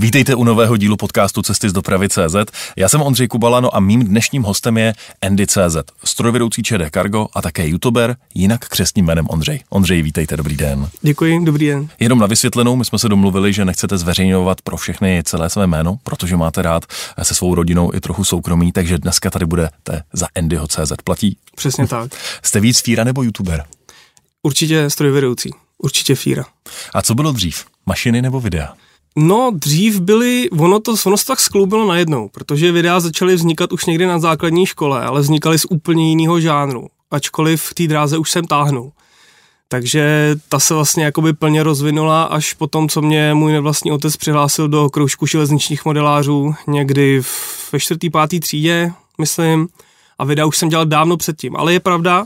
Vítejte 0.00 0.34
u 0.34 0.44
nového 0.44 0.76
dílu 0.76 0.96
podcastu 0.96 1.42
Cesty 1.42 1.70
z 1.70 1.72
dopravy 1.72 2.08
CZ. 2.08 2.36
Já 2.76 2.88
jsem 2.88 3.02
Ondřej 3.02 3.28
Kubalano 3.28 3.76
a 3.76 3.80
mým 3.80 4.04
dnešním 4.04 4.42
hostem 4.42 4.78
je 4.78 4.94
Andy 5.22 5.46
CZ, 5.46 5.76
strojvedoucí 6.04 6.62
ČD 6.62 6.90
Cargo 6.94 7.26
a 7.34 7.42
také 7.42 7.68
youtuber, 7.68 8.16
jinak 8.34 8.68
křesním 8.68 9.06
jménem 9.06 9.26
Ondřej. 9.30 9.60
Ondřej, 9.70 10.02
vítejte, 10.02 10.36
dobrý 10.36 10.56
den. 10.56 10.88
Děkuji, 11.02 11.44
dobrý 11.44 11.66
den. 11.66 11.88
Jenom 12.00 12.18
na 12.18 12.26
vysvětlenou, 12.26 12.76
my 12.76 12.84
jsme 12.84 12.98
se 12.98 13.08
domluvili, 13.08 13.52
že 13.52 13.64
nechcete 13.64 13.98
zveřejňovat 13.98 14.62
pro 14.62 14.76
všechny 14.76 15.22
celé 15.24 15.50
své 15.50 15.66
jméno, 15.66 15.98
protože 16.02 16.36
máte 16.36 16.62
rád 16.62 16.84
se 17.22 17.34
svou 17.34 17.54
rodinou 17.54 17.94
i 17.94 18.00
trochu 18.00 18.24
soukromí, 18.24 18.72
takže 18.72 18.98
dneska 18.98 19.30
tady 19.30 19.46
budete 19.46 20.02
za 20.12 20.26
Andyho 20.36 20.66
CZ. 20.66 20.92
Platí? 21.04 21.36
Přesně 21.56 21.86
tak. 21.86 22.10
Jste 22.42 22.60
víc 22.60 22.80
fíra 22.80 23.04
nebo 23.04 23.22
youtuber? 23.22 23.64
Určitě 24.42 24.90
strojvedoucí, 24.90 25.50
určitě 25.78 26.14
fíra. 26.14 26.44
A 26.94 27.02
co 27.02 27.14
bylo 27.14 27.32
dřív? 27.32 27.64
Mašiny 27.86 28.22
nebo 28.22 28.40
videa? 28.40 28.74
No, 29.16 29.50
dřív 29.54 30.00
byly, 30.00 30.50
ono 30.50 30.80
to, 30.80 30.94
ono 31.06 31.16
tak 31.26 31.40
skloubilo 31.40 31.88
najednou, 31.88 32.28
protože 32.28 32.72
videa 32.72 33.00
začaly 33.00 33.34
vznikat 33.34 33.72
už 33.72 33.86
někdy 33.86 34.06
na 34.06 34.18
základní 34.18 34.66
škole, 34.66 35.04
ale 35.04 35.20
vznikaly 35.20 35.58
z 35.58 35.66
úplně 35.70 36.08
jiného 36.08 36.40
žánru, 36.40 36.86
ačkoliv 37.10 37.62
v 37.62 37.74
té 37.74 37.86
dráze 37.86 38.18
už 38.18 38.30
jsem 38.30 38.44
táhnul. 38.44 38.92
Takže 39.68 40.34
ta 40.48 40.58
se 40.58 40.74
vlastně 40.74 41.04
jakoby 41.04 41.32
plně 41.32 41.62
rozvinula 41.62 42.24
až 42.24 42.52
po 42.52 42.66
tom, 42.66 42.88
co 42.88 43.02
mě 43.02 43.34
můj 43.34 43.52
nevlastní 43.52 43.92
otec 43.92 44.16
přihlásil 44.16 44.68
do 44.68 44.90
kroužku 44.90 45.26
železničních 45.26 45.84
modelářů 45.84 46.54
někdy 46.66 47.22
ve 47.72 47.80
čtvrtý, 47.80 48.10
pátý 48.10 48.40
třídě, 48.40 48.92
myslím, 49.18 49.68
a 50.18 50.24
videa 50.24 50.46
už 50.46 50.58
jsem 50.58 50.68
dělal 50.68 50.86
dávno 50.86 51.16
předtím. 51.16 51.56
Ale 51.56 51.72
je 51.72 51.80
pravda, 51.80 52.24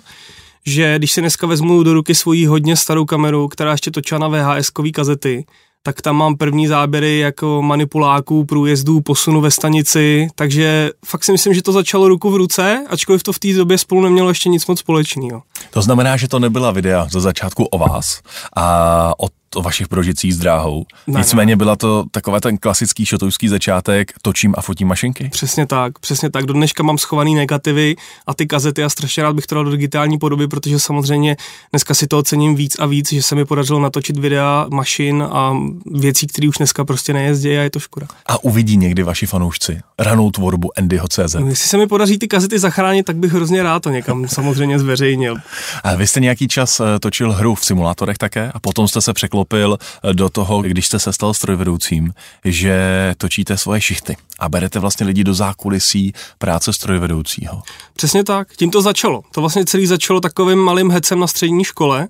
že 0.67 0.95
když 0.99 1.13
si 1.13 1.21
dneska 1.21 1.47
vezmu 1.47 1.83
do 1.83 1.95
ruky 1.95 2.15
svoji 2.15 2.47
hodně 2.47 2.77
starou 2.77 3.05
kameru, 3.05 3.49
která 3.49 3.73
ještě 3.73 3.91
točila 3.91 4.19
na 4.19 4.29
VHS-kový 4.29 4.93
kazety, 4.93 5.45
tak 5.83 6.03
tam 6.03 6.17
mám 6.17 6.37
první 6.37 6.67
záběry 6.67 7.19
jako 7.19 7.63
manipuláků, 7.63 8.45
průjezdů, 8.45 9.01
posunu 9.01 9.41
ve 9.41 9.51
stanici, 9.51 10.29
takže 10.35 10.91
fakt 11.07 11.25
si 11.25 11.33
myslím, 11.33 11.55
že 11.55 11.63
to 11.63 11.73
začalo 11.73 12.09
ruku 12.09 12.31
v 12.31 12.37
ruce, 12.37 12.87
ačkoliv 12.89 13.23
to 13.23 13.33
v 13.33 13.39
té 13.39 13.53
době 13.53 13.79
spolu 13.79 14.01
nemělo 14.01 14.29
ještě 14.29 14.49
nic 14.49 14.67
moc 14.67 14.79
společného. 14.79 15.43
To 15.71 15.83
znamená, 15.83 16.17
že 16.17 16.29
to 16.29 16.39
nebyla 16.39 16.71
videa 16.71 17.07
ze 17.11 17.21
začátku 17.21 17.65
o 17.65 17.79
vás 17.79 18.21
a 18.57 19.13
o 19.19 19.42
o 19.57 19.63
vašich 19.63 19.89
prožitcích 19.89 20.35
s 20.35 20.39
dráhou. 20.39 20.87
Ne, 21.07 21.21
Nicméně 21.21 21.53
ne. 21.53 21.57
byla 21.57 21.77
to 21.77 22.05
takový 22.11 22.41
ten 22.41 22.59
klasický 22.59 23.07
šotouský 23.07 23.49
začátek, 23.49 24.13
točím 24.23 24.55
a 24.59 24.63
fotím 24.63 24.89
mašinky? 24.89 25.29
Přesně 25.33 25.67
tak, 25.67 25.99
přesně 25.99 26.31
tak. 26.31 26.47
Do 26.47 26.53
dneška 26.55 26.83
mám 26.83 26.99
schovaný 26.99 27.35
negativy 27.35 27.97
a 28.27 28.35
ty 28.35 28.47
kazety 28.47 28.85
a 28.85 28.89
strašně 28.89 29.23
rád 29.23 29.33
bych 29.37 29.47
to 29.47 29.55
dal 29.55 29.65
do 29.65 29.71
digitální 29.71 30.19
podoby, 30.19 30.49
protože 30.49 30.81
samozřejmě 30.81 31.37
dneska 31.73 31.95
si 31.95 32.07
to 32.07 32.19
ocením 32.19 32.55
víc 32.55 32.77
a 32.79 32.87
víc, 32.87 33.13
že 33.13 33.23
se 33.23 33.35
mi 33.35 33.45
podařilo 33.45 33.81
natočit 33.81 34.19
videa 34.19 34.67
mašin 34.71 35.23
a 35.31 35.57
věcí, 35.87 36.27
které 36.27 36.49
už 36.49 36.57
dneska 36.57 36.85
prostě 36.85 37.13
nejezdí 37.13 37.49
a 37.49 37.63
je 37.63 37.71
to 37.71 37.81
škoda. 37.81 38.07
A 38.27 38.45
uvidí 38.45 38.77
někdy 38.77 39.03
vaši 39.03 39.27
fanoušci 39.27 39.81
ranou 39.99 40.31
tvorbu 40.31 40.79
Andyho 40.79 41.09
CZ? 41.09 41.35
No, 41.35 41.47
jestli 41.47 41.69
se 41.69 41.79
mi 41.79 41.87
podaří 41.87 42.19
ty 42.19 42.29
kazety 42.29 42.59
zachránit, 42.59 43.03
tak 43.03 43.17
bych 43.17 43.33
hrozně 43.33 43.63
rád 43.63 43.83
to 43.83 43.91
někam 43.91 44.29
samozřejmě 44.29 44.79
zveřejnil. 44.79 45.37
A 45.85 45.95
vy 45.95 46.07
jste 46.07 46.21
nějaký 46.21 46.49
čas 46.49 46.81
eh, 46.81 46.99
točil 46.99 47.33
hru 47.33 47.55
v 47.55 47.65
simulátorech 47.65 48.19
také 48.19 48.51
a 48.55 48.61
potom 48.61 48.89
jste 48.89 49.01
se 49.01 49.13
překlopil 49.13 49.42
vstoupil 49.43 49.79
do 50.13 50.29
toho, 50.29 50.63
když 50.63 50.87
jste 50.87 50.99
se 50.99 51.13
stal 51.13 51.35
strojvedoucím, 51.35 52.15
že 52.45 52.77
točíte 53.19 53.57
svoje 53.57 53.81
šichty 53.81 54.17
a 54.39 54.49
berete 54.49 54.79
vlastně 54.79 55.07
lidi 55.07 55.25
do 55.25 55.35
zákulisí 55.35 56.13
práce 56.39 56.73
strojvedoucího. 56.73 57.63
Přesně 57.97 58.25
tak, 58.25 58.57
tím 58.57 58.71
to 58.71 58.83
začalo. 58.83 59.23
To 59.35 59.41
vlastně 59.41 59.65
celý 59.65 59.87
začalo 59.87 60.21
takovým 60.21 60.59
malým 60.59 60.91
hecem 60.91 61.19
na 61.19 61.27
střední 61.27 61.65
škole, 61.65 62.09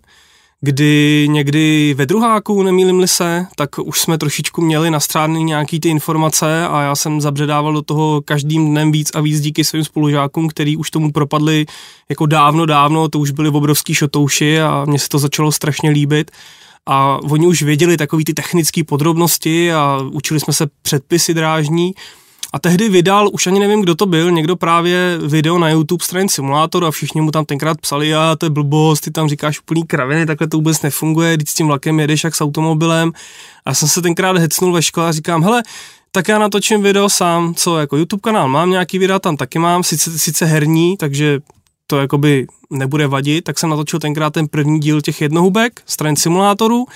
kdy 0.60 1.26
někdy 1.30 1.94
ve 1.98 2.06
druháku, 2.06 2.62
nemýlim 2.62 3.06
se, 3.06 3.46
tak 3.56 3.78
už 3.78 4.00
jsme 4.00 4.18
trošičku 4.18 4.60
měli 4.60 4.90
nastrány 4.90 5.44
nějaký 5.44 5.80
ty 5.80 5.88
informace 5.88 6.66
a 6.66 6.82
já 6.82 6.94
jsem 6.96 7.20
zabředával 7.20 7.72
do 7.72 7.82
toho 7.82 8.22
každým 8.24 8.70
dnem 8.70 8.92
víc 8.92 9.10
a 9.14 9.20
víc 9.20 9.40
díky 9.40 9.64
svým 9.64 9.84
spolužákům, 9.84 10.48
který 10.48 10.76
už 10.76 10.90
tomu 10.90 11.12
propadli 11.12 11.66
jako 12.08 12.26
dávno, 12.26 12.66
dávno, 12.66 13.08
to 13.08 13.18
už 13.18 13.30
byly 13.30 13.48
obrovský 13.48 13.94
šotouši 13.94 14.60
a 14.60 14.84
mně 14.88 14.98
se 14.98 15.08
to 15.08 15.18
začalo 15.18 15.52
strašně 15.52 15.90
líbit 15.90 16.30
a 16.86 17.18
oni 17.22 17.46
už 17.46 17.62
věděli 17.62 17.96
takové 17.96 18.24
ty 18.24 18.34
technické 18.34 18.84
podrobnosti 18.84 19.72
a 19.72 19.98
učili 20.12 20.40
jsme 20.40 20.52
se 20.52 20.66
předpisy 20.82 21.34
drážní. 21.34 21.94
A 22.54 22.58
tehdy 22.58 22.88
vydal, 22.88 23.30
už 23.32 23.46
ani 23.46 23.60
nevím, 23.60 23.82
kdo 23.82 23.94
to 23.94 24.06
byl, 24.06 24.30
někdo 24.30 24.56
právě 24.56 25.18
video 25.26 25.58
na 25.58 25.70
YouTube 25.70 26.04
straně 26.04 26.28
simulátor 26.28 26.84
a 26.84 26.90
všichni 26.90 27.20
mu 27.20 27.30
tam 27.30 27.44
tenkrát 27.44 27.80
psali, 27.80 28.14
a 28.14 28.36
to 28.38 28.46
je 28.46 28.50
blbost, 28.50 29.00
ty 29.00 29.10
tam 29.10 29.28
říkáš 29.28 29.60
úplný 29.60 29.86
kraviny, 29.86 30.26
takhle 30.26 30.48
to 30.48 30.56
vůbec 30.56 30.82
nefunguje, 30.82 31.36
když 31.36 31.50
s 31.50 31.54
tím 31.54 31.66
vlakem 31.66 32.00
jedeš 32.00 32.24
jak 32.24 32.34
s 32.34 32.40
automobilem. 32.40 33.12
A 33.64 33.70
já 33.70 33.74
jsem 33.74 33.88
se 33.88 34.02
tenkrát 34.02 34.38
hecnul 34.38 34.72
ve 34.72 34.82
škole 34.82 35.08
a 35.08 35.12
říkám, 35.12 35.42
hele, 35.42 35.62
tak 36.10 36.28
já 36.28 36.38
natočím 36.38 36.82
video 36.82 37.08
sám, 37.08 37.54
co 37.54 37.78
jako 37.78 37.96
YouTube 37.96 38.20
kanál 38.20 38.48
mám, 38.48 38.70
nějaký 38.70 38.98
videa 38.98 39.18
tam 39.18 39.36
taky 39.36 39.58
mám, 39.58 39.82
sice, 39.82 40.18
sice 40.18 40.46
herní, 40.46 40.96
takže 40.96 41.40
to 41.92 42.00
jakoby 42.00 42.46
nebude 42.70 43.06
vadit, 43.06 43.44
tak 43.44 43.58
jsem 43.58 43.70
natočil 43.70 44.00
tenkrát 44.00 44.32
ten 44.32 44.48
první 44.48 44.80
díl 44.80 45.00
těch 45.00 45.20
jednohubek, 45.20 45.82
stran 45.86 46.16
simulátoru. 46.16 46.86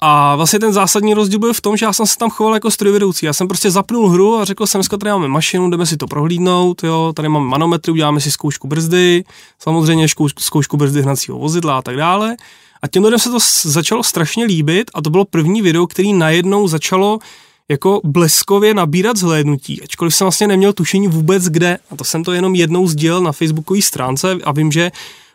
A 0.00 0.36
vlastně 0.36 0.58
ten 0.58 0.72
zásadní 0.72 1.14
rozdíl 1.14 1.38
byl 1.38 1.52
v 1.52 1.60
tom, 1.60 1.76
že 1.76 1.86
já 1.86 1.92
jsem 1.92 2.06
se 2.06 2.16
tam 2.16 2.30
choval 2.30 2.54
jako 2.54 2.70
strojvedoucí. 2.70 3.26
Já 3.26 3.32
jsem 3.32 3.48
prostě 3.48 3.70
zapnul 3.70 4.08
hru 4.08 4.36
a 4.36 4.44
řekl 4.44 4.66
jsem, 4.66 4.78
dneska 4.78 4.96
tady 4.96 5.10
máme 5.10 5.28
mašinu, 5.28 5.70
jdeme 5.70 5.86
si 5.86 5.96
to 5.96 6.06
prohlídnout, 6.06 6.84
jo, 6.84 7.12
tady 7.16 7.28
máme 7.28 7.46
manometry, 7.46 7.92
uděláme 7.92 8.20
si 8.20 8.30
zkoušku 8.30 8.68
brzdy, 8.68 9.24
samozřejmě 9.58 10.06
zkoušku 10.38 10.76
brzdy 10.76 11.02
hnacího 11.02 11.38
vozidla 11.38 11.78
a 11.78 11.82
tak 11.82 11.96
dále. 11.96 12.36
A 12.82 12.88
těm 12.88 13.04
lidem 13.04 13.18
se 13.18 13.30
to 13.30 13.38
začalo 13.62 14.02
strašně 14.02 14.44
líbit 14.44 14.90
a 14.94 15.02
to 15.02 15.10
bylo 15.10 15.24
první 15.24 15.62
video, 15.62 15.86
který 15.86 16.12
najednou 16.12 16.68
začalo 16.68 17.18
jako 17.70 18.00
bleskově 18.04 18.74
nabírat 18.74 19.16
zhlédnutí, 19.16 19.82
ačkoliv 19.82 20.14
jsem 20.14 20.24
vlastně 20.24 20.46
neměl 20.46 20.72
tušení 20.72 21.08
vůbec 21.08 21.44
kde. 21.48 21.78
A 21.90 21.96
to 21.96 22.04
jsem 22.04 22.24
to 22.24 22.32
jenom 22.32 22.54
jednou 22.54 22.88
sdělil 22.88 23.20
na 23.20 23.32
facebookové 23.32 23.82
stránce 23.82 24.38
a 24.44 24.52
vím, 24.52 24.72
že 24.72 24.90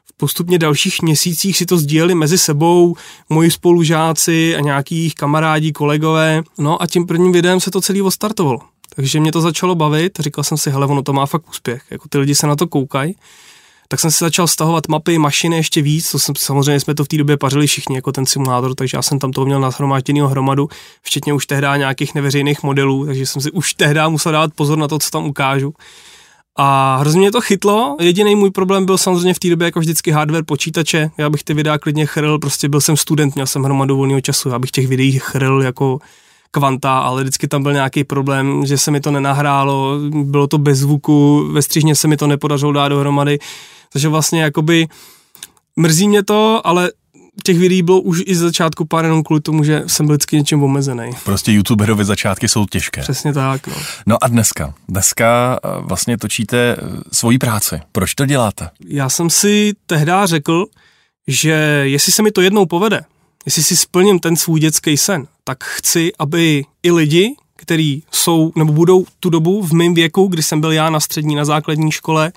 v 0.06 0.14
postupně 0.18 0.60
dalších 0.60 1.02
měsících 1.02 1.58
si 1.58 1.66
to 1.66 1.78
sdíleli 1.78 2.16
mezi 2.16 2.38
sebou 2.38 2.96
moji 3.30 3.52
spolužáci 3.52 4.56
a 4.56 4.60
nějakých 4.60 5.16
kamarádí, 5.16 5.74
kolegové. 5.74 6.44
No 6.58 6.82
a 6.82 6.88
tím 6.88 7.08
prvním 7.08 7.32
videem 7.32 7.60
se 7.60 7.72
to 7.72 7.82
celý 7.82 8.02
odstartovalo. 8.02 8.60
Takže 8.96 9.20
mě 9.20 9.32
to 9.32 9.42
začalo 9.42 9.76
bavit, 9.76 10.20
říkal 10.20 10.44
jsem 10.44 10.58
si, 10.58 10.70
hele, 10.70 10.86
ono 10.88 11.04
to 11.04 11.14
má 11.14 11.26
fakt 11.26 11.50
úspěch, 11.50 11.84
jako 11.90 12.10
ty 12.10 12.18
lidi 12.18 12.36
se 12.36 12.48
na 12.48 12.56
to 12.56 12.68
koukají 12.68 13.16
tak 13.88 14.00
jsem 14.00 14.12
se 14.12 14.26
začal 14.26 14.48
stahovat 14.48 14.88
mapy, 14.88 15.18
mašiny 15.18 15.56
ještě 15.56 15.82
víc, 15.82 16.12
to 16.12 16.20
jsem, 16.20 16.36
samozřejmě 16.38 16.80
jsme 16.80 16.96
to 16.96 17.04
v 17.04 17.08
té 17.08 17.18
době 17.18 17.38
pařili 17.38 17.68
všichni 17.68 17.96
jako 17.96 18.12
ten 18.12 18.26
simulátor, 18.26 18.76
takže 18.76 18.98
já 18.98 19.02
jsem 19.02 19.20
tam 19.20 19.32
toho 19.32 19.46
měl 19.46 19.60
nahromážděný 19.60 20.22
hromadu, 20.22 20.70
včetně 21.02 21.34
už 21.34 21.46
tehdy 21.46 21.68
nějakých 21.78 22.16
neveřejných 22.16 22.64
modelů, 22.64 23.06
takže 23.06 23.26
jsem 23.26 23.42
si 23.42 23.52
už 23.52 23.74
tehdy 23.74 24.00
musel 24.08 24.32
dát 24.32 24.54
pozor 24.56 24.78
na 24.78 24.88
to, 24.88 25.00
co 25.00 25.10
tam 25.10 25.26
ukážu. 25.26 25.74
A 26.58 26.98
hrozně 26.98 27.20
mě 27.20 27.32
to 27.32 27.42
chytlo. 27.42 27.98
Jediný 28.00 28.36
můj 28.36 28.52
problém 28.52 28.86
byl 28.86 28.98
samozřejmě 28.98 29.34
v 29.34 29.40
té 29.40 29.50
době 29.50 29.66
jako 29.66 29.80
vždycky 29.80 30.12
hardware 30.12 30.44
počítače. 30.44 31.10
Já 31.18 31.30
bych 31.30 31.44
ty 31.44 31.54
videa 31.54 31.78
klidně 31.78 32.06
chrl, 32.06 32.40
prostě 32.40 32.70
byl 32.70 32.82
jsem 32.82 32.98
student, 32.98 33.36
měl 33.36 33.48
jsem 33.48 33.64
hromadu 33.64 33.98
volného 33.98 34.22
času, 34.22 34.50
já 34.50 34.60
bych 34.60 34.72
těch 34.72 34.88
videí 34.88 35.20
chrl 35.20 35.64
jako 35.64 36.00
kvanta, 36.52 37.00
ale 37.00 37.24
vždycky 37.24 37.48
tam 37.48 37.64
byl 37.64 37.74
nějaký 37.74 38.04
problém, 38.04 38.66
že 38.66 38.78
se 38.78 38.92
mi 38.92 39.02
to 39.02 39.12
nenahrálo, 39.12 40.00
bylo 40.24 40.48
to 40.48 40.58
bez 40.58 40.80
zvuku, 40.80 41.48
ve 41.52 41.62
střižně 41.62 41.96
se 41.96 42.08
mi 42.08 42.18
to 42.18 42.28
nepodařilo 42.28 42.72
dát 42.72 42.88
dohromady. 42.88 43.40
Takže 43.96 44.08
vlastně 44.08 44.42
jakoby 44.42 44.88
mrzí 45.76 46.08
mě 46.08 46.24
to, 46.24 46.68
ale 46.68 46.92
těch 47.44 47.58
videí 47.60 47.82
bylo 47.82 48.02
už 48.02 48.24
i 48.26 48.36
z 48.36 48.40
začátku 48.40 48.86
pár 48.86 49.06
jenom 49.06 49.24
kvůli 49.24 49.42
tomu, 49.42 49.64
že 49.64 49.84
jsem 49.88 50.06
byl 50.06 50.16
vždycky 50.16 50.38
něčím 50.38 50.64
omezený. 50.64 51.12
Prostě 51.24 51.52
youtuberovi 51.52 52.06
začátky 52.06 52.48
jsou 52.48 52.66
těžké. 52.66 53.02
Přesně 53.02 53.34
tak. 53.34 53.68
No. 53.68 53.74
no 54.06 54.24
a 54.24 54.28
dneska? 54.28 54.74
Dneska 54.88 55.60
eh, 55.64 55.68
vlastně 55.80 56.18
točíte 56.18 56.58
eh, 56.58 56.82
svoji 57.12 57.38
práci. 57.38 57.82
Proč 57.92 58.16
to 58.16 58.26
děláte? 58.26 58.70
Já 58.88 59.10
jsem 59.10 59.30
si 59.30 59.74
tehdy 59.86 60.12
řekl, 60.26 60.66
že 61.28 61.52
jestli 61.84 62.12
se 62.12 62.24
mi 62.24 62.32
to 62.32 62.42
jednou 62.42 62.66
povede, 62.66 63.02
jestli 63.46 63.64
si 63.64 63.78
splním 63.78 64.20
ten 64.20 64.36
svůj 64.36 64.60
dětský 64.60 64.98
sen, 64.98 65.28
tak 65.44 65.64
chci, 65.64 66.12
aby 66.20 66.66
i 66.84 66.92
lidi, 66.92 67.36
kteří 67.56 68.04
jsou 68.12 68.52
nebo 68.56 68.74
budou 68.74 69.06
tu 69.20 69.30
dobu 69.30 69.62
v 69.62 69.74
mém 69.74 69.94
věku, 69.94 70.28
kdy 70.28 70.44
jsem 70.44 70.62
byl 70.62 70.72
já 70.72 70.90
na 70.90 71.00
střední, 71.00 71.36
na 71.36 71.46
základní 71.46 71.92
škole, 71.92 72.32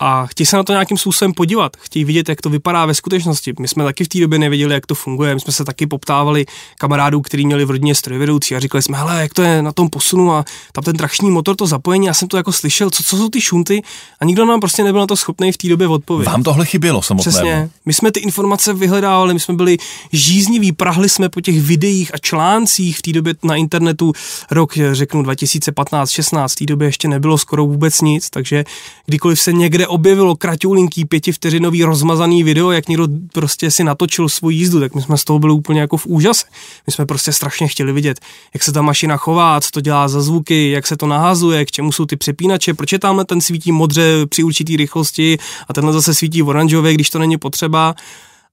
a 0.00 0.26
chtějí 0.26 0.46
se 0.46 0.56
na 0.56 0.62
to 0.62 0.72
nějakým 0.72 0.98
způsobem 0.98 1.32
podívat, 1.32 1.76
chtějí 1.76 2.04
vidět, 2.04 2.28
jak 2.28 2.40
to 2.40 2.50
vypadá 2.50 2.86
ve 2.86 2.94
skutečnosti. 2.94 3.52
My 3.60 3.68
jsme 3.68 3.84
taky 3.84 4.04
v 4.04 4.08
té 4.08 4.20
době 4.20 4.38
nevěděli, 4.38 4.74
jak 4.74 4.86
to 4.86 4.94
funguje, 4.94 5.34
my 5.34 5.40
jsme 5.40 5.52
se 5.52 5.64
taky 5.64 5.86
poptávali 5.86 6.46
kamarádů, 6.78 7.20
kteří 7.20 7.46
měli 7.46 7.64
v 7.64 7.70
rodině 7.70 7.94
strojvedoucí 7.94 8.56
a 8.56 8.60
říkali 8.60 8.82
jsme, 8.82 8.98
hele, 8.98 9.20
jak 9.20 9.34
to 9.34 9.42
je 9.42 9.62
na 9.62 9.72
tom 9.72 9.90
posunu 9.90 10.32
a 10.32 10.44
tam 10.72 10.84
ten 10.84 10.96
trační 10.96 11.30
motor, 11.30 11.56
to 11.56 11.66
zapojení, 11.66 12.06
já 12.06 12.14
jsem 12.14 12.28
to 12.28 12.36
jako 12.36 12.52
slyšel, 12.52 12.90
co, 12.90 13.02
co 13.02 13.16
jsou 13.16 13.28
ty 13.28 13.40
šunty 13.40 13.82
a 14.20 14.24
nikdo 14.24 14.46
nám 14.46 14.60
prostě 14.60 14.84
nebyl 14.84 15.00
na 15.00 15.06
to 15.06 15.16
schopný 15.16 15.52
v 15.52 15.56
té 15.56 15.68
době 15.68 15.88
odpovědět. 15.88 16.30
Vám 16.30 16.42
tohle 16.42 16.64
chybělo 16.64 17.02
samotné. 17.02 17.32
Přesně. 17.32 17.70
My 17.84 17.92
jsme 17.92 18.12
ty 18.12 18.20
informace 18.20 18.74
vyhledávali, 18.74 19.34
my 19.34 19.40
jsme 19.40 19.54
byli 19.54 19.76
žízniví, 20.12 20.72
prahli 20.72 21.08
jsme 21.08 21.28
po 21.28 21.40
těch 21.40 21.60
videích 21.60 22.14
a 22.14 22.18
článcích 22.18 22.98
v 22.98 23.02
té 23.02 23.12
době 23.12 23.34
na 23.42 23.56
internetu 23.56 24.12
rok, 24.50 24.72
řeknu 24.92 25.22
2015-16, 25.22 26.48
v 26.48 26.54
té 26.54 26.66
době 26.66 26.88
ještě 26.88 27.08
nebylo 27.08 27.38
skoro 27.38 27.66
vůbec 27.66 28.00
nic, 28.00 28.30
takže 28.30 28.64
kdykoliv 29.06 29.40
se 29.40 29.52
někde 29.52 29.87
objevilo 29.88 30.36
kratulinký 30.36 31.04
pětivteřinový 31.04 31.84
rozmazaný 31.84 32.42
video, 32.42 32.70
jak 32.70 32.88
někdo 32.88 33.08
prostě 33.32 33.70
si 33.70 33.84
natočil 33.84 34.28
svou 34.28 34.50
jízdu, 34.50 34.80
tak 34.80 34.94
my 34.94 35.02
jsme 35.02 35.16
z 35.16 35.24
toho 35.24 35.38
byli 35.38 35.52
úplně 35.52 35.80
jako 35.80 35.96
v 35.96 36.06
úžase. 36.06 36.46
My 36.86 36.92
jsme 36.92 37.06
prostě 37.06 37.32
strašně 37.32 37.68
chtěli 37.68 37.92
vidět, 37.92 38.20
jak 38.54 38.62
se 38.62 38.72
ta 38.72 38.82
mašina 38.82 39.16
chová, 39.16 39.60
co 39.60 39.70
to 39.70 39.80
dělá 39.80 40.08
za 40.08 40.22
zvuky, 40.22 40.70
jak 40.70 40.86
se 40.86 40.96
to 40.96 41.06
nahazuje, 41.06 41.64
k 41.64 41.70
čemu 41.70 41.92
jsou 41.92 42.06
ty 42.06 42.16
přepínače, 42.16 42.74
proč 42.74 42.92
je 42.92 42.98
tamhle 42.98 43.24
ten 43.24 43.40
svítí 43.40 43.72
modře 43.72 44.26
při 44.26 44.42
určitý 44.42 44.76
rychlosti 44.76 45.38
a 45.68 45.72
tenhle 45.72 45.92
zase 45.92 46.14
svítí 46.14 46.42
oranžově, 46.42 46.94
když 46.94 47.10
to 47.10 47.18
není 47.18 47.38
potřeba. 47.38 47.94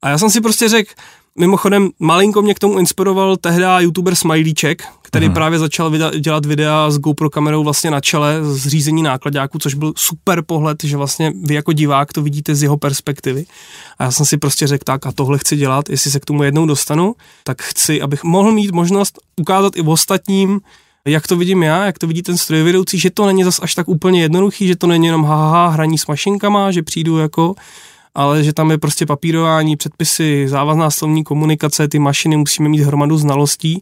A 0.01 0.09
já 0.09 0.17
jsem 0.17 0.29
si 0.29 0.41
prostě 0.41 0.69
řekl, 0.69 0.91
Mimochodem, 1.39 1.89
malinko 1.99 2.41
mě 2.41 2.53
k 2.53 2.59
tomu 2.59 2.79
inspiroval 2.79 3.37
tehdy 3.37 3.63
youtuber 3.79 4.15
Smileyček, 4.15 4.83
který 5.01 5.25
hmm. 5.25 5.33
právě 5.33 5.59
začal 5.59 5.91
vida- 5.91 6.19
dělat 6.19 6.45
videa 6.45 6.91
s 6.91 6.97
GoPro 6.97 7.29
kamerou 7.29 7.63
vlastně 7.63 7.91
na 7.91 8.01
čele 8.01 8.39
z 8.43 8.67
řízení 8.67 9.03
nákladňáků, 9.03 9.59
což 9.59 9.73
byl 9.73 9.93
super 9.95 10.41
pohled, 10.41 10.83
že 10.83 10.97
vlastně 10.97 11.33
vy 11.43 11.53
jako 11.53 11.73
divák 11.73 12.13
to 12.13 12.21
vidíte 12.21 12.55
z 12.55 12.63
jeho 12.63 12.77
perspektivy. 12.77 13.45
A 13.99 14.03
já 14.03 14.11
jsem 14.11 14.25
si 14.25 14.37
prostě 14.37 14.67
řekl 14.67 14.83
tak 14.83 15.05
a 15.05 15.11
tohle 15.11 15.37
chci 15.37 15.55
dělat, 15.55 15.89
jestli 15.89 16.11
se 16.11 16.19
k 16.19 16.25
tomu 16.25 16.43
jednou 16.43 16.65
dostanu, 16.65 17.15
tak 17.43 17.61
chci, 17.61 18.01
abych 18.01 18.23
mohl 18.23 18.51
mít 18.51 18.71
možnost 18.71 19.19
ukázat 19.35 19.75
i 19.75 19.81
v 19.81 19.89
ostatním, 19.89 20.61
jak 21.05 21.27
to 21.27 21.37
vidím 21.37 21.63
já, 21.63 21.85
jak 21.85 21.99
to 21.99 22.07
vidí 22.07 22.21
ten 22.23 22.37
strojvedoucí, 22.37 22.99
že 22.99 23.09
to 23.09 23.25
není 23.25 23.43
zas 23.43 23.59
až 23.61 23.75
tak 23.75 23.87
úplně 23.87 24.21
jednoduchý, 24.21 24.67
že 24.67 24.75
to 24.75 24.87
není 24.87 25.05
jenom 25.05 25.23
haha 25.23 25.67
hraní 25.67 25.97
s 25.97 26.07
mašinkama, 26.07 26.71
že 26.71 26.83
přijdu 26.83 27.17
jako 27.17 27.55
ale 28.15 28.43
že 28.43 28.53
tam 28.53 28.71
je 28.71 28.77
prostě 28.77 29.05
papírování, 29.05 29.75
předpisy, 29.75 30.45
závazná 30.47 30.91
slovní 30.91 31.23
komunikace, 31.23 31.87
ty 31.87 31.99
mašiny 31.99 32.37
musíme 32.37 32.69
mít 32.69 32.81
hromadu 32.81 33.17
znalostí 33.17 33.81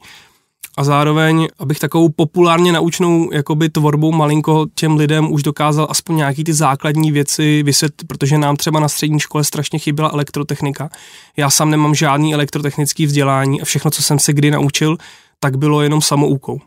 a 0.77 0.83
zároveň, 0.83 1.47
abych 1.59 1.79
takovou 1.79 2.09
populárně 2.09 2.71
naučnou 2.71 3.29
jakoby 3.33 3.69
tvorbou 3.69 4.11
malinko 4.11 4.65
těm 4.75 4.95
lidem 4.95 5.31
už 5.31 5.43
dokázal 5.43 5.87
aspoň 5.89 6.15
nějaký 6.15 6.43
ty 6.43 6.53
základní 6.53 7.11
věci 7.11 7.63
vysvětlit, 7.63 8.07
protože 8.07 8.37
nám 8.37 8.55
třeba 8.55 8.79
na 8.79 8.87
střední 8.87 9.19
škole 9.19 9.43
strašně 9.43 9.79
chyběla 9.79 10.09
elektrotechnika. 10.13 10.89
Já 11.37 11.49
sám 11.49 11.69
nemám 11.69 11.95
žádný 11.95 12.33
elektrotechnický 12.33 13.05
vzdělání 13.05 13.61
a 13.61 13.65
všechno, 13.65 13.91
co 13.91 14.03
jsem 14.03 14.19
se 14.19 14.33
kdy 14.33 14.51
naučil, 14.51 14.97
tak 15.39 15.57
bylo 15.57 15.81
jenom 15.81 16.01
samoukou. 16.01 16.59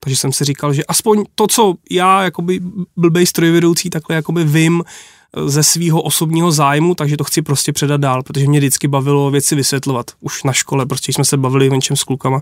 Takže 0.00 0.16
jsem 0.16 0.32
si 0.32 0.44
říkal, 0.44 0.72
že 0.72 0.84
aspoň 0.84 1.24
to, 1.34 1.46
co 1.46 1.74
já 1.90 2.22
jakoby 2.22 2.60
blbej 2.96 3.26
strojvedoucí 3.26 3.90
takhle 3.90 4.16
jakoby 4.16 4.44
vím, 4.44 4.82
ze 5.46 5.62
svého 5.62 6.02
osobního 6.02 6.52
zájmu, 6.52 6.94
takže 6.94 7.16
to 7.16 7.24
chci 7.24 7.42
prostě 7.42 7.72
předat 7.72 8.00
dál, 8.00 8.22
protože 8.22 8.46
mě 8.46 8.58
vždycky 8.58 8.88
bavilo 8.88 9.30
věci 9.30 9.54
vysvětlovat. 9.54 10.10
Už 10.20 10.42
na 10.42 10.52
škole, 10.52 10.86
prostě 10.86 11.12
jsme 11.12 11.24
se 11.24 11.36
bavili 11.36 11.70
o 11.70 11.74
něčem 11.74 11.96
s 11.96 12.04
klukama, 12.04 12.40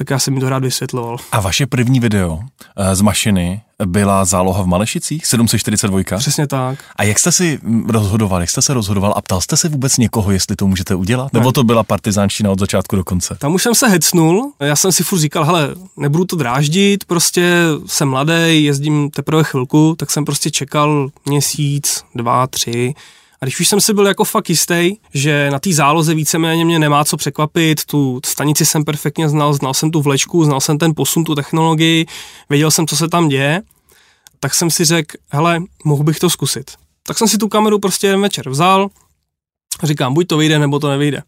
tak 0.00 0.10
já 0.10 0.18
jsem 0.18 0.34
mi 0.34 0.40
to 0.40 0.48
rád 0.48 0.62
vysvětloval. 0.62 1.16
A 1.32 1.40
vaše 1.40 1.66
první 1.66 2.00
video 2.00 2.40
eh, 2.76 2.94
z 2.96 3.00
mašiny 3.00 3.60
byla 3.86 4.24
záloha 4.24 4.62
v 4.62 4.66
Malešicích, 4.66 5.26
742? 5.26 6.18
Přesně 6.18 6.46
tak. 6.46 6.78
A 6.96 7.04
jak 7.04 7.18
jste 7.18 7.32
si 7.32 7.58
rozhodoval, 7.88 8.40
jak 8.40 8.50
jste 8.50 8.62
se 8.62 8.74
rozhodoval 8.74 9.14
a 9.16 9.22
ptal 9.22 9.40
jste 9.40 9.56
se 9.56 9.68
vůbec 9.68 9.96
někoho, 9.96 10.30
jestli 10.30 10.56
to 10.56 10.66
můžete 10.66 10.94
udělat? 10.94 11.32
Ne. 11.32 11.40
Nebo 11.40 11.52
to 11.52 11.64
byla 11.64 11.82
partizánština 11.82 12.50
od 12.50 12.58
začátku 12.58 12.96
do 12.96 13.04
konce? 13.04 13.36
Tam 13.38 13.54
už 13.54 13.62
jsem 13.62 13.74
se 13.74 13.88
hecnul, 13.88 14.52
já 14.60 14.76
jsem 14.76 14.92
si 14.92 15.04
furt 15.04 15.18
říkal, 15.18 15.44
hele, 15.44 15.74
nebudu 15.96 16.24
to 16.24 16.36
dráždit, 16.36 17.04
prostě 17.04 17.54
jsem 17.86 18.08
mladý, 18.08 18.64
jezdím 18.64 19.10
teprve 19.10 19.44
chvilku, 19.44 19.94
tak 19.98 20.10
jsem 20.10 20.24
prostě 20.24 20.50
čekal 20.50 21.10
měsíc, 21.28 22.04
dva, 22.14 22.46
tři, 22.46 22.94
a 23.40 23.44
když 23.44 23.60
už 23.60 23.68
jsem 23.68 23.80
si 23.80 23.94
byl 23.94 24.06
jako 24.06 24.24
fakt 24.24 24.48
jistý, 24.48 24.96
že 25.14 25.50
na 25.50 25.58
té 25.58 25.72
záloze 25.72 26.14
víceméně 26.14 26.64
mě 26.64 26.78
nemá 26.78 27.04
co 27.04 27.16
překvapit, 27.16 27.84
tu 27.84 28.20
stanici 28.26 28.66
jsem 28.66 28.84
perfektně 28.84 29.28
znal, 29.28 29.54
znal 29.54 29.74
jsem 29.74 29.90
tu 29.90 30.02
vlečku, 30.02 30.44
znal 30.44 30.60
jsem 30.60 30.78
ten 30.78 30.92
posun, 30.96 31.24
tu 31.24 31.34
technologii, 31.34 32.06
věděl 32.50 32.70
jsem, 32.70 32.86
co 32.86 32.96
se 32.96 33.08
tam 33.08 33.28
děje, 33.28 33.62
tak 34.40 34.54
jsem 34.54 34.70
si 34.70 34.84
řekl, 34.84 35.16
hele, 35.30 35.62
mohl 35.84 36.04
bych 36.04 36.18
to 36.18 36.30
zkusit. 36.30 36.70
Tak 37.06 37.18
jsem 37.18 37.28
si 37.28 37.38
tu 37.38 37.48
kameru 37.48 37.78
prostě 37.78 38.06
jeden 38.06 38.20
večer 38.20 38.48
vzal, 38.50 38.88
říkám, 39.82 40.14
buď 40.14 40.26
to 40.26 40.36
vyjde, 40.36 40.58
nebo 40.58 40.78
to 40.78 40.88
nevyjde. 40.88 41.22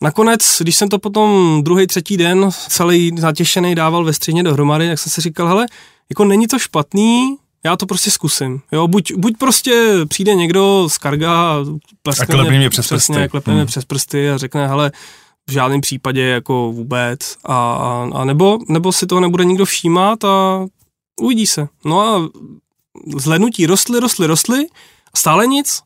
Nakonec, 0.00 0.56
když 0.60 0.76
jsem 0.76 0.88
to 0.88 0.98
potom 0.98 1.60
druhý, 1.64 1.86
třetí 1.86 2.16
den 2.16 2.50
celý 2.68 3.12
zatěšený 3.18 3.74
dával 3.74 4.04
ve 4.04 4.12
středně 4.12 4.42
dohromady, 4.42 4.88
tak 4.88 4.98
jsem 4.98 5.12
si 5.12 5.20
říkal, 5.20 5.48
hele, 5.48 5.66
jako 6.10 6.24
není 6.24 6.46
to 6.46 6.58
špatný, 6.58 7.36
já 7.64 7.76
to 7.76 7.86
prostě 7.86 8.10
zkusím. 8.10 8.60
Jo, 8.72 8.88
buď, 8.88 9.12
buď 9.16 9.36
prostě 9.38 9.94
přijde 10.08 10.34
někdo 10.34 10.88
z 10.88 10.98
karga 10.98 11.32
a 11.32 12.26
klepne 12.26 12.58
mě 12.58 12.70
přes 12.70 12.86
přesně, 12.86 13.14
prsty. 13.14 13.28
Klepne 13.28 13.54
hmm. 13.54 13.66
přes 13.66 13.84
prsty 13.84 14.30
a 14.30 14.38
řekne, 14.38 14.68
hele, 14.68 14.92
v 15.48 15.52
žádném 15.52 15.80
případě 15.80 16.22
jako 16.22 16.72
vůbec. 16.72 17.36
A, 17.44 18.08
a 18.14 18.24
nebo, 18.24 18.58
nebo 18.68 18.92
si 18.92 19.06
toho 19.06 19.20
nebude 19.20 19.44
nikdo 19.44 19.64
všímat 19.64 20.24
a 20.24 20.66
uvidí 21.20 21.46
se. 21.46 21.68
No 21.84 22.00
a 22.00 22.28
zhlednutí 23.16 23.66
rostly, 23.66 24.00
rostly, 24.00 24.26
rostly, 24.26 24.66
stále 25.16 25.46
nic. 25.46 25.82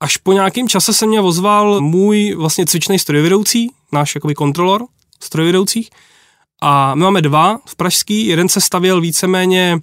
Až 0.00 0.16
po 0.16 0.32
nějakém 0.32 0.68
čase 0.68 0.92
se 0.92 1.06
mě 1.06 1.20
ozval 1.20 1.80
můj 1.80 2.34
vlastně 2.34 2.66
cvičný 2.66 2.98
strojvedoucí, 2.98 3.70
náš 3.92 4.14
jakoby 4.14 4.34
kontrolor 4.34 4.86
strojvedoucích. 5.20 5.90
A 6.60 6.94
my 6.94 7.04
máme 7.04 7.22
dva 7.22 7.58
v 7.66 7.76
Pražský, 7.76 8.26
jeden 8.26 8.48
se 8.48 8.60
stavěl 8.60 9.00
víceméně 9.00 9.78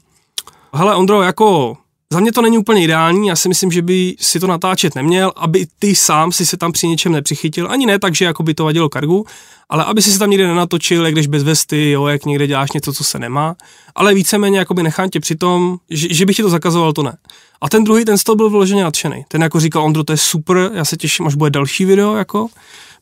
hele 0.73 0.95
Ondro, 0.95 1.21
jako 1.21 1.77
za 2.13 2.19
mě 2.19 2.31
to 2.31 2.41
není 2.41 2.57
úplně 2.57 2.83
ideální, 2.83 3.27
já 3.27 3.35
si 3.35 3.49
myslím, 3.49 3.71
že 3.71 3.81
by 3.81 4.15
si 4.19 4.39
to 4.39 4.47
natáčet 4.47 4.95
neměl, 4.95 5.31
aby 5.35 5.67
ty 5.79 5.95
sám 5.95 6.31
si 6.31 6.45
se 6.45 6.57
tam 6.57 6.71
při 6.71 6.87
něčem 6.87 7.11
nepřichytil, 7.11 7.71
ani 7.71 7.85
ne 7.85 7.99
tak, 7.99 8.15
že 8.15 8.25
jako 8.25 8.43
by 8.43 8.53
to 8.53 8.63
vadilo 8.63 8.89
kargu, 8.89 9.25
ale 9.69 9.85
aby 9.85 10.01
si 10.01 10.11
se 10.11 10.19
tam 10.19 10.29
někde 10.29 10.47
nenatočil, 10.47 11.05
jak 11.05 11.15
jdeš 11.15 11.27
bez 11.27 11.43
vesty, 11.43 11.91
jo, 11.91 12.07
jak 12.07 12.25
někde 12.25 12.47
děláš 12.47 12.71
něco, 12.71 12.93
co 12.93 13.03
se 13.03 13.19
nemá, 13.19 13.55
ale 13.95 14.13
víceméně 14.13 14.59
jako 14.59 14.73
by 14.73 14.83
nechám 14.83 15.09
tě 15.09 15.19
při 15.19 15.35
tom, 15.35 15.77
že, 15.89 16.13
že 16.13 16.25
bych 16.25 16.35
ti 16.35 16.41
to 16.41 16.49
zakazoval, 16.49 16.93
to 16.93 17.03
ne. 17.03 17.17
A 17.61 17.69
ten 17.69 17.83
druhý, 17.83 18.05
ten 18.05 18.17
z 18.17 18.23
toho 18.23 18.35
byl 18.35 18.49
vyloženě 18.49 18.83
nadšený. 18.83 19.25
Ten 19.27 19.41
jako 19.41 19.59
říkal, 19.59 19.83
Ondro, 19.83 20.03
to 20.03 20.13
je 20.13 20.17
super, 20.17 20.71
já 20.73 20.85
se 20.85 20.97
těším, 20.97 21.27
až 21.27 21.35
bude 21.35 21.49
další 21.49 21.85
video, 21.85 22.15
jako 22.15 22.47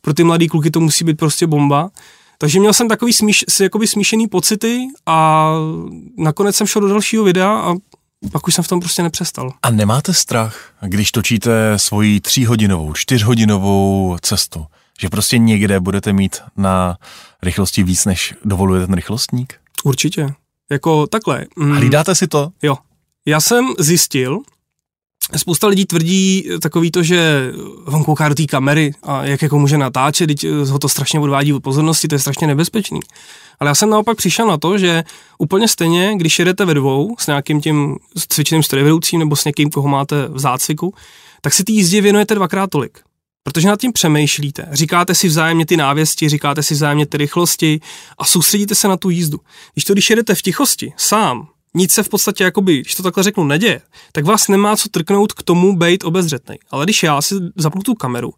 pro 0.00 0.14
ty 0.14 0.24
mladý 0.24 0.48
kluky 0.48 0.70
to 0.70 0.80
musí 0.80 1.04
být 1.04 1.16
prostě 1.16 1.46
bomba. 1.46 1.90
Takže 2.38 2.60
měl 2.60 2.72
jsem 2.72 2.88
takový 2.88 3.12
smíš, 3.12 3.44
jakoby 3.60 3.86
smíšený 3.86 4.28
pocity 4.28 4.86
a 5.06 5.48
nakonec 6.18 6.56
jsem 6.56 6.66
šel 6.66 6.82
do 6.82 6.88
dalšího 6.88 7.24
videa 7.24 7.50
a 7.50 7.74
pak 8.32 8.48
už 8.48 8.54
jsem 8.54 8.64
v 8.64 8.68
tom 8.68 8.80
prostě 8.80 9.02
nepřestal. 9.02 9.52
A 9.62 9.70
nemáte 9.70 10.14
strach, 10.14 10.72
když 10.82 11.12
točíte 11.12 11.78
svoji 11.78 12.20
tříhodinovou, 12.20 12.92
čtyřhodinovou 12.92 14.16
cestu, 14.20 14.66
že 15.00 15.08
prostě 15.08 15.38
někde 15.38 15.80
budete 15.80 16.12
mít 16.12 16.36
na 16.56 16.98
rychlosti 17.42 17.82
víc, 17.82 18.04
než 18.04 18.34
dovoluje 18.44 18.86
ten 18.86 18.94
rychlostník? 18.94 19.54
Určitě. 19.84 20.34
Jako 20.70 21.06
takhle. 21.06 21.44
Mm, 21.56 21.72
Hlídáte 21.76 22.14
si 22.14 22.26
to? 22.26 22.50
Jo. 22.62 22.76
Já 23.26 23.40
jsem 23.40 23.66
zjistil, 23.78 24.38
Spousta 25.36 25.66
lidí 25.66 25.84
tvrdí 25.84 26.48
takový 26.62 26.90
to, 26.90 27.02
že 27.02 27.52
on 27.84 28.04
kouká 28.04 28.28
do 28.28 28.34
té 28.34 28.46
kamery 28.46 28.94
a 29.02 29.24
jak 29.24 29.42
jako 29.42 29.58
může 29.58 29.78
natáčet, 29.78 30.26
teď 30.26 30.46
ho 30.68 30.78
to 30.78 30.88
strašně 30.88 31.20
odvádí 31.20 31.52
od 31.52 31.62
pozornosti, 31.62 32.08
to 32.08 32.14
je 32.14 32.18
strašně 32.18 32.46
nebezpečný. 32.46 33.00
Ale 33.60 33.70
já 33.70 33.74
jsem 33.74 33.90
naopak 33.90 34.16
přišel 34.16 34.46
na 34.46 34.58
to, 34.58 34.78
že 34.78 35.04
úplně 35.38 35.68
stejně, 35.68 36.12
když 36.16 36.38
jedete 36.38 36.64
ve 36.64 36.74
dvou 36.74 37.16
s 37.18 37.26
nějakým 37.26 37.60
tím 37.60 37.96
cvičeným 38.28 38.62
strojvedoucím 38.62 39.20
nebo 39.20 39.36
s 39.36 39.44
někým, 39.44 39.70
koho 39.70 39.88
máte 39.88 40.28
v 40.28 40.38
zácviku, 40.38 40.94
tak 41.40 41.52
si 41.52 41.64
ty 41.64 41.72
jízdě 41.72 42.00
věnujete 42.00 42.34
dvakrát 42.34 42.70
tolik. 42.70 42.98
Protože 43.42 43.68
nad 43.68 43.80
tím 43.80 43.92
přemýšlíte, 43.92 44.68
říkáte 44.72 45.14
si 45.14 45.28
vzájemně 45.28 45.66
ty 45.66 45.76
návěsti, 45.76 46.28
říkáte 46.28 46.62
si 46.62 46.74
vzájemně 46.74 47.06
ty 47.06 47.16
rychlosti 47.16 47.80
a 48.18 48.24
soustředíte 48.24 48.74
se 48.74 48.88
na 48.88 48.96
tu 48.96 49.10
jízdu. 49.10 49.40
Když 49.72 49.84
to, 49.84 49.92
když 49.92 50.10
jedete 50.10 50.34
v 50.34 50.42
tichosti, 50.42 50.92
sám, 50.96 51.48
nic 51.74 51.92
se 51.92 52.02
v 52.02 52.08
podstatě, 52.08 52.44
jakoby, 52.44 52.80
když 52.80 52.94
to 52.94 53.02
takhle 53.02 53.24
řeknu, 53.24 53.44
neděje, 53.44 53.80
tak 54.12 54.24
vás 54.24 54.48
nemá 54.48 54.76
co 54.76 54.88
trknout 54.88 55.32
k 55.32 55.42
tomu 55.42 55.76
být 55.76 56.04
obezřetný. 56.04 56.56
Ale 56.70 56.84
když 56.84 57.02
já 57.02 57.22
si 57.22 57.34
zapnu 57.56 57.82
tu 57.82 57.94
kameru, 57.94 58.32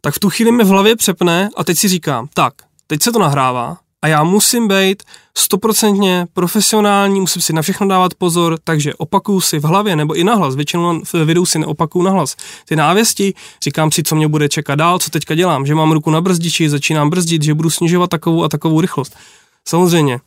tak 0.00 0.14
v 0.14 0.18
tu 0.18 0.30
chvíli 0.30 0.52
mi 0.52 0.64
v 0.64 0.68
hlavě 0.68 0.96
přepne 0.96 1.48
a 1.56 1.64
teď 1.64 1.78
si 1.78 1.88
říkám, 1.88 2.28
tak, 2.34 2.54
teď 2.86 3.02
se 3.02 3.12
to 3.12 3.18
nahrává 3.18 3.76
a 4.02 4.08
já 4.08 4.24
musím 4.24 4.68
být 4.68 5.02
stoprocentně 5.36 6.26
profesionální, 6.32 7.20
musím 7.20 7.42
si 7.42 7.52
na 7.52 7.62
všechno 7.62 7.88
dávat 7.88 8.14
pozor, 8.14 8.58
takže 8.64 8.94
opakuju 8.94 9.40
si 9.40 9.58
v 9.58 9.64
hlavě 9.64 9.96
nebo 9.96 10.14
i 10.14 10.24
nahlas, 10.24 10.54
většinou 10.54 11.00
v 11.04 11.14
videu 11.14 11.46
si 11.46 11.58
neopakuju 11.58 12.04
nahlas 12.04 12.36
ty 12.64 12.76
návěsti, 12.76 13.34
říkám 13.62 13.92
si, 13.92 14.02
co 14.02 14.16
mě 14.16 14.28
bude 14.28 14.48
čekat 14.48 14.74
dál, 14.74 14.98
co 14.98 15.10
teďka 15.10 15.34
dělám, 15.34 15.66
že 15.66 15.74
mám 15.74 15.92
ruku 15.92 16.10
na 16.10 16.20
brzdiči, 16.20 16.68
začínám 16.68 17.10
brzdit, 17.10 17.42
že 17.42 17.54
budu 17.54 17.70
snižovat 17.70 18.10
takovou 18.10 18.44
a 18.44 18.48
takovou 18.48 18.80
rychlost. 18.80 19.16
Samozřejmě, 19.68 20.20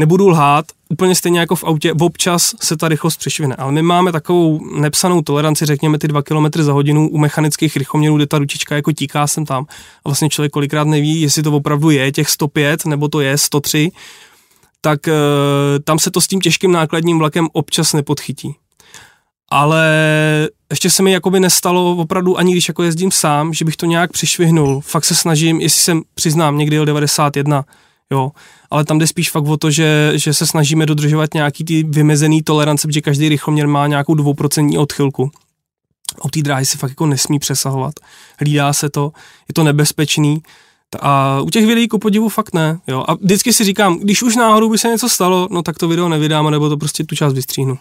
nebudu 0.00 0.28
lhát, 0.28 0.66
úplně 0.88 1.14
stejně 1.14 1.40
jako 1.40 1.56
v 1.56 1.64
autě, 1.64 1.92
občas 1.92 2.54
se 2.62 2.76
ta 2.76 2.88
rychlost 2.88 3.16
přešvine, 3.16 3.56
ale 3.56 3.72
my 3.72 3.82
máme 3.82 4.12
takovou 4.12 4.60
nepsanou 4.80 5.22
toleranci, 5.22 5.66
řekněme 5.66 5.98
ty 5.98 6.08
2 6.08 6.22
km 6.22 6.46
za 6.62 6.72
hodinu 6.72 7.08
u 7.08 7.18
mechanických 7.18 7.76
rychloměrů, 7.76 8.16
kde 8.16 8.26
ta 8.26 8.38
ručička 8.38 8.74
jako 8.74 8.92
tíká 8.92 9.26
sem 9.26 9.44
tam 9.44 9.66
a 10.04 10.08
vlastně 10.08 10.28
člověk 10.28 10.52
kolikrát 10.52 10.86
neví, 10.86 11.20
jestli 11.20 11.42
to 11.42 11.52
opravdu 11.52 11.90
je 11.90 12.12
těch 12.12 12.30
105 12.30 12.86
nebo 12.86 13.08
to 13.08 13.20
je 13.20 13.38
103, 13.38 13.90
tak 14.80 15.08
e, 15.08 15.12
tam 15.84 15.98
se 15.98 16.10
to 16.10 16.20
s 16.20 16.26
tím 16.26 16.40
těžkým 16.40 16.72
nákladním 16.72 17.18
vlakem 17.18 17.48
občas 17.52 17.92
nepodchytí. 17.92 18.54
Ale 19.50 19.88
ještě 20.70 20.90
se 20.90 21.02
mi 21.02 21.12
jakoby 21.12 21.40
nestalo 21.40 21.96
opravdu 21.96 22.38
ani 22.38 22.52
když 22.52 22.68
jako 22.68 22.82
jezdím 22.82 23.10
sám, 23.10 23.54
že 23.54 23.64
bych 23.64 23.76
to 23.76 23.86
nějak 23.86 24.12
přišvihnul. 24.12 24.80
Fakt 24.80 25.04
se 25.04 25.14
snažím, 25.14 25.60
jestli 25.60 25.80
jsem 25.80 26.02
přiznám, 26.14 26.58
někdy 26.58 26.76
jel 26.76 26.84
91, 26.84 27.64
jo, 28.10 28.30
ale 28.70 28.84
tam 28.84 28.98
jde 28.98 29.06
spíš 29.06 29.30
fakt 29.30 29.46
o 29.46 29.56
to, 29.56 29.70
že, 29.70 30.12
že 30.14 30.34
se 30.34 30.46
snažíme 30.46 30.86
dodržovat 30.86 31.34
nějaký 31.34 31.64
ty 31.64 31.82
vymezený 31.82 32.42
tolerance, 32.42 32.88
protože 32.88 33.00
každý 33.00 33.28
rychloměr 33.28 33.68
má 33.68 33.86
nějakou 33.86 34.14
dvouprocentní 34.14 34.78
odchylku. 34.78 35.30
U 36.24 36.28
té 36.28 36.42
dráhy 36.42 36.66
si 36.66 36.78
fakt 36.78 36.90
jako 36.90 37.06
nesmí 37.06 37.38
přesahovat. 37.38 37.94
Hlídá 38.38 38.72
se 38.72 38.90
to, 38.90 39.12
je 39.48 39.54
to 39.54 39.64
nebezpečný. 39.64 40.42
A 41.00 41.40
u 41.40 41.50
těch 41.50 41.66
videí 41.66 41.88
ku 41.88 41.98
podivu 41.98 42.28
fakt 42.28 42.54
ne. 42.54 42.78
Jo. 42.86 43.04
A 43.08 43.14
vždycky 43.14 43.52
si 43.52 43.64
říkám, 43.64 43.98
když 43.98 44.22
už 44.22 44.36
náhodou 44.36 44.70
by 44.70 44.78
se 44.78 44.88
něco 44.88 45.08
stalo, 45.08 45.48
no 45.50 45.62
tak 45.62 45.78
to 45.78 45.88
video 45.88 46.08
nevydám, 46.08 46.50
nebo 46.50 46.68
to 46.68 46.76
prostě 46.76 47.04
tu 47.04 47.16
část 47.16 47.32
vystříhnu. 47.32 47.78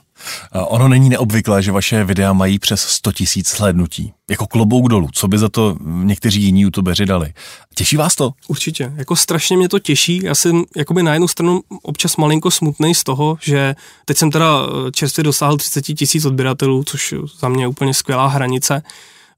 Ono 0.54 0.88
není 0.88 1.10
neobvyklé, 1.10 1.64
že 1.64 1.72
vaše 1.72 2.04
videa 2.04 2.34
mají 2.34 2.60
přes 2.60 2.82
100 2.82 3.12
tisíc 3.12 3.48
slednutí. 3.48 4.14
Jako 4.30 4.48
klobouk 4.48 4.90
dolů, 4.90 5.10
co 5.14 5.28
by 5.28 5.38
za 5.38 5.50
to 5.50 5.78
někteří 5.86 6.42
jiní 6.42 6.62
youtubeři 6.62 7.06
dali. 7.06 7.34
Těší 7.76 7.98
vás 7.98 8.16
to? 8.16 8.32
Určitě, 8.48 8.94
jako 8.96 9.16
strašně 9.16 9.58
mě 9.58 9.70
to 9.70 9.80
těší. 9.80 10.22
Já 10.24 10.36
jsem 10.36 10.64
jakoby 10.76 11.04
na 11.04 11.14
jednu 11.14 11.28
stranu 11.28 11.62
občas 11.84 12.18
malinko 12.18 12.52
smutný 12.52 12.96
z 12.96 13.04
toho, 13.04 13.38
že 13.42 13.76
teď 14.06 14.18
jsem 14.18 14.32
teda 14.32 14.60
eh, 14.68 14.92
čerstvě 14.92 15.24
dosáhl 15.24 15.58
30 15.58 15.82
tisíc 15.82 16.26
odběratelů, 16.26 16.84
což 16.84 17.14
za 17.40 17.50
mě 17.50 17.64
je 17.64 17.68
úplně 17.68 17.94
skvělá 17.94 18.28
hranice. 18.28 18.84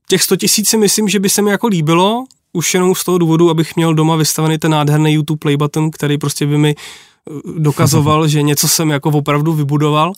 Těch 0.09 0.23
100 0.23 0.35
tisíc 0.35 0.69
si 0.69 0.77
myslím, 0.77 1.09
že 1.09 1.19
by 1.19 1.29
se 1.29 1.41
mi 1.41 1.51
jako 1.51 1.67
líbilo, 1.67 2.23
už 2.53 2.73
jenom 2.73 2.95
z 2.95 3.03
toho 3.03 3.17
důvodu, 3.17 3.49
abych 3.49 3.75
měl 3.75 3.93
doma 3.93 4.15
vystavený 4.15 4.57
ten 4.57 4.71
nádherný 4.71 5.13
YouTube 5.13 5.39
play 5.39 5.57
button, 5.57 5.91
který 5.91 6.17
prostě 6.17 6.45
by 6.45 6.57
mi 6.57 6.75
eh, 6.75 7.33
dokazoval, 7.57 8.27
že 8.33 8.41
něco 8.41 8.67
jsem 8.67 8.89
jako 8.89 9.09
opravdu 9.09 9.53
vybudoval. 9.53 10.13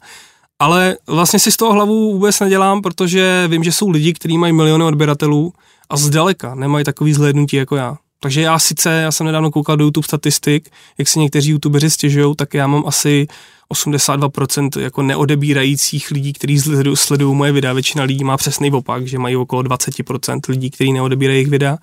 Ale 0.60 0.98
vlastně 1.08 1.40
si 1.40 1.52
z 1.52 1.58
toho 1.58 1.74
hlavu 1.74 2.14
vůbec 2.14 2.40
nedělám, 2.40 2.82
protože 2.82 3.48
vím, 3.48 3.64
že 3.64 3.72
jsou 3.72 3.90
lidi, 3.90 4.14
kteří 4.14 4.38
mají 4.38 4.54
miliony 4.54 4.84
odběratelů 4.84 5.54
a 5.90 5.98
zdaleka 5.98 6.56
nemají 6.56 6.86
takový 6.86 7.14
zhlédnutí 7.14 7.56
jako 7.56 7.76
já. 7.76 7.98
Takže 8.22 8.42
já 8.42 8.60
sice, 8.60 8.90
já 8.90 9.12
jsem 9.12 9.26
nedávno 9.26 9.52
koukal 9.52 9.78
do 9.78 9.84
YouTube 9.84 10.06
statistik, 10.06 10.70
jak 10.98 11.08
si 11.08 11.20
někteří 11.20 11.50
youtubeři 11.50 11.90
stěžují, 11.90 12.36
tak 12.36 12.54
já 12.54 12.68
mám 12.68 12.84
asi 12.88 13.28
82% 13.74 14.80
jako 14.80 15.02
neodebírajících 15.02 16.12
lidí, 16.12 16.34
kteří 16.34 16.60
sledují 16.94 17.36
moje 17.36 17.52
videa. 17.52 17.74
Většina 17.74 18.04
lidí 18.04 18.24
má 18.24 18.38
přesný 18.38 18.72
opak, 18.72 19.08
že 19.08 19.20
mají 19.20 19.36
okolo 19.36 19.62
20% 19.62 20.40
lidí, 20.50 20.70
kteří 20.70 20.94
neodebírají 20.94 21.38
jejich 21.38 21.50
videa 21.50 21.78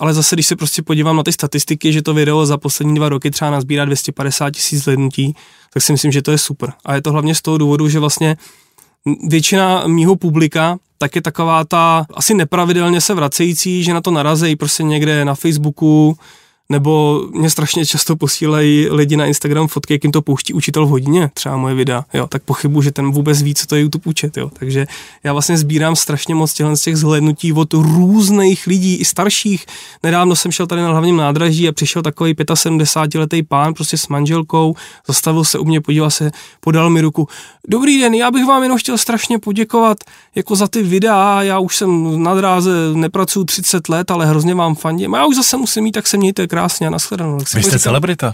ale 0.00 0.14
zase, 0.14 0.36
když 0.36 0.46
se 0.46 0.56
prostě 0.56 0.82
podívám 0.82 1.16
na 1.16 1.22
ty 1.22 1.32
statistiky, 1.32 1.92
že 1.92 2.02
to 2.02 2.14
video 2.14 2.46
za 2.46 2.58
poslední 2.58 2.94
dva 2.94 3.08
roky 3.08 3.30
třeba 3.30 3.50
nazbírá 3.50 3.84
250 3.84 4.50
tisíc 4.50 4.82
zhlednutí, 4.82 5.34
tak 5.72 5.82
si 5.82 5.92
myslím, 5.92 6.12
že 6.12 6.22
to 6.22 6.30
je 6.30 6.38
super. 6.38 6.72
A 6.84 6.94
je 6.94 7.02
to 7.02 7.12
hlavně 7.12 7.34
z 7.34 7.42
toho 7.42 7.58
důvodu, 7.58 7.88
že 7.88 7.98
vlastně 7.98 8.36
většina 9.28 9.86
mýho 9.86 10.16
publika 10.16 10.78
tak 11.02 11.16
je 11.16 11.22
taková 11.22 11.64
ta 11.64 12.06
asi 12.14 12.34
nepravidelně 12.34 13.00
se 13.00 13.14
vracející, 13.14 13.84
že 13.84 13.94
na 13.94 14.00
to 14.00 14.10
narazejí 14.10 14.56
prostě 14.56 14.82
někde 14.82 15.24
na 15.24 15.34
Facebooku, 15.34 16.16
nebo 16.70 17.22
mě 17.32 17.50
strašně 17.50 17.86
často 17.86 18.16
posílají 18.16 18.88
lidi 18.90 19.16
na 19.16 19.26
Instagram 19.26 19.68
fotky, 19.68 19.94
jak 19.94 20.04
jim 20.04 20.12
to 20.12 20.22
pouští 20.22 20.54
učitel 20.54 20.86
v 20.86 20.88
hodině, 20.88 21.30
třeba 21.34 21.56
moje 21.56 21.74
videa, 21.74 22.04
jo, 22.14 22.26
tak 22.26 22.42
pochybu, 22.42 22.82
že 22.82 22.92
ten 22.92 23.10
vůbec 23.10 23.42
ví, 23.42 23.54
co 23.54 23.66
to 23.66 23.74
je 23.74 23.80
YouTube 23.82 24.02
učit, 24.04 24.36
jo. 24.36 24.50
Takže 24.58 24.86
já 25.24 25.32
vlastně 25.32 25.58
sbírám 25.58 25.96
strašně 25.96 26.34
moc 26.34 26.52
těchto 26.52 26.76
z 26.76 26.82
těch 26.82 26.96
zhlédnutí 26.96 27.52
od 27.52 27.72
různých 27.72 28.66
lidí, 28.66 28.96
i 28.96 29.04
starších. 29.04 29.66
Nedávno 30.02 30.36
jsem 30.36 30.52
šel 30.52 30.66
tady 30.66 30.82
na 30.82 30.88
hlavním 30.88 31.16
nádraží 31.16 31.68
a 31.68 31.72
přišel 31.72 32.02
takový 32.02 32.34
75-letý 32.34 33.42
pán 33.42 33.74
prostě 33.74 33.98
s 33.98 34.08
manželkou, 34.08 34.74
zastavil 35.06 35.44
se 35.44 35.58
u 35.58 35.64
mě, 35.64 35.80
podíval 35.80 36.10
se, 36.10 36.30
podal 36.60 36.90
mi 36.90 37.00
ruku. 37.00 37.28
Dobrý 37.68 38.00
den, 38.00 38.14
já 38.14 38.30
bych 38.30 38.44
vám 38.44 38.62
jenom 38.62 38.78
chtěl 38.78 38.98
strašně 38.98 39.38
poděkovat 39.38 39.98
jako 40.34 40.56
za 40.56 40.68
ty 40.68 40.82
videa, 40.82 41.42
já 41.42 41.58
už 41.58 41.76
jsem 41.76 42.22
na 42.22 42.34
dráze, 42.34 42.70
nepracuju 42.94 43.44
30 43.44 43.88
let, 43.88 44.10
ale 44.10 44.26
hrozně 44.26 44.54
vám 44.54 44.74
fandím. 44.74 45.12
Já 45.12 45.26
už 45.26 45.36
zase 45.36 45.56
musím 45.56 45.84
mít, 45.84 45.92
tak 45.92 46.06
se 46.06 46.16
mějte 46.16 46.46
krásně 46.46 46.59
a 46.60 46.90
nashledanou. 46.90 47.38
Vy 47.38 47.44
jste 47.46 47.60
říkal, 47.60 47.78
celebrita. 47.78 48.32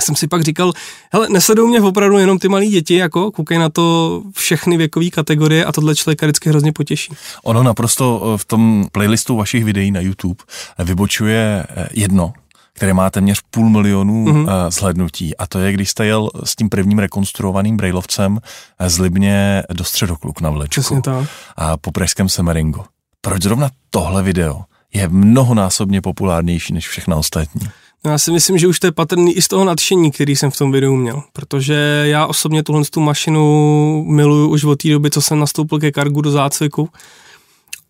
Jsem 0.00 0.16
si 0.16 0.28
pak 0.28 0.42
říkal, 0.42 0.72
hele, 1.12 1.28
nesledují 1.28 1.70
mě 1.70 1.80
opravdu 1.80 2.18
jenom 2.18 2.38
ty 2.38 2.48
malí 2.48 2.70
děti, 2.70 2.94
jako 2.94 3.30
koukej 3.30 3.58
na 3.58 3.68
to 3.68 4.22
všechny 4.34 4.76
věkové 4.76 5.10
kategorie 5.10 5.64
a 5.64 5.72
tohle 5.72 5.94
člověka 5.94 6.26
vždycky 6.26 6.48
hrozně 6.48 6.72
potěší. 6.72 7.14
Ono 7.42 7.62
naprosto 7.62 8.22
eh, 8.34 8.38
v 8.38 8.44
tom 8.44 8.86
playlistu 8.92 9.36
vašich 9.36 9.64
videí 9.64 9.90
na 9.90 10.00
YouTube 10.00 10.44
vybočuje 10.78 11.66
eh, 11.68 11.88
jedno, 11.92 12.32
které 12.72 12.94
má 12.94 13.10
téměř 13.10 13.40
půl 13.50 13.68
milionu 13.70 14.24
mm-hmm. 14.24 14.70
zhlednutí. 14.70 15.36
A 15.36 15.46
to 15.46 15.58
je, 15.58 15.72
když 15.72 15.90
jste 15.90 16.06
jel 16.06 16.30
s 16.44 16.56
tím 16.56 16.68
prvním 16.68 16.98
rekonstruovaným 16.98 17.76
brailovcem 17.76 18.38
z 18.86 18.98
Libně 18.98 19.62
do 19.72 19.84
Středokluk 19.84 20.40
na 20.40 20.50
vlečku. 20.50 20.80
Přesně 20.80 21.02
tak. 21.02 21.28
A 21.56 21.76
po 21.76 21.92
pražském 21.92 22.28
Semeringu. 22.28 22.84
Proč 23.20 23.42
zrovna 23.42 23.70
tohle 23.90 24.22
video 24.22 24.60
je 24.94 25.08
mnohonásobně 25.08 26.00
populárnější 26.00 26.74
než 26.74 26.88
všechna 26.88 27.16
ostatní? 27.16 27.68
No 28.04 28.10
já 28.10 28.18
si 28.18 28.32
myslím, 28.32 28.58
že 28.58 28.68
už 28.68 28.80
to 28.80 28.86
je 28.86 28.92
patrný 28.92 29.36
i 29.36 29.42
z 29.42 29.48
toho 29.48 29.64
nadšení, 29.64 30.10
který 30.10 30.36
jsem 30.36 30.50
v 30.50 30.56
tom 30.56 30.72
videu 30.72 30.96
měl, 30.96 31.22
protože 31.32 32.02
já 32.06 32.26
osobně 32.26 32.62
tuhle 32.62 32.84
tu 32.84 33.00
mašinu 33.00 34.04
miluju 34.08 34.48
už 34.48 34.64
od 34.64 34.82
té 34.82 34.88
doby, 34.88 35.10
co 35.10 35.22
jsem 35.22 35.38
nastoupil 35.38 35.78
ke 35.78 35.92
kargu 35.92 36.20
do 36.20 36.30
zácviku. 36.30 36.88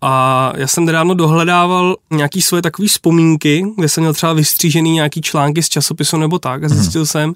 A 0.01 0.53
já 0.57 0.67
jsem 0.67 0.85
nedávno 0.85 1.15
dohledával 1.15 1.97
nějaký 2.11 2.43
svoje 2.43 2.63
takové 2.63 2.89
vzpomínky, 2.89 3.65
kde 3.77 3.89
jsem 3.89 4.03
měl 4.03 4.15
třeba 4.15 4.33
vystřížený 4.33 4.93
nějaký 4.93 5.21
články 5.21 5.63
z 5.63 5.69
časopisu 5.69 6.17
nebo 6.17 6.39
tak 6.39 6.65
a 6.65 6.69
zjistil 6.69 7.01
hmm. 7.01 7.07
jsem, 7.07 7.35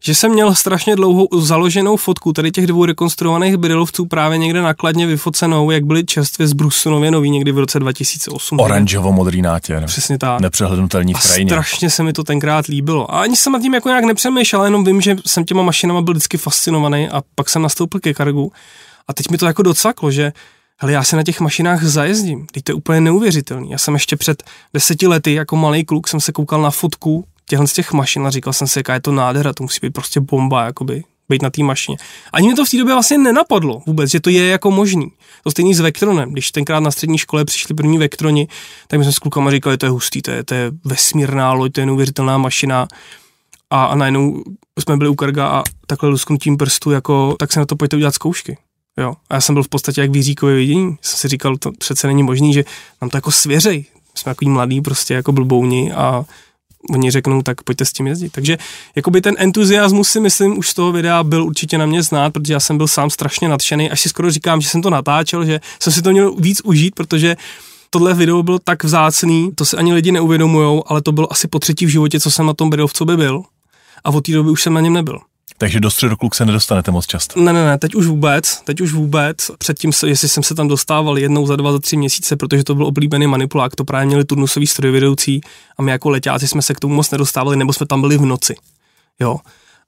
že 0.00 0.14
jsem 0.14 0.32
měl 0.32 0.54
strašně 0.54 0.96
dlouhou 0.96 1.28
založenou 1.40 1.96
fotku 1.96 2.32
tady 2.32 2.50
těch 2.50 2.66
dvou 2.66 2.84
rekonstruovaných 2.84 3.56
brylovců 3.56 4.06
právě 4.06 4.38
někde 4.38 4.62
nakladně 4.62 5.06
vyfocenou, 5.06 5.70
jak 5.70 5.84
byly 5.84 6.04
čerstvě 6.04 6.48
z 6.48 6.52
Brusunově 6.52 7.10
nový 7.10 7.30
někdy 7.30 7.52
v 7.52 7.58
roce 7.58 7.80
2008. 7.80 8.58
Oranžovo-modrý 8.60 9.42
nátěr. 9.42 9.84
Přesně 9.86 10.18
tak. 10.18 10.40
Nepřehlednutelný 10.40 11.14
v 11.14 11.22
krajině. 11.22 11.50
Strašně 11.50 11.90
se 11.90 12.02
mi 12.02 12.12
to 12.12 12.24
tenkrát 12.24 12.66
líbilo. 12.66 13.14
A 13.14 13.20
ani 13.20 13.36
jsem 13.36 13.52
nad 13.52 13.62
tím 13.62 13.74
jako 13.74 13.88
nějak 13.88 14.04
nepřemýšlel, 14.04 14.64
jenom 14.64 14.84
vím, 14.84 15.00
že 15.00 15.16
jsem 15.26 15.44
těma 15.44 15.62
mašinama 15.62 16.02
byl 16.02 16.14
vždycky 16.14 16.38
fascinovaný 16.38 17.08
a 17.08 17.22
pak 17.34 17.48
jsem 17.48 17.62
nastoupil 17.62 18.00
ke 18.00 18.14
kargu. 18.14 18.52
A 19.08 19.14
teď 19.14 19.30
mi 19.30 19.38
to 19.38 19.46
jako 19.46 19.62
docaklo, 19.62 20.10
že 20.10 20.32
hele, 20.78 20.92
já 20.92 21.04
se 21.04 21.16
na 21.16 21.22
těch 21.22 21.40
mašinách 21.40 21.84
zajezdím, 21.84 22.46
teď 22.52 22.64
to 22.64 22.72
je 22.72 22.74
úplně 22.74 23.00
neuvěřitelný. 23.00 23.70
Já 23.70 23.78
jsem 23.78 23.94
ještě 23.94 24.16
před 24.16 24.42
deseti 24.74 25.06
lety 25.06 25.34
jako 25.34 25.56
malý 25.56 25.84
kluk 25.84 26.08
jsem 26.08 26.20
se 26.20 26.32
koukal 26.32 26.62
na 26.62 26.70
fotku 26.70 27.24
těchto 27.48 27.66
z 27.66 27.72
těch 27.72 27.92
mašin 27.92 28.26
a 28.26 28.30
říkal 28.30 28.52
jsem 28.52 28.68
si, 28.68 28.78
jaká 28.78 28.94
je 28.94 29.00
to 29.00 29.12
nádhera, 29.12 29.52
to 29.52 29.62
musí 29.62 29.78
být 29.82 29.90
prostě 29.90 30.20
bomba, 30.20 30.64
jakoby, 30.64 31.04
být 31.28 31.42
na 31.42 31.50
té 31.50 31.62
mašině. 31.62 31.96
Ani 32.32 32.46
mě 32.46 32.56
to 32.56 32.64
v 32.64 32.70
té 32.70 32.76
době 32.76 32.94
vlastně 32.94 33.18
nenapadlo 33.18 33.82
vůbec, 33.86 34.10
že 34.10 34.20
to 34.20 34.30
je 34.30 34.46
jako 34.46 34.70
možný. 34.70 35.12
To 35.44 35.50
stejný 35.50 35.74
s 35.74 35.80
Vektronem. 35.80 36.32
Když 36.32 36.50
tenkrát 36.50 36.80
na 36.80 36.90
střední 36.90 37.18
škole 37.18 37.44
přišli 37.44 37.74
první 37.74 37.98
Vektroni, 37.98 38.48
tak 38.88 38.98
my 38.98 39.04
jsme 39.04 39.12
s 39.12 39.18
klukama 39.18 39.50
říkali, 39.50 39.76
to 39.76 39.86
je 39.86 39.90
hustý, 39.90 40.22
to 40.22 40.30
je, 40.30 40.44
to 40.44 40.54
je 40.54 40.70
vesmírná 40.84 41.52
loď, 41.52 41.72
to 41.72 41.80
je 41.80 41.86
neuvěřitelná 41.86 42.38
mašina. 42.38 42.88
A, 43.70 43.84
a 43.84 43.94
najednou 43.94 44.42
jsme 44.80 44.96
byli 44.96 45.10
u 45.10 45.14
Karga 45.14 45.48
a 45.48 45.62
takhle 45.86 46.08
lusknutím 46.08 46.56
prstu, 46.56 46.90
jako, 46.90 47.36
tak 47.38 47.52
se 47.52 47.60
na 47.60 47.66
to 47.66 47.76
pojďte 47.76 47.96
udělat 47.96 48.14
zkoušky. 48.14 48.56
Jo. 48.98 49.14
A 49.30 49.34
já 49.34 49.40
jsem 49.40 49.54
byl 49.54 49.62
v 49.62 49.68
podstatě 49.68 50.00
jak 50.00 50.10
výříkové 50.10 50.54
vidění. 50.54 50.96
Jsem 51.02 51.18
si 51.18 51.28
říkal, 51.28 51.56
to 51.56 51.72
přece 51.78 52.06
není 52.06 52.22
možný, 52.22 52.52
že 52.52 52.64
nám 53.02 53.10
to 53.10 53.16
jako 53.16 53.30
svěřej. 53.30 53.84
Jsme 54.14 54.30
takový 54.30 54.50
mladý, 54.50 54.80
prostě 54.80 55.14
jako 55.14 55.32
blbouni 55.32 55.92
a 55.92 56.24
oni 56.90 57.10
řeknou, 57.10 57.42
tak 57.42 57.62
pojďte 57.62 57.84
s 57.84 57.92
tím 57.92 58.06
jezdit. 58.06 58.32
Takže 58.32 58.58
jakoby 58.96 59.20
ten 59.20 59.34
entuziasmus 59.38 60.08
si 60.08 60.20
myslím 60.20 60.58
už 60.58 60.68
z 60.68 60.74
toho 60.74 60.92
videa 60.92 61.24
byl 61.24 61.44
určitě 61.44 61.78
na 61.78 61.86
mě 61.86 62.02
znát, 62.02 62.32
protože 62.32 62.52
já 62.52 62.60
jsem 62.60 62.76
byl 62.76 62.88
sám 62.88 63.10
strašně 63.10 63.48
nadšený, 63.48 63.90
až 63.90 64.00
si 64.00 64.08
skoro 64.08 64.30
říkám, 64.30 64.60
že 64.60 64.68
jsem 64.68 64.82
to 64.82 64.90
natáčel, 64.90 65.44
že 65.44 65.60
jsem 65.82 65.92
si 65.92 66.02
to 66.02 66.10
měl 66.10 66.34
víc 66.34 66.60
užít, 66.64 66.94
protože 66.94 67.36
tohle 67.90 68.14
video 68.14 68.42
bylo 68.42 68.58
tak 68.58 68.84
vzácný, 68.84 69.50
to 69.54 69.64
se 69.64 69.76
ani 69.76 69.94
lidi 69.94 70.12
neuvědomují, 70.12 70.82
ale 70.86 71.02
to 71.02 71.12
bylo 71.12 71.32
asi 71.32 71.48
po 71.48 71.58
třetí 71.58 71.86
v 71.86 71.88
životě, 71.88 72.20
co 72.20 72.30
jsem 72.30 72.46
na 72.46 72.54
tom 72.54 72.70
videovcu 72.70 73.04
by 73.04 73.16
byl. 73.16 73.42
A 74.04 74.10
od 74.10 74.26
té 74.26 74.32
doby 74.32 74.50
už 74.50 74.62
jsem 74.62 74.74
na 74.74 74.80
něm 74.80 74.92
nebyl. 74.92 75.18
Takže 75.58 75.80
do 75.80 75.90
středokluk 75.90 76.34
se 76.34 76.46
nedostanete 76.46 76.90
moc 76.90 77.06
často. 77.06 77.40
Ne, 77.40 77.52
ne, 77.52 77.66
ne, 77.66 77.78
teď 77.78 77.94
už 77.94 78.06
vůbec, 78.06 78.60
teď 78.64 78.80
už 78.80 78.92
vůbec. 78.92 79.50
Předtím, 79.58 79.92
se, 79.92 80.08
jestli 80.08 80.28
jsem 80.28 80.42
se 80.42 80.54
tam 80.54 80.68
dostával 80.68 81.18
jednou 81.18 81.46
za 81.46 81.56
dva, 81.56 81.72
za 81.72 81.78
tři 81.78 81.96
měsíce, 81.96 82.36
protože 82.36 82.64
to 82.64 82.74
byl 82.74 82.86
oblíbený 82.86 83.26
manipulák, 83.26 83.76
to 83.76 83.84
právě 83.84 84.06
měli 84.06 84.24
turnusový 84.24 84.66
strojvedoucí 84.66 85.40
a 85.78 85.82
my 85.82 85.90
jako 85.90 86.10
letáci 86.10 86.48
jsme 86.48 86.62
se 86.62 86.74
k 86.74 86.80
tomu 86.80 86.94
moc 86.94 87.10
nedostávali, 87.10 87.56
nebo 87.56 87.72
jsme 87.72 87.86
tam 87.86 88.00
byli 88.00 88.18
v 88.18 88.24
noci. 88.24 88.54
Jo. 89.20 89.36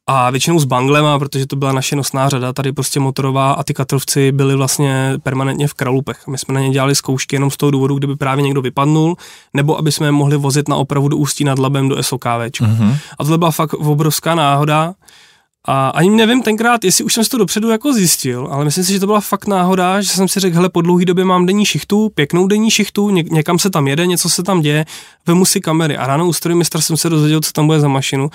A 0.07 0.31
většinou 0.31 0.59
s 0.59 0.65
banglema, 0.65 1.19
protože 1.19 1.47
to 1.47 1.57
byla 1.57 1.73
naše 1.73 1.97
nosná 1.97 2.29
řada, 2.29 2.53
tady 2.53 2.73
prostě 2.73 3.01
motorová 3.01 3.53
a 3.53 3.63
ty 3.63 3.75
katrovci 3.75 4.33
byli 4.33 4.57
vlastně 4.57 5.15
permanentně 5.23 5.69
v 5.69 5.75
kralupech. 5.75 6.27
My 6.27 6.39
jsme 6.39 6.55
na 6.55 6.61
ně 6.61 6.71
dělali 6.71 6.95
zkoušky 6.95 7.37
jenom 7.37 7.51
z 7.51 7.57
toho 7.57 7.71
důvodu, 7.71 7.99
kdyby 7.99 8.17
právě 8.17 8.43
někdo 8.43 8.63
vypadnul, 8.63 9.17
nebo 9.55 9.79
aby 9.79 9.93
jsme 9.93 10.07
je 10.07 10.13
mohli 10.13 10.37
vozit 10.37 10.69
na 10.69 10.77
opravu 10.77 11.09
do 11.09 11.17
Ústí 11.17 11.45
nad 11.45 11.59
Labem 11.59 11.89
do 11.89 12.03
SOKV. 12.03 12.27
Mm-hmm. 12.27 12.97
A 13.19 13.25
tohle 13.25 13.39
byla 13.39 13.51
fakt 13.51 13.75
obrovská 13.75 14.35
náhoda, 14.35 14.95
a 15.65 15.89
ani 15.89 16.11
nevím 16.11 16.43
tenkrát, 16.43 16.85
jestli 16.85 17.05
už 17.05 17.15
jsem 17.15 17.25
si 17.25 17.31
to 17.31 17.39
dopředu 17.39 17.71
jako 17.71 17.93
zjistil, 17.93 18.49
ale 18.51 18.65
myslím 18.65 18.85
si, 18.85 18.93
že 18.93 19.01
to 19.01 19.07
byla 19.07 19.21
fakt 19.21 19.47
náhoda, 19.47 20.01
že 20.01 20.09
jsem 20.09 20.29
si 20.29 20.41
řekl, 20.41 20.57
hele, 20.57 20.69
po 20.69 20.83
dlouhé 20.83 21.05
době 21.05 21.25
mám 21.25 21.47
denní 21.47 21.65
šichtu, 21.67 22.09
pěknou 22.15 22.47
denní 22.47 22.71
šichtu, 22.71 23.11
ně, 23.11 23.25
někam 23.31 23.59
se 23.59 23.71
tam 23.71 23.89
jede, 23.89 24.07
něco 24.07 24.29
se 24.29 24.43
tam 24.43 24.61
děje, 24.61 24.85
vemu 25.27 25.45
si 25.45 25.61
kamery. 25.61 25.97
A 25.97 26.07
ráno 26.07 26.27
u 26.27 26.33
strojmistra 26.33 26.81
jsem 26.81 26.97
se 26.97 27.09
dozvěděl, 27.09 27.41
co 27.41 27.53
tam 27.53 27.67
bude 27.67 27.81
za 27.81 27.89
mašinu 27.89 28.31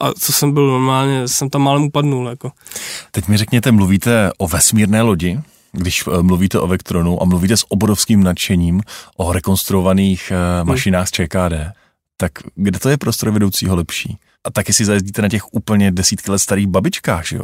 a 0.00 0.12
co 0.12 0.32
jsem 0.32 0.52
byl 0.52 0.66
normálně, 0.66 1.28
jsem 1.28 1.50
tam 1.50 1.62
málem 1.62 1.82
upadnul. 1.82 2.28
Jako. 2.28 2.52
Teď 3.10 3.28
mi 3.28 3.36
řekněte, 3.36 3.72
mluvíte 3.72 4.30
o 4.38 4.48
vesmírné 4.48 5.02
lodi, 5.02 5.40
když 5.72 6.04
eh, 6.06 6.22
mluvíte 6.22 6.60
o 6.60 6.66
Vektronu 6.66 7.22
a 7.22 7.24
mluvíte 7.24 7.56
s 7.56 7.64
obrovským 7.68 8.22
nadšením 8.22 8.82
o 9.16 9.32
rekonstruovaných 9.32 10.32
uh, 10.60 10.68
mašinách 10.68 11.08
z 11.08 11.10
ČKD, 11.10 11.54
tak 12.16 12.32
kde 12.54 12.78
to 12.78 12.88
je 12.88 12.96
pro 12.96 13.12
strojvedoucího 13.12 13.76
lepší? 13.76 14.18
A 14.44 14.50
taky 14.50 14.72
si 14.72 14.84
zajezdíte 14.84 15.22
na 15.22 15.28
těch 15.28 15.54
úplně 15.54 15.90
desítky 15.90 16.30
let 16.30 16.38
starých 16.38 16.66
babičkách, 16.66 17.26
že 17.26 17.36
jo? 17.36 17.42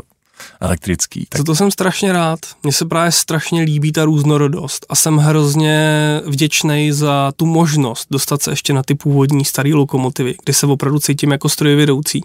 elektrický. 0.60 1.26
Tak... 1.28 1.38
To, 1.38 1.44
to 1.44 1.54
jsem 1.54 1.70
strašně 1.70 2.12
rád. 2.12 2.38
Mně 2.62 2.72
se 2.72 2.84
právě 2.84 3.12
strašně 3.12 3.62
líbí 3.62 3.92
ta 3.92 4.04
různorodost 4.04 4.86
a 4.88 4.94
jsem 4.94 5.16
hrozně 5.16 5.80
vděčný 6.26 6.92
za 6.92 7.32
tu 7.36 7.46
možnost 7.46 8.06
dostat 8.10 8.42
se 8.42 8.50
ještě 8.50 8.72
na 8.72 8.82
ty 8.82 8.94
původní 8.94 9.44
staré 9.44 9.74
lokomotivy, 9.74 10.34
kde 10.44 10.54
se 10.54 10.66
opravdu 10.66 10.98
cítím 10.98 11.30
jako 11.30 11.48
strojvedoucí. 11.48 12.24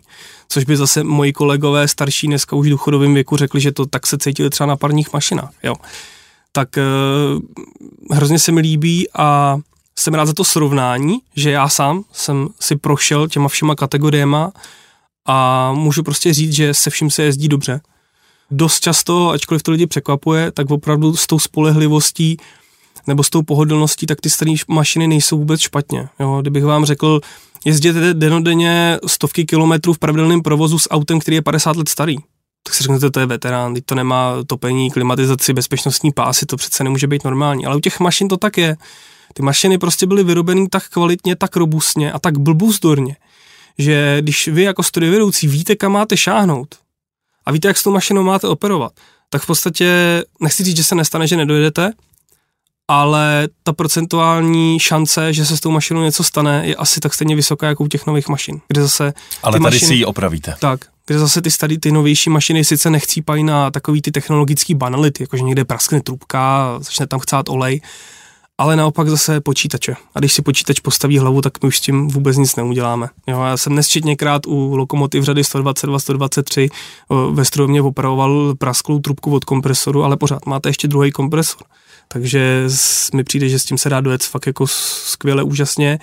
Což 0.50 0.64
by 0.64 0.78
zase 0.78 1.04
moji 1.04 1.34
kolegové 1.34 1.88
starší 1.88 2.28
dneska 2.28 2.56
už 2.56 2.68
v 2.68 2.70
důchodovém 2.70 3.14
věku 3.14 3.38
řekli, 3.38 3.62
že 3.62 3.72
to 3.72 3.86
tak 3.86 4.08
se 4.08 4.18
cítili 4.18 4.50
třeba 4.50 4.68
na 4.68 4.76
parních 4.76 5.14
mašinách. 5.14 5.52
Jo. 5.64 5.76
Tak 6.52 6.78
eh, 6.78 6.84
hrozně 8.12 8.40
se 8.40 8.52
mi 8.52 8.62
líbí 8.62 9.08
a 9.14 9.58
jsem 10.02 10.14
rád 10.14 10.26
za 10.26 10.34
to 10.34 10.44
srovnání, 10.44 11.20
že 11.36 11.52
já 11.52 11.70
sám 11.70 12.04
jsem 12.12 12.48
si 12.60 12.76
prošel 12.76 13.28
těma 13.28 13.48
všema 13.48 13.76
kategoriema 13.76 14.52
a 15.28 15.72
můžu 15.74 16.04
prostě 16.04 16.34
říct, 16.34 16.54
že 16.54 16.74
se 16.74 16.90
vším 16.90 17.10
se 17.10 17.24
jezdí 17.24 17.48
dobře. 17.48 17.82
Dost 18.52 18.80
často, 18.80 19.30
ačkoliv 19.30 19.64
to 19.64 19.72
lidi 19.72 19.88
překvapuje, 19.88 20.52
tak 20.52 20.72
opravdu 20.72 21.16
s 21.16 21.28
tou 21.28 21.40
spolehlivostí 21.40 22.38
nebo 23.08 23.24
s 23.24 23.30
tou 23.30 23.42
pohodlností, 23.42 24.06
tak 24.06 24.22
ty 24.22 24.30
staré 24.30 24.54
mašiny 24.68 25.08
nejsou 25.08 25.38
vůbec 25.38 25.62
špatně. 25.62 26.10
Jo? 26.20 26.42
Kdybych 26.42 26.66
vám 26.66 26.86
řekl, 26.86 27.22
jezděte 27.66 28.14
denodenně 28.14 29.00
stovky 29.08 29.46
kilometrů 29.46 29.94
v 29.94 30.00
pravidelném 30.00 30.42
provozu 30.42 30.80
s 30.80 30.90
autem, 30.90 31.20
který 31.20 31.36
je 31.36 31.42
50 31.42 31.76
let 31.76 31.90
starý, 31.90 32.18
tak 32.64 32.74
si 32.74 32.84
řeknete, 32.84 33.12
to 33.12 33.20
je 33.20 33.26
veterán, 33.26 33.74
teď 33.74 33.86
to 33.86 33.96
nemá 33.96 34.34
topení, 34.48 34.92
klimatizaci, 34.92 35.54
bezpečnostní 35.54 36.12
pásy, 36.12 36.46
to 36.46 36.58
přece 36.58 36.84
nemůže 36.84 37.08
být 37.08 37.24
normální. 37.24 37.66
Ale 37.66 37.76
u 37.76 37.80
těch 37.80 38.00
mašin 38.00 38.28
to 38.28 38.38
tak 38.38 38.58
je. 38.58 38.78
Ty 39.34 39.44
mašiny 39.44 39.78
prostě 39.78 40.06
byly 40.06 40.24
vyrobeny 40.24 40.68
tak 40.68 40.90
kvalitně, 40.90 41.36
tak 41.36 41.56
robustně 41.56 42.12
a 42.12 42.20
tak 42.20 42.38
blbuzdorně, 42.38 43.16
že 43.78 44.18
když 44.22 44.48
vy 44.48 44.64
jako 44.64 44.84
strojvedoucí 44.84 45.48
víte, 45.48 45.76
kam 45.76 45.92
máte 45.92 46.18
šáhnout 46.18 46.76
a 47.46 47.52
víte, 47.52 47.68
jak 47.68 47.78
s 47.78 47.84
tou 47.84 47.92
mašinou 47.92 48.24
máte 48.24 48.48
operovat, 48.48 48.92
tak 49.30 49.42
v 49.42 49.46
podstatě 49.46 50.24
nechci 50.40 50.64
říct, 50.64 50.78
že 50.78 50.84
se 50.84 50.96
nestane, 50.96 51.28
že 51.28 51.38
nedojedete, 51.38 51.92
ale 52.88 53.48
ta 53.64 53.74
procentuální 53.74 54.80
šance, 54.80 55.34
že 55.34 55.46
se 55.46 55.58
s 55.58 55.60
tou 55.60 55.72
mašinou 55.72 56.02
něco 56.02 56.24
stane, 56.24 56.62
je 56.66 56.76
asi 56.76 57.00
tak 57.00 57.14
stejně 57.14 57.36
vysoká 57.36 57.68
jako 57.68 57.84
u 57.84 57.88
těch 57.88 58.08
nových 58.08 58.28
mašin. 58.28 58.62
Kde 58.68 58.82
zase 58.82 59.14
ale 59.44 59.52
tady 59.52 59.64
mašiny, 59.64 59.88
si 59.88 59.94
ji 59.94 60.06
opravíte. 60.06 60.56
Tak, 60.60 60.80
kde 61.06 61.20
zase 61.20 61.42
ty 61.42 61.52
starý, 61.52 61.78
ty 61.78 61.92
novější 61.92 62.30
mašiny 62.30 62.66
sice 62.66 62.90
nechcípají 62.90 63.44
na 63.44 63.72
takový 63.72 64.02
ty 64.02 64.12
technologický 64.12 64.74
banality, 64.74 65.24
jakože 65.24 65.44
někde 65.44 65.66
praskne 65.66 66.02
trubka, 66.02 66.76
začne 66.80 67.08
tam 67.08 67.20
chcát 67.20 67.50
olej, 67.50 67.82
ale 68.62 68.76
naopak 68.76 69.10
zase 69.10 69.42
počítače. 69.42 69.96
A 70.16 70.20
když 70.20 70.34
si 70.34 70.42
počítač 70.42 70.80
postaví 70.80 71.18
hlavu, 71.18 71.42
tak 71.42 71.64
my 71.64 71.68
už 71.68 71.78
s 71.78 71.82
tím 71.82 72.08
vůbec 72.08 72.38
nic 72.38 72.56
neuděláme. 72.56 73.10
Jo, 73.28 73.42
já 73.42 73.58
jsem 73.58 73.76
nesčetněkrát 73.76 74.48
u 74.48 74.76
lokomotiv 74.76 75.24
řady 75.24 75.44
122, 75.44 76.00
123 76.00 76.70
ve 77.32 77.46
strojovně 77.46 77.82
opravoval 77.82 78.56
prasklou 78.56 79.00
trubku 79.00 79.34
od 79.34 79.46
kompresoru, 79.46 80.04
ale 80.04 80.18
pořád 80.18 80.46
máte 80.46 80.70
ještě 80.70 80.88
druhý 80.88 81.12
kompresor. 81.12 81.62
Takže 82.08 82.68
mi 83.14 83.24
přijde, 83.24 83.50
že 83.50 83.60
s 83.60 83.66
tím 83.66 83.78
se 83.78 83.90
dá 83.90 84.02
dojet 84.02 84.24
fakt 84.24 84.48
jako 84.48 84.68
skvěle, 84.68 85.44
úžasně. 85.44 86.00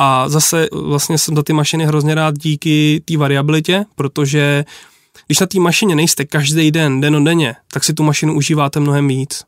A 0.00 0.28
zase 0.28 0.68
vlastně 0.72 1.18
jsem 1.18 1.36
za 1.36 1.42
ty 1.42 1.52
mašiny 1.52 1.86
hrozně 1.86 2.14
rád 2.14 2.38
díky 2.38 3.02
té 3.04 3.16
variabilitě, 3.16 3.84
protože 3.94 4.64
když 5.26 5.40
na 5.40 5.46
té 5.46 5.60
mašině 5.60 5.94
nejste 5.94 6.24
každý 6.24 6.70
den, 6.70 7.00
den 7.00 7.24
denně, 7.24 7.56
tak 7.72 7.84
si 7.84 7.94
tu 7.94 8.02
mašinu 8.02 8.34
užíváte 8.34 8.80
mnohem 8.80 9.08
víc. 9.08 9.44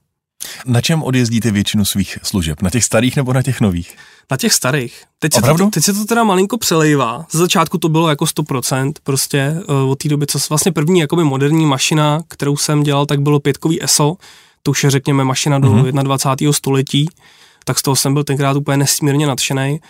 Na 0.66 0.80
čem 0.80 1.02
odjezdíte 1.02 1.50
většinu 1.50 1.84
svých 1.84 2.18
služeb? 2.22 2.62
Na 2.62 2.70
těch 2.70 2.84
starých 2.84 3.16
nebo 3.16 3.32
na 3.32 3.42
těch 3.42 3.60
nových? 3.60 3.96
Na 4.30 4.36
těch 4.36 4.52
starých. 4.52 5.02
Teď 5.18 5.34
se, 5.34 5.40
to, 5.40 5.70
teď 5.70 5.84
se 5.84 5.92
to 5.92 6.04
teda 6.04 6.24
malinko 6.24 6.58
přelejvá. 6.58 7.26
Z 7.30 7.34
začátku 7.34 7.78
to 7.78 7.88
bylo 7.88 8.08
jako 8.08 8.24
100%, 8.24 8.92
prostě 9.02 9.56
uh, 9.68 9.90
od 9.90 10.02
té 10.02 10.08
doby, 10.08 10.26
co 10.26 10.38
vlastně 10.48 10.72
první 10.72 11.00
jakoby 11.00 11.24
moderní 11.24 11.66
mašina, 11.66 12.20
kterou 12.28 12.56
jsem 12.56 12.82
dělal, 12.82 13.06
tak 13.06 13.20
bylo 13.20 13.40
pětkový 13.40 13.84
ESO, 13.84 14.16
to 14.62 14.70
už 14.70 14.84
je 14.84 14.90
řekněme 14.90 15.24
mašina 15.24 15.58
do 15.58 15.68
mm-hmm. 15.68 16.02
21. 16.02 16.52
století, 16.52 17.08
tak 17.64 17.78
z 17.78 17.82
toho 17.82 17.96
jsem 17.96 18.14
byl 18.14 18.24
tenkrát 18.24 18.56
úplně 18.56 18.76
nesmírně 18.76 19.26
nadšený 19.26 19.80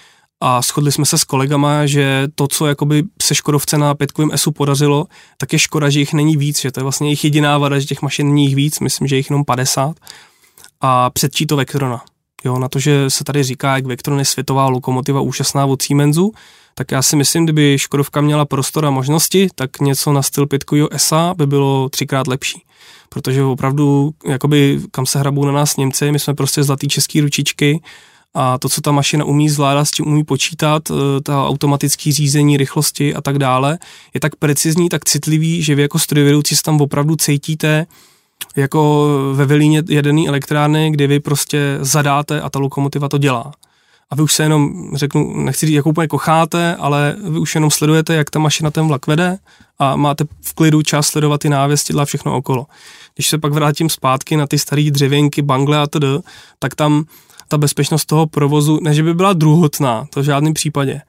a 0.40 0.62
shodli 0.62 0.92
jsme 0.92 1.06
se 1.06 1.18
s 1.18 1.24
kolegama, 1.24 1.86
že 1.86 2.28
to, 2.34 2.48
co 2.48 2.66
jakoby 2.66 3.02
se 3.22 3.34
Škodovce 3.34 3.78
na 3.78 3.94
pětkovém 3.94 4.30
ESu 4.32 4.52
podařilo, 4.52 5.06
tak 5.38 5.52
je 5.52 5.58
škoda, 5.58 5.90
že 5.90 6.00
jich 6.00 6.12
není 6.12 6.36
víc, 6.36 6.60
že 6.60 6.72
to 6.72 6.80
je 6.80 6.82
vlastně 6.82 7.08
jejich 7.08 7.24
jediná 7.24 7.58
vada, 7.58 7.78
že 7.78 7.86
těch 7.86 8.02
mašin 8.02 8.28
není 8.28 8.44
jich 8.44 8.54
víc, 8.54 8.80
myslím, 8.80 9.08
že 9.08 9.16
jich 9.16 9.30
jenom 9.30 9.44
50 9.44 9.96
a 10.80 11.10
předčí 11.10 11.46
to 11.46 11.56
Vectrona. 11.56 12.04
Jo, 12.44 12.58
na 12.58 12.68
to, 12.68 12.78
že 12.78 13.10
se 13.10 13.24
tady 13.24 13.42
říká, 13.42 13.76
jak 13.76 13.86
Vectron 13.86 14.18
je 14.18 14.24
světová 14.24 14.68
lokomotiva 14.68 15.20
úžasná 15.20 15.66
od 15.66 15.82
Siemensu, 15.82 16.32
tak 16.74 16.92
já 16.92 17.02
si 17.02 17.16
myslím, 17.16 17.44
kdyby 17.44 17.78
Škodovka 17.78 18.20
měla 18.20 18.44
prostor 18.44 18.86
a 18.86 18.90
možnosti, 18.90 19.48
tak 19.54 19.80
něco 19.80 20.12
na 20.12 20.22
styl 20.22 20.46
pětkového 20.46 20.94
ESA 20.94 21.34
by 21.36 21.46
bylo 21.46 21.88
třikrát 21.88 22.26
lepší. 22.26 22.62
Protože 23.08 23.42
opravdu, 23.42 24.10
jakoby, 24.28 24.80
kam 24.90 25.06
se 25.06 25.18
hrabou 25.18 25.44
na 25.44 25.52
nás 25.52 25.76
Němci, 25.76 26.12
my 26.12 26.18
jsme 26.18 26.34
prostě 26.34 26.62
zlatý 26.62 26.88
český 26.88 27.20
ručičky 27.20 27.80
a 28.34 28.58
to, 28.58 28.68
co 28.68 28.80
ta 28.80 28.92
mašina 28.92 29.24
umí 29.24 29.48
zvládat, 29.48 29.84
s 29.84 29.90
tím 29.90 30.06
umí 30.06 30.24
počítat, 30.24 30.82
eh, 30.90 31.20
ta 31.20 31.46
automatické 31.46 32.12
řízení, 32.12 32.56
rychlosti 32.56 33.14
a 33.14 33.20
tak 33.20 33.38
dále, 33.38 33.78
je 34.14 34.20
tak 34.20 34.36
precizní, 34.36 34.88
tak 34.88 35.04
citlivý, 35.04 35.62
že 35.62 35.74
vy 35.74 35.82
jako 35.82 35.98
strojvedoucí 35.98 36.56
se 36.56 36.62
tam 36.62 36.80
opravdu 36.80 37.16
cítíte 37.16 37.86
jako 38.56 39.08
ve 39.34 39.44
Velíně 39.44 39.82
jedený 39.88 40.28
elektrárny, 40.28 40.90
kdy 40.90 41.06
vy 41.06 41.20
prostě 41.20 41.78
zadáte 41.80 42.40
a 42.40 42.50
ta 42.50 42.58
lokomotiva 42.58 43.08
to 43.08 43.18
dělá. 43.18 43.52
A 44.10 44.14
vy 44.14 44.22
už 44.22 44.34
se 44.34 44.42
jenom, 44.42 44.90
řeknu, 44.94 45.36
nechci 45.36 45.66
říct, 45.66 45.74
jako 45.74 45.88
úplně 45.88 46.08
kocháte, 46.08 46.76
ale 46.76 47.16
vy 47.28 47.38
už 47.38 47.54
jenom 47.54 47.70
sledujete, 47.70 48.14
jak 48.14 48.30
ta 48.30 48.38
mašina 48.38 48.70
ten 48.70 48.88
vlak 48.88 49.06
vede 49.06 49.38
a 49.78 49.96
máte 49.96 50.24
v 50.40 50.54
klidu 50.54 50.82
čas 50.82 51.06
sledovat 51.06 51.40
ty 51.40 51.48
návěstidla 51.48 52.02
a 52.02 52.06
všechno 52.06 52.36
okolo. 52.36 52.66
Když 53.14 53.28
se 53.28 53.38
pak 53.38 53.52
vrátím 53.52 53.88
zpátky 53.90 54.36
na 54.36 54.46
ty 54.46 54.58
staré 54.58 54.90
dřevěnky, 54.90 55.42
bangle 55.42 55.78
a 55.78 55.86
td., 55.86 56.04
tak 56.58 56.74
tam 56.74 57.04
ta 57.48 57.58
bezpečnost 57.58 58.04
toho 58.04 58.26
provozu, 58.26 58.78
ne 58.82 58.94
že 58.94 59.02
by 59.02 59.14
byla 59.14 59.32
druhotná, 59.32 60.06
to 60.10 60.20
v 60.20 60.24
žádném 60.24 60.54
případě, 60.54 61.00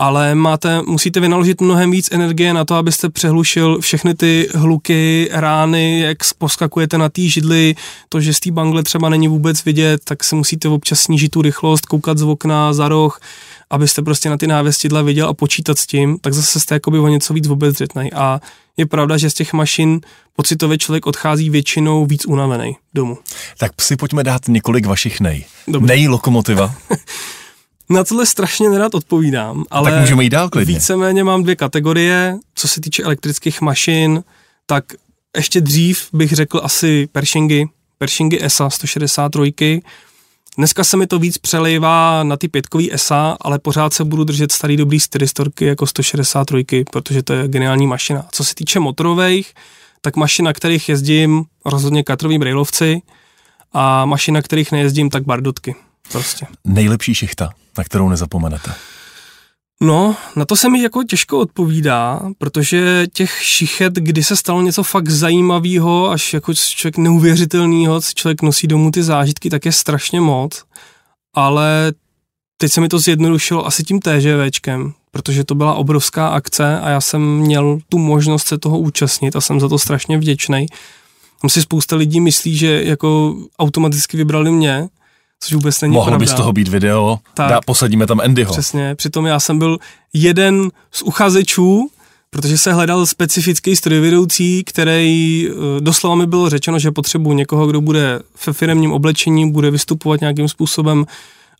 ale 0.00 0.34
máte, 0.34 0.82
musíte 0.82 1.20
vynaložit 1.20 1.60
mnohem 1.60 1.90
víc 1.90 2.08
energie 2.12 2.54
na 2.54 2.64
to, 2.64 2.74
abyste 2.74 3.10
přehlušil 3.10 3.80
všechny 3.80 4.14
ty 4.14 4.48
hluky, 4.54 5.28
rány, 5.32 6.00
jak 6.00 6.18
poskakujete 6.38 6.98
na 6.98 7.08
té 7.08 7.22
židli, 7.22 7.74
to, 8.08 8.20
že 8.20 8.34
z 8.34 8.40
té 8.40 8.50
bangle 8.50 8.82
třeba 8.82 9.08
není 9.08 9.28
vůbec 9.28 9.64
vidět, 9.64 10.00
tak 10.04 10.24
se 10.24 10.36
musíte 10.36 10.68
občas 10.68 11.00
snížit 11.00 11.28
tu 11.28 11.42
rychlost, 11.42 11.86
koukat 11.86 12.18
z 12.18 12.22
okna, 12.22 12.72
za 12.72 12.88
roh, 12.88 13.20
abyste 13.70 14.02
prostě 14.02 14.30
na 14.30 14.36
ty 14.36 14.46
návěstidla 14.46 15.02
viděl 15.02 15.28
a 15.28 15.34
počítat 15.34 15.78
s 15.78 15.86
tím, 15.86 16.18
tak 16.18 16.34
zase 16.34 16.60
jste 16.60 16.74
jakoby 16.74 16.98
o 16.98 17.08
něco 17.08 17.34
víc 17.34 17.48
obezřetnej. 17.48 18.10
A 18.14 18.40
je 18.76 18.86
pravda, 18.86 19.16
že 19.16 19.30
z 19.30 19.34
těch 19.34 19.52
mašin 19.52 20.00
pocitově 20.36 20.78
člověk 20.78 21.06
odchází 21.06 21.50
většinou 21.50 22.06
víc 22.06 22.26
unavený 22.26 22.76
domů. 22.94 23.18
Tak 23.58 23.72
si 23.80 23.96
pojďme 23.96 24.24
dát 24.24 24.48
několik 24.48 24.86
vašich 24.86 25.20
nej. 25.20 25.44
Dobře. 25.68 25.86
Nej 25.86 26.08
lokomotiva. 26.08 26.74
Na 27.90 28.04
tohle 28.04 28.26
strašně 28.26 28.70
nerad 28.70 28.94
odpovídám, 28.94 29.64
ale 29.70 29.90
tak 29.90 30.00
můžeme 30.00 30.24
jít 30.24 30.30
dál 30.30 30.48
klidně. 30.50 30.74
víceméně 30.74 31.24
mám 31.24 31.42
dvě 31.42 31.56
kategorie, 31.56 32.38
co 32.54 32.68
se 32.68 32.80
týče 32.80 33.02
elektrických 33.02 33.60
mašin, 33.60 34.24
tak 34.66 34.84
ještě 35.36 35.60
dřív 35.60 36.08
bych 36.12 36.32
řekl 36.32 36.60
asi 36.64 37.08
Pershingy, 37.12 37.66
Pershingy 37.98 38.38
ESA 38.44 38.70
163, 38.70 39.82
Dneska 40.58 40.84
se 40.84 40.96
mi 40.96 41.06
to 41.06 41.18
víc 41.18 41.38
přelejvá 41.38 42.22
na 42.22 42.36
ty 42.36 42.48
pětkový 42.48 42.94
ESA, 42.94 43.36
ale 43.40 43.58
pořád 43.58 43.94
se 43.94 44.04
budu 44.04 44.24
držet 44.24 44.52
starý 44.52 44.76
dobrý 44.76 45.00
styristorky 45.00 45.64
jako 45.64 45.86
163, 45.86 46.84
protože 46.90 47.22
to 47.22 47.32
je 47.32 47.48
geniální 47.48 47.86
mašina. 47.86 48.26
Co 48.32 48.44
se 48.44 48.54
týče 48.54 48.80
motorových, 48.80 49.54
tak 50.00 50.16
mašina, 50.16 50.52
kterých 50.52 50.88
jezdím, 50.88 51.44
rozhodně 51.64 52.02
katrový 52.02 52.38
brailovci 52.38 53.02
a 53.72 54.04
mašina, 54.04 54.42
kterých 54.42 54.72
nejezdím, 54.72 55.10
tak 55.10 55.24
bardotky. 55.24 55.74
Prostě. 56.12 56.46
Nejlepší 56.64 57.14
šichta, 57.14 57.50
na 57.78 57.84
kterou 57.84 58.08
nezapomenete? 58.08 58.74
No, 59.82 60.16
na 60.36 60.44
to 60.44 60.56
se 60.56 60.68
mi 60.68 60.82
jako 60.82 61.02
těžko 61.04 61.38
odpovídá, 61.38 62.20
protože 62.38 63.06
těch 63.12 63.42
šichet, 63.42 63.94
kdy 63.94 64.22
se 64.22 64.36
stalo 64.36 64.62
něco 64.62 64.82
fakt 64.82 65.08
zajímavého, 65.08 66.10
až 66.10 66.34
jako 66.34 66.54
člověk 66.54 66.96
neuvěřitelného, 66.96 68.00
co 68.00 68.10
člověk 68.14 68.42
nosí 68.42 68.66
domů 68.66 68.90
ty 68.90 69.02
zážitky, 69.02 69.50
tak 69.50 69.66
je 69.66 69.72
strašně 69.72 70.20
moc. 70.20 70.64
Ale 71.34 71.92
teď 72.56 72.72
se 72.72 72.80
mi 72.80 72.88
to 72.88 72.98
zjednodušilo 72.98 73.66
asi 73.66 73.84
tím 73.84 74.00
TŽVčkem, 74.00 74.92
protože 75.10 75.44
to 75.44 75.54
byla 75.54 75.74
obrovská 75.74 76.28
akce 76.28 76.80
a 76.80 76.88
já 76.88 77.00
jsem 77.00 77.36
měl 77.36 77.78
tu 77.88 77.98
možnost 77.98 78.46
se 78.46 78.58
toho 78.58 78.78
účastnit 78.78 79.36
a 79.36 79.40
jsem 79.40 79.60
za 79.60 79.68
to 79.68 79.78
strašně 79.78 80.18
vděčný. 80.18 80.66
Tam 81.40 81.48
si 81.48 81.62
spousta 81.62 81.96
lidí 81.96 82.20
myslí, 82.20 82.56
že 82.56 82.82
jako 82.84 83.36
automaticky 83.58 84.16
vybrali 84.16 84.50
mě, 84.50 84.88
což 85.40 85.52
vůbec 85.52 85.80
není 85.80 85.94
Mohlo 85.94 86.10
pravda. 86.10 86.18
by 86.18 86.26
z 86.26 86.34
toho 86.34 86.52
být 86.52 86.68
video, 86.68 87.18
tak, 87.34 87.50
dá, 87.50 87.60
posadíme 87.60 88.06
tam 88.06 88.20
Andyho. 88.20 88.52
Přesně, 88.52 88.94
přitom 88.94 89.26
já 89.26 89.40
jsem 89.40 89.58
byl 89.58 89.78
jeden 90.12 90.70
z 90.90 91.02
uchazečů, 91.02 91.90
protože 92.30 92.58
se 92.58 92.72
hledal 92.72 93.06
specifický 93.06 93.76
strojvedoucí, 93.76 94.64
který 94.64 95.48
eh, 95.48 95.80
doslova 95.80 96.16
mi 96.16 96.26
bylo 96.26 96.50
řečeno, 96.50 96.78
že 96.78 96.90
potřebuji 96.90 97.32
někoho, 97.32 97.66
kdo 97.66 97.80
bude 97.80 98.20
ve 98.46 98.52
firmním 98.52 98.92
oblečení, 98.92 99.50
bude 99.50 99.70
vystupovat 99.70 100.20
nějakým 100.20 100.48
způsobem 100.48 101.06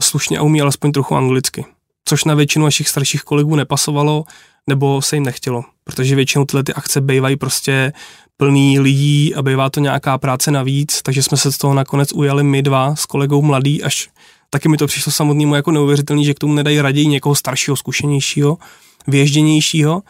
slušně 0.03 0.39
a 0.39 0.43
umí 0.43 0.61
alespoň 0.61 0.93
trochu 0.93 1.15
anglicky. 1.17 1.65
Což 2.05 2.25
na 2.25 2.35
většinu 2.35 2.65
našich 2.65 2.89
starších 2.89 3.23
kolegů 3.23 3.57
nepasovalo. 3.57 4.25
nebo 4.67 5.03
se 5.03 5.17
jim 5.17 5.25
nechtělo, 5.25 5.65
protože 5.85 6.17
většinou 6.17 6.45
tyhle 6.45 6.65
ty 6.65 6.75
akce 6.75 7.01
bývají 7.01 7.37
prostě 7.37 7.93
plný 8.41 8.79
lidí 8.79 9.35
a 9.35 9.43
bývá 9.43 9.71
to 9.71 9.81
nějaká 9.81 10.19
práce 10.19 10.51
navíc, 10.51 11.03
takže 11.03 11.23
jsme 11.23 11.37
se 11.37 11.53
z 11.53 11.59
toho 11.59 11.75
nakonec 11.75 12.13
ujali 12.13 12.43
my 12.43 12.63
dva 12.63 12.97
s 12.97 13.07
kolegou 13.07 13.43
mladý, 13.43 13.83
až 13.83 14.09
taky 14.51 14.69
mi 14.69 14.77
to 14.77 14.87
přišlo 14.87 15.13
samotnému 15.13 15.55
jako 15.55 15.71
neuvěřitelný, 15.71 16.25
že 16.25 16.35
k 16.35 16.39
tomu 16.39 16.55
nedají 16.55 16.81
raději 16.81 17.07
někoho 17.07 17.35
staršího, 17.35 17.77
zkušenějšího, 17.77 18.59
věžděnějšího 19.07 20.03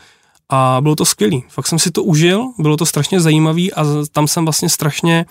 a 0.49 0.79
bylo 0.81 0.97
to 0.97 1.05
skvělý. 1.05 1.45
Fakt 1.49 1.67
jsem 1.67 1.79
si 1.79 1.91
to 1.91 2.03
užil, 2.03 2.45
bylo 2.59 2.77
to 2.77 2.87
strašně 2.87 3.21
zajímavý 3.21 3.73
a 3.73 3.85
tam 4.13 4.29
jsem 4.29 4.45
vlastně 4.45 4.69
strašně 4.69 5.27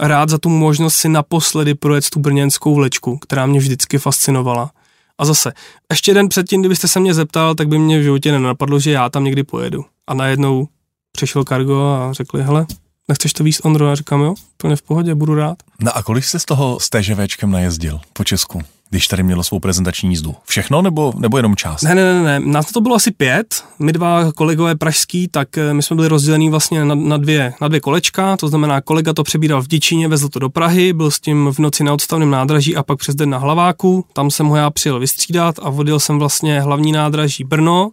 rád 0.00 0.28
za 0.28 0.38
tu 0.38 0.48
možnost 0.48 0.94
si 0.94 1.08
naposledy 1.08 1.74
projet 1.74 2.10
tu 2.10 2.20
brněnskou 2.20 2.74
vlečku, 2.74 3.18
která 3.18 3.46
mě 3.46 3.58
vždycky 3.58 3.98
fascinovala. 3.98 4.70
A 5.18 5.24
zase, 5.24 5.52
ještě 5.90 6.14
den 6.14 6.28
předtím, 6.28 6.60
kdybyste 6.60 6.88
se 6.88 7.00
mě 7.00 7.14
zeptal, 7.14 7.54
tak 7.54 7.68
by 7.68 7.78
mě 7.78 7.98
v 7.98 8.02
životě 8.02 8.32
nenapadlo, 8.32 8.80
že 8.80 8.90
já 8.90 9.08
tam 9.08 9.24
někdy 9.24 9.42
pojedu. 9.42 9.84
A 10.06 10.14
najednou 10.14 10.68
přišel 11.12 11.44
Cargo 11.44 11.80
a 11.80 12.12
řekli, 12.12 12.42
hele, 12.42 12.66
nechceš 13.08 13.32
to 13.32 13.44
víc 13.44 13.60
Ondro? 13.64 13.88
A 13.88 13.94
říkám, 13.94 14.20
jo, 14.20 14.34
plně 14.56 14.76
v 14.76 14.82
pohodě, 14.82 15.14
budu 15.14 15.34
rád. 15.34 15.56
No 15.80 15.96
a 15.96 16.02
kolik 16.02 16.24
jste 16.24 16.38
z 16.38 16.44
toho 16.44 16.80
s 16.80 16.90
TŽVčkem 16.90 17.50
najezdil 17.50 18.00
po 18.12 18.24
Česku? 18.24 18.62
když 18.92 19.08
tady 19.08 19.22
mělo 19.22 19.44
svou 19.44 19.60
prezentační 19.60 20.10
jízdu. 20.10 20.34
Všechno 20.44 20.82
nebo, 20.82 21.12
nebo 21.16 21.36
jenom 21.36 21.56
část? 21.56 21.82
Ne, 21.82 21.94
ne, 21.94 22.14
ne, 22.14 22.22
ne, 22.22 22.40
nás 22.40 22.72
to 22.72 22.80
bylo 22.80 22.94
asi 22.94 23.10
pět. 23.10 23.64
My 23.78 23.92
dva 23.92 24.32
kolegové 24.32 24.74
pražský, 24.74 25.28
tak 25.28 25.58
eh, 25.58 25.74
my 25.74 25.82
jsme 25.82 25.96
byli 25.96 26.08
rozdělení 26.08 26.50
vlastně 26.50 26.84
na, 26.84 26.94
na, 26.94 27.16
dvě, 27.16 27.54
na 27.60 27.68
dvě 27.68 27.80
kolečka, 27.80 28.36
to 28.36 28.48
znamená 28.48 28.80
kolega 28.80 29.12
to 29.12 29.22
přebíral 29.22 29.62
v 29.62 29.68
Děčíně, 29.68 30.08
vezl 30.08 30.28
to 30.28 30.38
do 30.38 30.48
Prahy, 30.48 30.92
byl 30.92 31.10
s 31.10 31.20
tím 31.20 31.48
v 31.52 31.58
noci 31.58 31.84
na 31.84 31.92
odstavném 31.92 32.30
nádraží 32.30 32.76
a 32.76 32.82
pak 32.82 32.98
přes 32.98 33.14
den 33.14 33.30
na 33.30 33.38
Hlaváku, 33.38 34.04
tam 34.12 34.30
jsem 34.30 34.46
ho 34.46 34.56
já 34.56 34.70
přijel 34.70 34.98
vystřídat 34.98 35.54
a 35.62 35.70
vodil 35.70 36.00
jsem 36.00 36.18
vlastně 36.18 36.60
hlavní 36.60 36.92
nádraží 36.92 37.44
Brno 37.44 37.90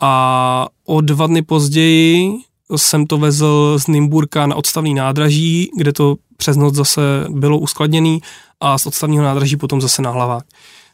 a 0.00 0.66
o 0.84 1.00
dva 1.00 1.26
dny 1.26 1.42
později 1.42 2.32
jsem 2.76 3.06
to 3.06 3.18
vezl 3.18 3.78
z 3.78 3.86
Nymburka 3.86 4.46
na 4.46 4.56
odstavný 4.56 4.94
nádraží, 4.94 5.70
kde 5.76 5.92
to 5.92 6.16
přes 6.36 6.56
noc 6.56 6.74
zase 6.74 7.00
bylo 7.28 7.58
uskladněný 7.58 8.20
a 8.60 8.78
z 8.78 8.86
odstavního 8.86 9.24
nádraží 9.24 9.56
potom 9.56 9.80
zase 9.80 10.02
na 10.02 10.10
hlavách. 10.10 10.42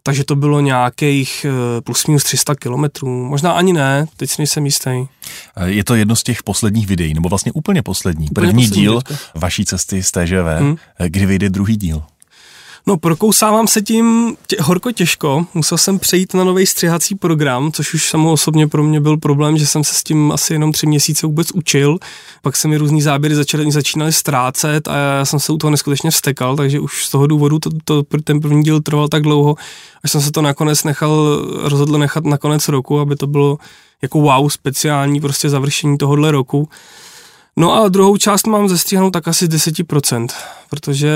Takže 0.04 0.24
to 0.24 0.36
bylo 0.36 0.60
nějakých 0.60 1.46
eh, 1.48 1.80
plus 1.80 2.06
minus 2.06 2.24
300 2.24 2.54
kilometrů, 2.54 3.24
možná 3.24 3.52
ani 3.52 3.72
ne, 3.72 4.06
teď 4.16 4.30
si 4.30 4.34
nejsem 4.38 4.64
jistý. 4.64 4.90
Eh, 4.90 5.06
je 5.70 5.84
to 5.84 5.94
jedno 5.94 6.16
z 6.16 6.22
těch 6.22 6.42
posledních 6.42 6.86
videí, 6.86 7.14
nebo 7.14 7.28
vlastně 7.28 7.52
úplně 7.52 7.82
poslední. 7.82 8.30
Úplně 8.30 8.46
První 8.46 8.64
poslední 8.64 8.82
díl 8.82 9.00
teďka. 9.00 9.24
vaší 9.34 9.64
cesty 9.64 10.02
z 10.02 10.10
TŽV, 10.10 10.58
hmm. 10.58 10.76
kdy 11.08 11.26
vyjde 11.26 11.50
druhý 11.50 11.76
díl? 11.76 12.02
No, 12.86 12.96
prokousávám 12.96 13.66
se 13.66 13.82
tím 13.82 14.36
tě, 14.46 14.56
horko 14.60 14.92
těžko. 14.92 15.46
Musel 15.54 15.78
jsem 15.78 15.98
přejít 15.98 16.34
na 16.34 16.44
nový 16.44 16.66
střihací 16.66 17.14
program, 17.14 17.72
což 17.72 17.94
už 17.94 18.10
samo 18.10 18.32
osobně 18.32 18.68
pro 18.68 18.82
mě 18.82 19.00
byl 19.00 19.16
problém, 19.16 19.58
že 19.58 19.66
jsem 19.66 19.84
se 19.84 19.94
s 19.94 20.02
tím 20.02 20.32
asi 20.32 20.52
jenom 20.52 20.72
tři 20.72 20.86
měsíce 20.86 21.26
vůbec 21.26 21.50
učil. 21.52 21.98
Pak 22.42 22.56
se 22.56 22.68
mi 22.68 22.76
různý 22.76 23.02
záběry 23.02 23.34
začaly, 23.34 23.72
začínaly 23.72 24.12
ztrácet 24.12 24.88
a 24.88 24.96
já 24.96 25.24
jsem 25.24 25.40
se 25.40 25.52
u 25.52 25.58
toho 25.58 25.70
neskutečně 25.70 26.10
vstekal, 26.10 26.56
takže 26.56 26.80
už 26.80 27.06
z 27.06 27.10
toho 27.10 27.26
důvodu 27.26 27.58
to, 27.58 27.70
to, 27.84 28.02
ten 28.24 28.40
první 28.40 28.62
díl 28.62 28.80
trval 28.80 29.08
tak 29.08 29.22
dlouho, 29.22 29.54
až 30.04 30.10
jsem 30.10 30.20
se 30.20 30.32
to 30.32 30.42
nakonec 30.42 30.84
nechal, 30.84 31.42
rozhodl 31.62 31.98
nechat 31.98 32.24
na 32.24 32.38
konec 32.38 32.68
roku, 32.68 33.00
aby 33.00 33.16
to 33.16 33.26
bylo 33.26 33.58
jako 34.02 34.20
wow, 34.20 34.48
speciální 34.48 35.20
prostě 35.20 35.48
završení 35.48 35.98
tohohle 35.98 36.30
roku. 36.30 36.68
No 37.56 37.72
a 37.72 37.88
druhou 37.88 38.16
část 38.16 38.46
mám 38.46 38.68
zestříhanou 38.68 39.10
tak 39.10 39.28
asi 39.28 39.46
10%, 39.46 40.28
protože 40.70 41.12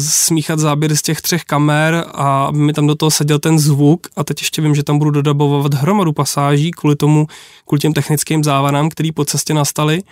smíchat 0.00 0.58
záběry 0.58 0.96
z 0.96 1.02
těch 1.02 1.20
třech 1.20 1.44
kamer 1.44 2.04
a 2.12 2.44
aby 2.44 2.58
mi 2.58 2.72
tam 2.72 2.86
do 2.86 2.94
toho 2.94 3.10
seděl 3.10 3.38
ten 3.38 3.58
zvuk 3.58 4.06
a 4.16 4.24
teď 4.24 4.40
ještě 4.40 4.62
vím, 4.62 4.74
že 4.74 4.82
tam 4.82 4.98
budu 4.98 5.10
dodabovat 5.10 5.74
hromadu 5.74 6.12
pasáží 6.12 6.70
kvůli 6.70 6.96
tomu, 6.96 7.26
kvůli 7.66 7.80
těm 7.80 7.92
technickým 7.92 8.44
závadám, 8.44 8.88
které 8.88 9.08
po 9.14 9.24
cestě 9.24 9.54
nastaly. 9.54 10.02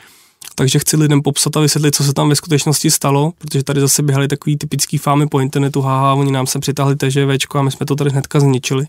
Takže 0.54 0.78
chci 0.78 0.96
lidem 0.96 1.22
popsat 1.22 1.56
a 1.56 1.60
vysvětlit, 1.60 1.94
co 1.94 2.04
se 2.04 2.12
tam 2.12 2.28
ve 2.28 2.36
skutečnosti 2.36 2.90
stalo, 2.90 3.32
protože 3.38 3.64
tady 3.64 3.80
zase 3.80 4.02
běhaly 4.02 4.28
takový 4.28 4.56
typický 4.56 4.98
fámy 4.98 5.26
po 5.26 5.40
internetu, 5.40 5.80
haha, 5.80 6.14
oni 6.14 6.32
nám 6.32 6.46
sem 6.46 6.60
přitahli 6.60 6.96
TŽVčko 6.96 7.58
a 7.58 7.62
my 7.62 7.70
jsme 7.70 7.86
to 7.86 7.96
tady 7.96 8.10
hnedka 8.10 8.40
zničili 8.40 8.86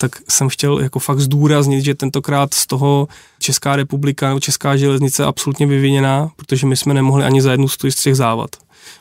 tak 0.00 0.16
jsem 0.28 0.48
chtěl 0.48 0.80
jako 0.80 0.98
fakt 0.98 1.20
zdůraznit, 1.20 1.84
že 1.84 1.94
tentokrát 1.94 2.54
z 2.54 2.66
toho 2.66 3.08
Česká 3.38 3.76
republika 3.76 4.28
nebo 4.28 4.40
Česká 4.40 4.76
železnice 4.76 5.22
je 5.22 5.26
absolutně 5.26 5.66
vyviněná, 5.66 6.30
protože 6.36 6.66
my 6.66 6.76
jsme 6.76 6.94
nemohli 6.94 7.24
ani 7.24 7.42
za 7.42 7.50
jednu 7.50 7.68
z 7.68 7.76
těch 7.76 8.16
závad. 8.16 8.50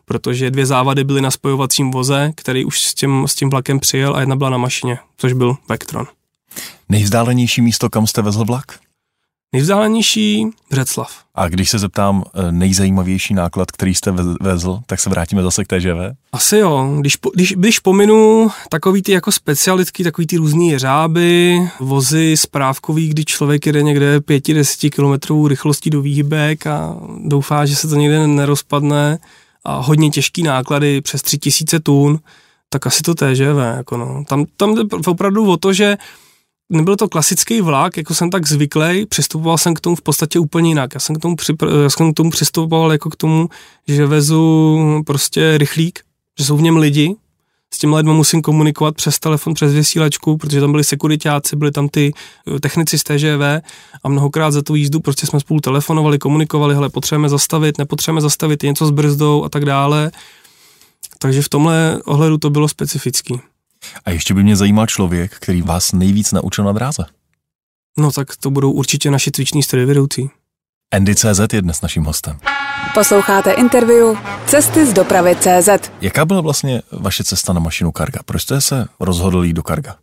Protože 0.05 0.51
dvě 0.51 0.65
závady 0.65 1.03
byly 1.03 1.21
na 1.21 1.31
spojovacím 1.31 1.91
voze, 1.91 2.31
který 2.35 2.65
už 2.65 2.81
s 2.81 2.93
tím, 2.93 3.25
s 3.27 3.35
tím 3.35 3.49
vlakem 3.49 3.79
přijel 3.79 4.15
a 4.15 4.19
jedna 4.19 4.35
byla 4.35 4.49
na 4.49 4.57
mašině, 4.57 4.99
což 5.17 5.33
byl 5.33 5.57
Vectron. 5.69 6.07
Nejvzdálenější 6.89 7.61
místo, 7.61 7.89
kam 7.89 8.07
jste 8.07 8.21
vezl 8.21 8.45
vlak? 8.45 8.79
Nejvzdálenější 9.53 10.45
Břeclav. 10.69 11.11
A 11.35 11.47
když 11.47 11.69
se 11.69 11.79
zeptám 11.79 12.23
eh, 12.33 12.51
nejzajímavější 12.51 13.33
náklad, 13.33 13.71
který 13.71 13.95
jste 13.95 14.13
vezl, 14.41 14.79
tak 14.85 14.99
se 14.99 15.09
vrátíme 15.09 15.43
zase 15.43 15.65
k 15.65 15.67
TŽV? 15.67 16.15
Asi 16.31 16.57
jo. 16.57 16.97
Když, 16.99 17.17
když, 17.33 17.53
když 17.53 17.79
pominu 17.79 18.49
takový 18.69 19.01
ty 19.01 19.11
jako 19.11 19.31
specialitky, 19.31 20.03
takový 20.03 20.27
ty 20.27 20.37
různý 20.37 20.69
jeřáby, 20.69 21.59
vozy 21.79 22.37
správkový, 22.37 23.09
kdy 23.09 23.25
člověk 23.25 23.65
jede 23.65 23.83
někde 23.83 24.19
5-10 24.19 24.89
km 24.89 25.47
rychlostí 25.47 25.89
do 25.89 26.01
výhybek 26.01 26.67
a 26.67 26.95
doufá, 27.23 27.65
že 27.65 27.75
se 27.75 27.87
to 27.87 27.95
někde 27.95 28.27
nerozpadne 28.27 29.17
a 29.65 29.79
hodně 29.79 30.09
těžký 30.09 30.43
náklady 30.43 31.01
přes 31.01 31.21
3000 31.21 31.79
tun, 31.79 32.19
tak 32.69 32.87
asi 32.87 33.03
to 33.03 33.15
TŽV. 33.15 33.77
Jako 33.77 33.97
no. 33.97 34.23
Tam, 34.27 34.45
tam 34.57 34.75
jde 34.75 34.81
opravdu 35.07 35.51
o 35.51 35.57
to, 35.57 35.73
že 35.73 35.97
nebyl 36.69 36.95
to 36.95 37.09
klasický 37.09 37.61
vlak, 37.61 37.97
jako 37.97 38.13
jsem 38.13 38.29
tak 38.29 38.47
zvyklý, 38.47 39.05
přistupoval 39.05 39.57
jsem 39.57 39.73
k 39.73 39.79
tomu 39.79 39.95
v 39.95 40.01
podstatě 40.01 40.39
úplně 40.39 40.69
jinak. 40.69 40.93
Já 40.93 40.99
jsem 40.99 41.15
k 41.15 41.19
tomu, 41.19 41.35
připr- 41.35 41.83
já 41.83 41.89
jsem 41.89 42.13
k 42.13 42.15
tomu 42.15 42.29
přistupoval 42.29 42.91
jako 42.91 43.09
k 43.09 43.15
tomu, 43.15 43.49
že 43.87 44.05
vezu 44.05 45.03
prostě 45.05 45.57
rychlík, 45.57 45.99
že 46.39 46.45
jsou 46.45 46.57
v 46.57 46.61
něm 46.61 46.77
lidi, 46.77 47.15
s 47.73 47.77
těmi 47.77 47.95
lidmi 47.95 48.13
musím 48.13 48.41
komunikovat 48.41 48.95
přes 48.95 49.19
telefon, 49.19 49.53
přes 49.53 49.73
vysílačku, 49.73 50.37
protože 50.37 50.61
tam 50.61 50.71
byli 50.71 50.83
sekuritáci, 50.83 51.55
byli 51.55 51.71
tam 51.71 51.89
ty 51.89 52.13
eh, 52.55 52.59
technici 52.59 52.99
z 52.99 53.03
TŽV 53.03 53.63
a 54.03 54.09
mnohokrát 54.09 54.51
za 54.51 54.61
tu 54.61 54.75
jízdu 54.75 54.99
prostě 54.99 55.27
jsme 55.27 55.39
spolu 55.39 55.59
telefonovali, 55.59 56.19
komunikovali, 56.19 56.75
hele, 56.75 56.89
potřebujeme 56.89 57.29
zastavit, 57.29 57.77
nepotřebujeme 57.77 58.21
zastavit, 58.21 58.63
něco 58.63 58.87
s 58.87 58.91
brzdou 58.91 59.43
a 59.43 59.49
tak 59.49 59.65
dále. 59.65 60.11
Takže 61.19 61.41
v 61.41 61.49
tomhle 61.49 62.01
ohledu 62.05 62.37
to 62.37 62.49
bylo 62.49 62.67
specifický. 62.67 63.39
A 64.05 64.11
ještě 64.11 64.33
by 64.33 64.43
mě 64.43 64.55
zajímal 64.55 64.87
člověk, 64.87 65.35
který 65.35 65.61
vás 65.61 65.91
nejvíc 65.91 66.31
naučil 66.31 66.63
na 66.63 66.71
dráze. 66.71 67.05
No 67.99 68.11
tak 68.11 68.35
to 68.35 68.49
budou 68.49 68.71
určitě 68.71 69.11
naši 69.11 69.31
cviční 69.31 69.63
strojvedoucí. 69.63 70.29
Andy 70.93 71.15
CZ 71.15 71.53
je 71.53 71.61
dnes 71.61 71.81
naším 71.81 72.03
hostem. 72.03 72.39
Posloucháte 72.93 73.51
interview 73.51 74.17
Cesty 74.45 74.85
z 74.85 74.93
dopravy 74.93 75.35
CZ. 75.35 75.91
Jaká 76.01 76.25
byla 76.25 76.41
vlastně 76.41 76.81
vaše 76.91 77.23
cesta 77.23 77.53
na 77.53 77.59
mašinu 77.59 77.91
Karga? 77.91 78.19
Proč 78.25 78.41
jste 78.41 78.61
se 78.61 78.87
rozhodl 78.99 79.43
jít 79.43 79.53
do 79.53 79.63
Karga 79.63 79.95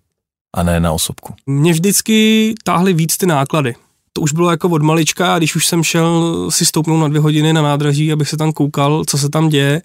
a 0.55 0.63
ne 0.63 0.81
na 0.81 0.93
osobku? 0.93 1.35
Mě 1.47 1.73
vždycky 1.73 2.55
táhly 2.65 2.93
víc 2.93 3.17
ty 3.17 3.27
náklady 3.27 3.75
to 4.17 4.21
už 4.21 4.33
bylo 4.33 4.51
jako 4.51 4.69
od 4.69 4.83
malička 4.83 5.35
a 5.35 5.39
když 5.39 5.57
už 5.57 5.67
jsem 5.67 5.83
šel 5.83 6.35
si 6.51 6.67
stoupnout 6.67 7.01
na 7.01 7.09
dvě 7.09 7.21
hodiny 7.21 7.53
na 7.53 7.63
nádraží, 7.63 8.13
abych 8.13 8.29
se 8.29 8.37
tam 8.37 8.53
koukal, 8.53 9.05
co 9.07 9.19
se 9.19 9.29
tam 9.29 9.49
děje, 9.49 9.83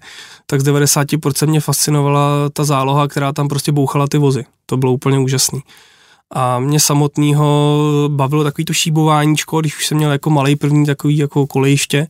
tak 0.50 0.60
z 0.60 0.64
90% 0.64 1.46
mě 1.46 1.60
fascinovala 1.60 2.50
ta 2.52 2.64
záloha, 2.64 3.08
která 3.08 3.32
tam 3.32 3.48
prostě 3.48 3.72
bouchala 3.72 4.06
ty 4.06 4.18
vozy. 4.18 4.44
To 4.66 4.76
bylo 4.76 4.92
úplně 4.92 5.18
úžasný. 5.18 5.60
A 6.30 6.58
mě 6.58 6.80
samotného 6.80 7.78
bavilo 8.08 8.44
takový 8.44 8.64
to 8.64 8.72
šíbováníčko, 8.72 9.60
když 9.60 9.76
už 9.76 9.86
jsem 9.86 9.96
měl 9.96 10.12
jako 10.12 10.30
malý 10.30 10.56
první 10.56 10.86
takový 10.86 11.16
jako 11.16 11.46
kolejiště, 11.46 12.06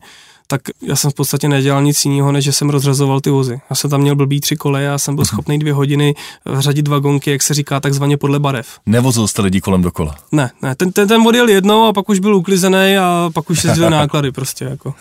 tak 0.47 0.61
já 0.81 0.95
jsem 0.95 1.11
v 1.11 1.13
podstatě 1.13 1.47
nedělal 1.49 1.83
nic 1.83 2.05
jiného, 2.05 2.31
než 2.31 2.45
že 2.45 2.53
jsem 2.53 2.69
rozřazoval 2.69 3.21
ty 3.21 3.29
vozy. 3.29 3.61
Já 3.69 3.75
jsem 3.75 3.89
tam 3.89 4.01
měl 4.01 4.15
blbý 4.15 4.39
tři 4.39 4.55
koleje 4.55 4.91
a 4.91 4.97
jsem 4.97 5.15
byl 5.15 5.21
mhm. 5.21 5.25
schopný 5.25 5.59
dvě 5.59 5.73
hodiny 5.73 6.15
řadit 6.59 6.87
vagonky, 6.87 7.31
jak 7.31 7.41
se 7.41 7.53
říká, 7.53 7.79
takzvaně 7.79 8.17
podle 8.17 8.39
barev. 8.39 8.67
Nevozil 8.85 9.27
jste 9.27 9.41
lidi 9.41 9.61
kolem 9.61 9.81
dokola? 9.81 10.15
Ne, 10.31 10.51
ne, 10.61 10.75
ten, 10.75 10.91
ten, 10.91 11.07
ten 11.07 11.27
odjel 11.27 11.49
jednou 11.49 11.83
a 11.83 11.93
pak 11.93 12.09
už 12.09 12.19
byl 12.19 12.35
uklizený 12.35 12.97
a 12.97 13.29
pak 13.33 13.49
už 13.49 13.59
se 13.59 13.89
náklady 13.89 14.31
prostě 14.31 14.65
jako. 14.65 14.93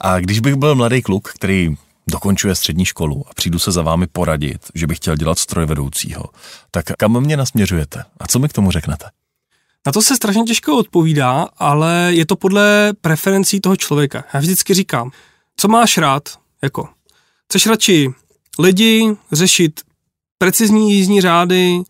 A 0.00 0.20
když 0.20 0.40
bych 0.40 0.54
byl 0.54 0.74
mladý 0.74 1.02
kluk, 1.02 1.28
který 1.34 1.76
dokončuje 2.10 2.54
střední 2.54 2.84
školu 2.84 3.24
a 3.30 3.34
přijdu 3.34 3.58
se 3.58 3.72
za 3.72 3.82
vámi 3.82 4.06
poradit, 4.06 4.60
že 4.74 4.86
bych 4.86 4.96
chtěl 4.96 5.16
dělat 5.16 5.38
strojvedoucího, 5.38 6.24
tak 6.70 6.84
kam 6.98 7.20
mě 7.20 7.36
nasměřujete 7.36 8.04
a 8.20 8.26
co 8.26 8.38
mi 8.38 8.48
k 8.48 8.52
tomu 8.52 8.70
řeknete? 8.70 9.06
Na 9.86 9.92
to 9.92 10.02
se 10.02 10.16
strašně 10.16 10.42
těžko 10.42 10.76
odpovídá, 10.76 11.48
ale 11.58 12.10
je 12.10 12.26
to 12.26 12.36
podle 12.36 12.92
preferencí 13.00 13.60
toho 13.60 13.76
člověka. 13.76 14.24
Já 14.34 14.40
vždycky 14.40 14.74
říkám, 14.74 15.10
co 15.56 15.68
máš 15.68 15.98
rád, 15.98 16.28
jako, 16.62 16.88
chceš 17.44 17.66
radši 17.66 18.10
lidi, 18.58 19.16
řešit 19.32 19.80
precizní 20.38 20.94
jízdní 20.94 21.20
řády, 21.20 21.82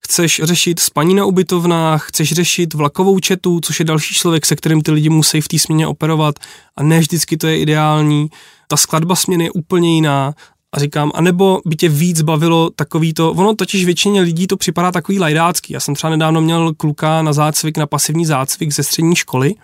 chceš 0.00 0.40
řešit 0.44 0.80
spaní 0.80 1.14
na 1.14 1.24
ubytovnách, 1.24 2.08
chceš 2.08 2.32
řešit 2.32 2.74
vlakovou 2.74 3.18
četu, 3.18 3.60
což 3.60 3.78
je 3.78 3.84
další 3.84 4.14
člověk, 4.14 4.46
se 4.46 4.56
kterým 4.56 4.82
ty 4.82 4.90
lidi 4.90 5.08
musí 5.08 5.40
v 5.40 5.48
té 5.48 5.58
směně 5.58 5.86
operovat 5.86 6.34
a 6.76 6.82
ne 6.82 6.98
vždycky 6.98 7.36
to 7.36 7.46
je 7.46 7.60
ideální. 7.60 8.30
Ta 8.70 8.76
skladba 8.76 9.16
směny 9.16 9.44
je 9.44 9.50
úplně 9.50 9.94
jiná 9.94 10.34
A 10.72 10.80
říkám, 10.80 11.12
anebo 11.14 11.60
by 11.66 11.76
tě 11.76 11.88
víc 11.88 12.22
bavilo 12.22 12.70
takový 12.70 13.14
to, 13.14 13.32
ono 13.32 13.54
totiž 13.54 13.84
většině 13.84 14.20
lidí 14.20 14.46
to 14.46 14.56
připadá 14.56 14.92
takový 14.92 15.18
lajdácký. 15.18 15.72
Já 15.72 15.80
jsem 15.80 15.94
třeba 15.94 16.10
nedávno 16.10 16.40
měl 16.40 16.74
kluka 16.74 17.22
na 17.22 17.32
zácvik, 17.32 17.78
na 17.78 17.86
pasivní 17.86 18.26
zácvik 18.26 18.72
ze 18.72 18.82
střední 18.82 19.16
školy 19.16 19.54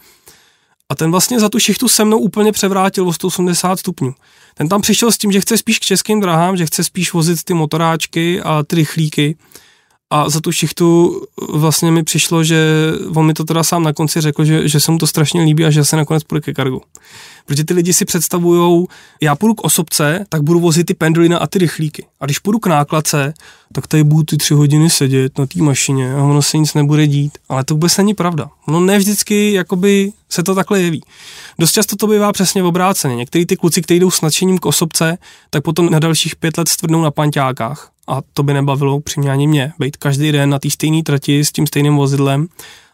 a 0.88 0.94
ten 0.94 1.10
vlastně 1.10 1.40
za 1.40 1.48
tu 1.48 1.58
šichtu 1.58 1.88
se 1.88 2.04
mnou 2.04 2.18
úplně 2.18 2.52
převrátil 2.52 3.08
o 3.08 3.12
180 3.12 3.78
stupňů. 3.78 4.14
Ten 4.54 4.68
tam 4.68 4.80
přišel 4.80 5.12
s 5.12 5.18
tím, 5.18 5.32
že 5.32 5.40
chce 5.40 5.58
spíš 5.58 5.78
k 5.78 5.82
českým 5.82 6.20
drahám, 6.20 6.56
že 6.56 6.66
chce 6.66 6.84
spíš 6.84 7.12
vozit 7.12 7.44
ty 7.44 7.54
motoráčky 7.54 8.40
a 8.40 8.62
ty 8.66 8.76
rychlíky. 8.76 9.36
A 10.10 10.30
za 10.30 10.40
tu 10.40 10.52
šichtu 10.52 11.20
vlastně 11.52 11.90
mi 11.90 12.02
přišlo, 12.02 12.44
že 12.44 12.92
on 13.14 13.26
mi 13.26 13.34
to 13.34 13.44
teda 13.44 13.62
sám 13.62 13.82
na 13.82 13.92
konci 13.92 14.20
řekl, 14.20 14.44
že, 14.44 14.68
že 14.68 14.80
se 14.80 14.92
mu 14.92 14.98
to 14.98 15.06
strašně 15.06 15.42
líbí 15.42 15.64
a 15.64 15.70
že 15.70 15.84
se 15.84 15.96
nakonec 15.96 16.24
půjde 16.24 16.40
ke 16.40 16.54
kargu. 16.54 16.82
Protože 17.46 17.64
ty 17.64 17.74
lidi 17.74 17.92
si 17.92 18.04
představují, 18.04 18.86
já 19.22 19.36
půjdu 19.36 19.54
k 19.54 19.64
osobce, 19.64 20.26
tak 20.28 20.42
budu 20.42 20.60
vozit 20.60 20.86
ty 20.86 20.94
pendolina 20.94 21.38
a 21.38 21.46
ty 21.46 21.58
rychlíky. 21.58 22.06
A 22.20 22.24
když 22.24 22.38
půjdu 22.38 22.58
k 22.58 22.66
nákladce, 22.66 23.34
tak 23.72 23.86
tady 23.86 24.04
budu 24.04 24.22
ty 24.22 24.36
tři 24.36 24.54
hodiny 24.54 24.90
sedět 24.90 25.38
na 25.38 25.46
té 25.46 25.62
mašině 25.62 26.14
a 26.14 26.22
ono 26.22 26.42
se 26.42 26.58
nic 26.58 26.74
nebude 26.74 27.06
dít. 27.06 27.38
Ale 27.48 27.64
to 27.64 27.74
vůbec 27.74 27.96
není 27.96 28.14
pravda. 28.14 28.50
No 28.68 28.80
ne 28.80 28.98
vždycky 28.98 29.52
jakoby 29.52 30.12
se 30.28 30.42
to 30.42 30.54
takhle 30.54 30.80
jeví. 30.80 31.02
Dost 31.58 31.72
často 31.72 31.96
to 31.96 32.06
bývá 32.06 32.32
přesně 32.32 32.62
obráceně. 32.62 33.16
Některý 33.16 33.46
ty 33.46 33.56
kluci, 33.56 33.82
kteří 33.82 34.00
jdou 34.00 34.10
s 34.10 34.20
nadšením 34.20 34.58
k 34.58 34.66
osobce, 34.66 35.18
tak 35.50 35.62
potom 35.62 35.90
na 35.90 35.98
dalších 35.98 36.36
pět 36.36 36.58
let 36.58 36.68
stvrdnou 36.68 37.02
na 37.02 37.10
panťákách. 37.10 37.95
A 38.06 38.20
to 38.32 38.42
by 38.42 38.54
nebavilo 38.54 39.00
přímě 39.00 39.30
ani 39.30 39.46
mě. 39.46 39.72
Být 39.78 39.96
každý 39.96 40.32
den 40.32 40.50
na 40.50 40.58
té 40.58 40.70
stejné 40.70 41.02
trati 41.02 41.44
s 41.44 41.52
tím 41.52 41.66
stejným 41.66 41.96
vozidlem 41.96 42.48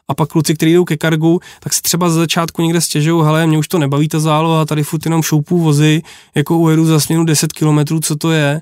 a 0.09 0.14
pak 0.14 0.29
kluci, 0.29 0.55
kteří 0.55 0.72
jdou 0.72 0.85
ke 0.85 0.96
kargu, 0.96 1.40
tak 1.61 1.72
se 1.72 1.83
třeba 1.83 2.11
za 2.11 2.14
začátku 2.14 2.62
někde 2.62 2.81
stěžují, 2.81 3.25
hele, 3.25 3.46
mě 3.46 3.59
už 3.59 3.68
to 3.68 3.79
nebaví 3.79 4.09
ta 4.09 4.20
záloha, 4.20 4.64
tady 4.64 4.83
furt 4.83 5.05
jenom 5.07 5.22
šoupů 5.22 5.59
vozy, 5.59 6.03
jako 6.35 6.59
ujedu 6.59 6.87
za 6.87 7.01
směnu 7.01 7.25
10 7.25 7.53
kilometrů, 7.53 8.01
co 8.01 8.16
to 8.16 8.31
je. 8.31 8.61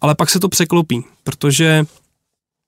Ale 0.00 0.14
pak 0.14 0.30
se 0.30 0.40
to 0.40 0.48
překlopí, 0.48 1.04
protože 1.24 1.84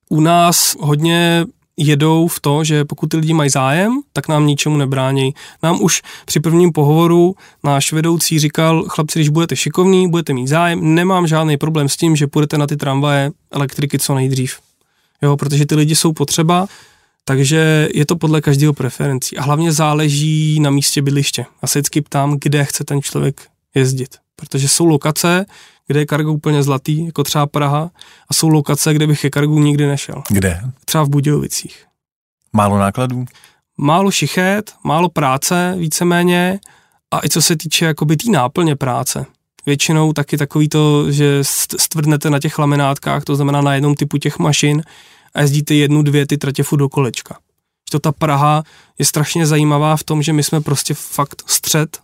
u 0.08 0.20
nás 0.20 0.76
hodně 0.80 1.44
jedou 1.78 2.28
v 2.28 2.40
to, 2.40 2.64
že 2.64 2.84
pokud 2.84 3.06
ty 3.06 3.16
lidi 3.16 3.34
mají 3.34 3.50
zájem, 3.50 4.00
tak 4.12 4.28
nám 4.28 4.46
ničemu 4.46 4.76
nebrání. 4.76 5.34
Nám 5.62 5.82
už 5.82 6.02
při 6.24 6.40
prvním 6.40 6.72
pohovoru 6.72 7.34
náš 7.64 7.92
vedoucí 7.92 8.38
říkal, 8.38 8.84
chlapci, 8.88 9.18
když 9.18 9.28
budete 9.28 9.56
šikovní, 9.56 10.10
budete 10.10 10.32
mít 10.32 10.46
zájem, 10.46 10.94
nemám 10.94 11.26
žádný 11.26 11.56
problém 11.56 11.88
s 11.88 11.96
tím, 11.96 12.16
že 12.16 12.26
půjdete 12.26 12.58
na 12.58 12.66
ty 12.66 12.76
tramvaje 12.76 13.30
elektriky 13.50 13.98
co 13.98 14.14
nejdřív. 14.14 14.58
Jo, 15.22 15.36
protože 15.36 15.66
ty 15.66 15.74
lidi 15.74 15.96
jsou 15.96 16.12
potřeba, 16.12 16.66
takže 17.24 17.88
je 17.94 18.06
to 18.06 18.16
podle 18.16 18.40
každého 18.40 18.72
preferencí 18.72 19.36
a 19.36 19.42
hlavně 19.42 19.72
záleží 19.72 20.60
na 20.60 20.70
místě 20.70 21.02
bydliště. 21.02 21.44
A 21.62 21.66
se 21.66 21.78
vždycky 21.78 22.00
ptám, 22.00 22.36
kde 22.40 22.64
chce 22.64 22.84
ten 22.84 23.02
člověk 23.02 23.40
jezdit. 23.74 24.16
Protože 24.36 24.68
jsou 24.68 24.86
lokace, 24.86 25.46
kde 25.88 26.00
je 26.00 26.06
kargo 26.06 26.32
úplně 26.32 26.62
zlatý, 26.62 27.06
jako 27.06 27.24
třeba 27.24 27.46
Praha, 27.46 27.90
a 28.28 28.34
jsou 28.34 28.48
lokace, 28.48 28.94
kde 28.94 29.06
bych 29.06 29.20
ke 29.20 29.30
kargu 29.30 29.58
nikdy 29.58 29.86
nešel. 29.86 30.22
Kde? 30.28 30.60
Třeba 30.84 31.04
v 31.04 31.08
Budějovicích. 31.08 31.84
Málo 32.52 32.78
nákladů? 32.78 33.24
Málo 33.76 34.10
šichet, 34.10 34.72
málo 34.84 35.08
práce, 35.08 35.74
víceméně, 35.78 36.60
a 37.10 37.24
i 37.24 37.28
co 37.28 37.42
se 37.42 37.56
týče 37.56 37.84
jakoby 37.84 38.16
té 38.16 38.30
náplně 38.30 38.76
práce. 38.76 39.26
Většinou 39.66 40.12
taky 40.12 40.36
takový 40.36 40.68
to, 40.68 41.12
že 41.12 41.38
stvrdnete 41.78 42.30
na 42.30 42.38
těch 42.38 42.58
laminátkách, 42.58 43.24
to 43.24 43.36
znamená 43.36 43.60
na 43.60 43.74
jednom 43.74 43.94
typu 43.94 44.18
těch 44.18 44.38
mašin, 44.38 44.82
a 45.34 45.40
jezdíte 45.40 45.74
jednu, 45.74 46.02
dvě 46.02 46.26
ty 46.26 46.38
tratě 46.38 46.62
furt 46.62 46.78
do 46.78 46.88
kolečka. 46.88 47.38
To 47.90 47.98
ta 47.98 48.12
Praha 48.12 48.62
je 48.98 49.04
strašně 49.04 49.46
zajímavá 49.46 49.96
v 49.96 50.04
tom, 50.04 50.22
že 50.22 50.32
my 50.32 50.42
jsme 50.42 50.60
prostě 50.60 50.94
fakt 50.94 51.42
střed, 51.46 51.98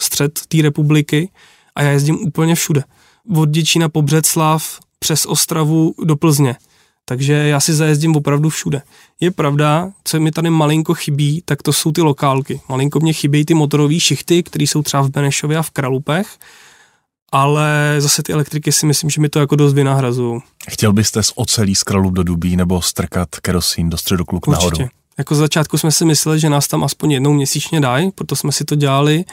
střed 0.00 0.40
té 0.48 0.62
republiky 0.62 1.30
a 1.74 1.82
já 1.82 1.90
jezdím 1.90 2.18
úplně 2.18 2.54
všude. 2.54 2.82
Od 3.36 3.48
Děčína 3.48 3.88
po 3.88 4.02
Břeclav, 4.02 4.78
přes 4.98 5.26
Ostravu 5.26 5.94
do 6.04 6.16
Plzně. 6.16 6.56
Takže 7.04 7.32
já 7.32 7.60
si 7.60 7.74
zajezdím 7.74 8.16
opravdu 8.16 8.48
všude. 8.48 8.82
Je 9.20 9.30
pravda, 9.30 9.90
co 10.04 10.20
mi 10.20 10.30
tady 10.30 10.50
malinko 10.50 10.94
chybí, 10.94 11.42
tak 11.44 11.62
to 11.62 11.72
jsou 11.72 11.92
ty 11.92 12.02
lokálky. 12.02 12.60
Malinko 12.68 13.00
mě 13.00 13.12
chybí 13.12 13.44
ty 13.44 13.54
motorové 13.54 14.00
šichty, 14.00 14.42
které 14.42 14.62
jsou 14.64 14.82
třeba 14.82 15.02
v 15.02 15.10
Benešově 15.10 15.56
a 15.56 15.62
v 15.62 15.70
Kralupech, 15.70 16.26
ale 17.32 17.96
zase 17.98 18.22
ty 18.22 18.32
elektriky 18.32 18.72
si 18.72 18.86
myslím, 18.86 19.10
že 19.10 19.20
mi 19.20 19.28
to 19.28 19.38
jako 19.40 19.56
dost 19.56 19.74
vynahrazují. 19.74 20.40
Chtěl 20.70 20.92
byste 20.92 21.22
z 21.22 21.32
ocelí 21.34 21.74
z 21.74 21.82
Kralub 21.82 22.14
do 22.14 22.22
Dubí 22.22 22.56
nebo 22.56 22.82
strkat 22.82 23.28
kerosín 23.36 23.90
do 23.90 23.96
středokluk 23.96 24.48
Určitě. 24.48 24.70
nahoru? 24.70 24.88
Jako 25.18 25.34
z 25.34 25.38
začátku 25.38 25.78
jsme 25.78 25.92
si 25.92 26.04
mysleli, 26.04 26.40
že 26.40 26.50
nás 26.50 26.68
tam 26.68 26.84
aspoň 26.84 27.10
jednou 27.10 27.32
měsíčně 27.32 27.80
dají, 27.80 28.10
proto 28.10 28.36
jsme 28.36 28.52
si 28.52 28.64
to 28.64 28.74
dělali 28.74 29.24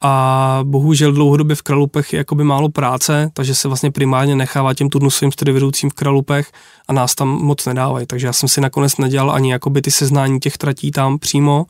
a 0.00 0.60
bohužel 0.62 1.12
dlouhodobě 1.12 1.56
v 1.56 1.62
Kralupech 1.62 2.12
je 2.12 2.16
jakoby 2.16 2.44
málo 2.44 2.68
práce, 2.68 3.30
takže 3.32 3.54
se 3.54 3.68
vlastně 3.68 3.90
primárně 3.90 4.36
nechává 4.36 4.74
těm 4.74 4.88
turnusovým 4.88 5.32
strojvedoucím 5.32 5.90
v 5.90 5.94
Kralupech 5.94 6.52
a 6.88 6.92
nás 6.92 7.14
tam 7.14 7.28
moc 7.28 7.66
nedávají, 7.66 8.06
takže 8.06 8.26
já 8.26 8.32
jsem 8.32 8.48
si 8.48 8.60
nakonec 8.60 8.96
nedělal 8.96 9.30
ani 9.30 9.52
jakoby 9.52 9.82
ty 9.82 9.90
seznání 9.90 10.40
těch 10.40 10.58
tratí 10.58 10.90
tam 10.90 11.18
přímo, 11.18 11.66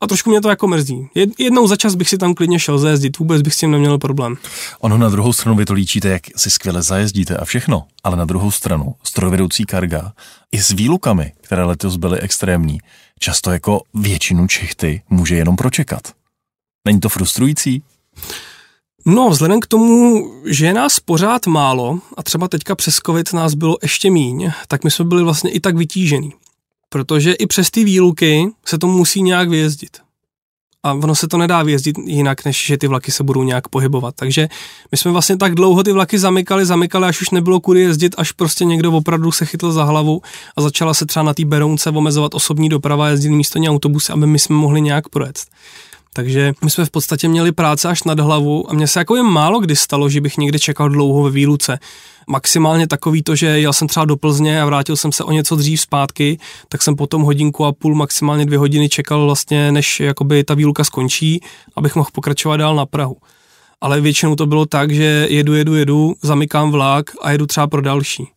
a 0.00 0.06
trošku 0.06 0.30
mě 0.30 0.40
to 0.40 0.48
jako 0.48 0.68
mrzí. 0.68 1.08
Jednou 1.38 1.66
za 1.66 1.76
čas 1.76 1.94
bych 1.94 2.08
si 2.08 2.18
tam 2.18 2.34
klidně 2.34 2.58
šel 2.58 2.78
zajezdit, 2.78 3.18
vůbec 3.18 3.42
bych 3.42 3.54
s 3.54 3.56
tím 3.56 3.70
neměl 3.70 3.98
problém. 3.98 4.36
Ono 4.80 4.98
na 4.98 5.08
druhou 5.08 5.32
stranu 5.32 5.56
vy 5.56 5.64
to 5.64 5.72
líčíte, 5.72 6.08
jak 6.08 6.22
si 6.36 6.50
skvěle 6.50 6.82
zajezdíte 6.82 7.36
a 7.36 7.44
všechno, 7.44 7.84
ale 8.04 8.16
na 8.16 8.24
druhou 8.24 8.50
stranu 8.50 8.94
strojvedoucí 9.02 9.64
karga 9.64 10.12
i 10.52 10.62
s 10.62 10.70
výlukami, 10.70 11.32
které 11.40 11.64
letos 11.64 11.96
byly 11.96 12.20
extrémní, 12.20 12.80
často 13.18 13.50
jako 13.50 13.80
většinu 13.94 14.46
Čechty 14.46 15.02
může 15.10 15.34
jenom 15.34 15.56
pročekat. 15.56 16.19
Není 16.84 17.00
to 17.00 17.08
frustrující? 17.08 17.82
No, 19.06 19.30
vzhledem 19.30 19.60
k 19.60 19.66
tomu, 19.66 20.24
že 20.46 20.66
je 20.66 20.74
nás 20.74 21.00
pořád 21.00 21.46
málo 21.46 21.98
a 22.16 22.22
třeba 22.22 22.48
teďka 22.48 22.74
přes 22.74 22.96
covid 22.96 23.32
nás 23.32 23.54
bylo 23.54 23.76
ještě 23.82 24.10
míň, 24.10 24.50
tak 24.68 24.84
my 24.84 24.90
jsme 24.90 25.04
byli 25.04 25.22
vlastně 25.22 25.50
i 25.50 25.60
tak 25.60 25.76
vytížení 25.76 26.32
protože 26.90 27.32
i 27.32 27.46
přes 27.46 27.70
ty 27.70 27.84
výluky 27.84 28.48
se 28.66 28.78
to 28.78 28.86
musí 28.86 29.22
nějak 29.22 29.48
vyjezdit. 29.48 29.98
A 30.82 30.92
ono 30.92 31.14
se 31.14 31.28
to 31.28 31.38
nedá 31.38 31.62
vyjezdit 31.62 31.98
jinak, 31.98 32.44
než 32.44 32.66
že 32.66 32.78
ty 32.78 32.86
vlaky 32.86 33.12
se 33.12 33.24
budou 33.24 33.42
nějak 33.42 33.68
pohybovat. 33.68 34.14
Takže 34.18 34.48
my 34.92 34.98
jsme 34.98 35.10
vlastně 35.10 35.36
tak 35.36 35.54
dlouho 35.54 35.82
ty 35.82 35.92
vlaky 35.92 36.18
zamykali, 36.18 36.66
zamykali, 36.66 37.06
až 37.06 37.20
už 37.20 37.30
nebylo 37.30 37.60
kudy 37.60 37.80
jezdit, 37.80 38.14
až 38.18 38.32
prostě 38.32 38.64
někdo 38.64 38.92
opravdu 38.92 39.32
se 39.32 39.46
chytl 39.46 39.72
za 39.72 39.84
hlavu 39.84 40.22
a 40.56 40.62
začala 40.62 40.94
se 40.94 41.06
třeba 41.06 41.22
na 41.22 41.34
té 41.34 41.44
Berounce 41.44 41.90
omezovat 41.90 42.34
osobní 42.34 42.68
doprava, 42.68 43.08
jezdit 43.08 43.30
místo 43.30 43.58
autobusy, 43.58 44.12
aby 44.12 44.26
my 44.26 44.38
jsme 44.38 44.56
mohli 44.56 44.80
nějak 44.80 45.08
projet. 45.08 45.44
Takže 46.12 46.52
my 46.64 46.70
jsme 46.70 46.84
v 46.84 46.90
podstatě 46.90 47.28
měli 47.28 47.52
práce 47.52 47.88
až 47.88 48.02
nad 48.02 48.20
hlavu 48.20 48.70
a 48.70 48.74
mně 48.74 48.86
se 48.86 48.98
jako 48.98 49.16
je 49.16 49.22
málo 49.22 49.60
kdy 49.60 49.76
stalo, 49.76 50.08
že 50.08 50.20
bych 50.20 50.38
někde 50.38 50.58
čekal 50.58 50.88
dlouho 50.88 51.22
ve 51.22 51.30
výluce. 51.30 51.78
Maximálně 52.26 52.86
takový 52.86 53.22
to, 53.22 53.36
že 53.36 53.46
jel 53.46 53.72
jsem 53.72 53.88
třeba 53.88 54.06
do 54.06 54.16
Plzně 54.16 54.62
a 54.62 54.66
vrátil 54.66 54.96
jsem 54.96 55.12
se 55.12 55.24
o 55.24 55.32
něco 55.32 55.56
dřív 55.56 55.80
zpátky, 55.80 56.38
tak 56.68 56.82
jsem 56.82 56.96
potom 56.96 57.22
hodinku 57.22 57.64
a 57.64 57.72
půl, 57.72 57.94
maximálně 57.94 58.46
dvě 58.46 58.58
hodiny 58.58 58.88
čekal 58.88 59.24
vlastně, 59.24 59.72
než 59.72 60.00
jakoby 60.00 60.44
ta 60.44 60.54
výluka 60.54 60.84
skončí, 60.84 61.40
abych 61.76 61.96
mohl 61.96 62.08
pokračovat 62.12 62.56
dál 62.56 62.76
na 62.76 62.86
Prahu. 62.86 63.16
Ale 63.80 64.00
většinou 64.00 64.36
to 64.36 64.46
bylo 64.46 64.66
tak, 64.66 64.92
že 64.92 65.26
jedu, 65.30 65.54
jedu, 65.54 65.74
jedu, 65.74 66.14
zamykám 66.22 66.70
vlak 66.70 67.10
a 67.22 67.30
jedu 67.32 67.46
třeba 67.46 67.66
pro 67.66 67.80
další. 67.80 68.28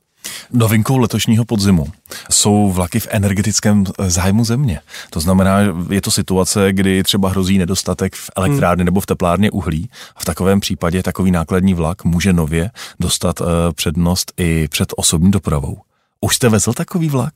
Novinkou 0.51 0.97
letošního 0.97 1.45
podzimu 1.45 1.85
jsou 2.31 2.71
vlaky 2.71 2.99
v 2.99 3.07
energetickém 3.09 3.83
zájmu 4.07 4.45
země. 4.45 4.79
To 5.09 5.19
znamená, 5.19 5.59
je 5.89 6.01
to 6.01 6.11
situace, 6.11 6.73
kdy 6.73 7.03
třeba 7.03 7.29
hrozí 7.29 7.57
nedostatek 7.57 8.15
v 8.15 8.29
elektrárně 8.35 8.81
hmm. 8.81 8.85
nebo 8.85 9.01
v 9.01 9.05
teplárně 9.05 9.51
uhlí. 9.51 9.89
A 10.15 10.19
v 10.19 10.25
takovém 10.25 10.59
případě 10.59 11.03
takový 11.03 11.31
nákladní 11.31 11.73
vlak 11.73 12.03
může 12.03 12.33
nově 12.33 12.71
dostat 12.99 13.41
uh, 13.41 13.47
přednost 13.75 14.33
i 14.37 14.67
před 14.67 14.93
osobní 14.97 15.31
dopravou. 15.31 15.77
Už 16.21 16.35
jste 16.35 16.49
vezl 16.49 16.73
takový 16.73 17.09
vlak? 17.09 17.33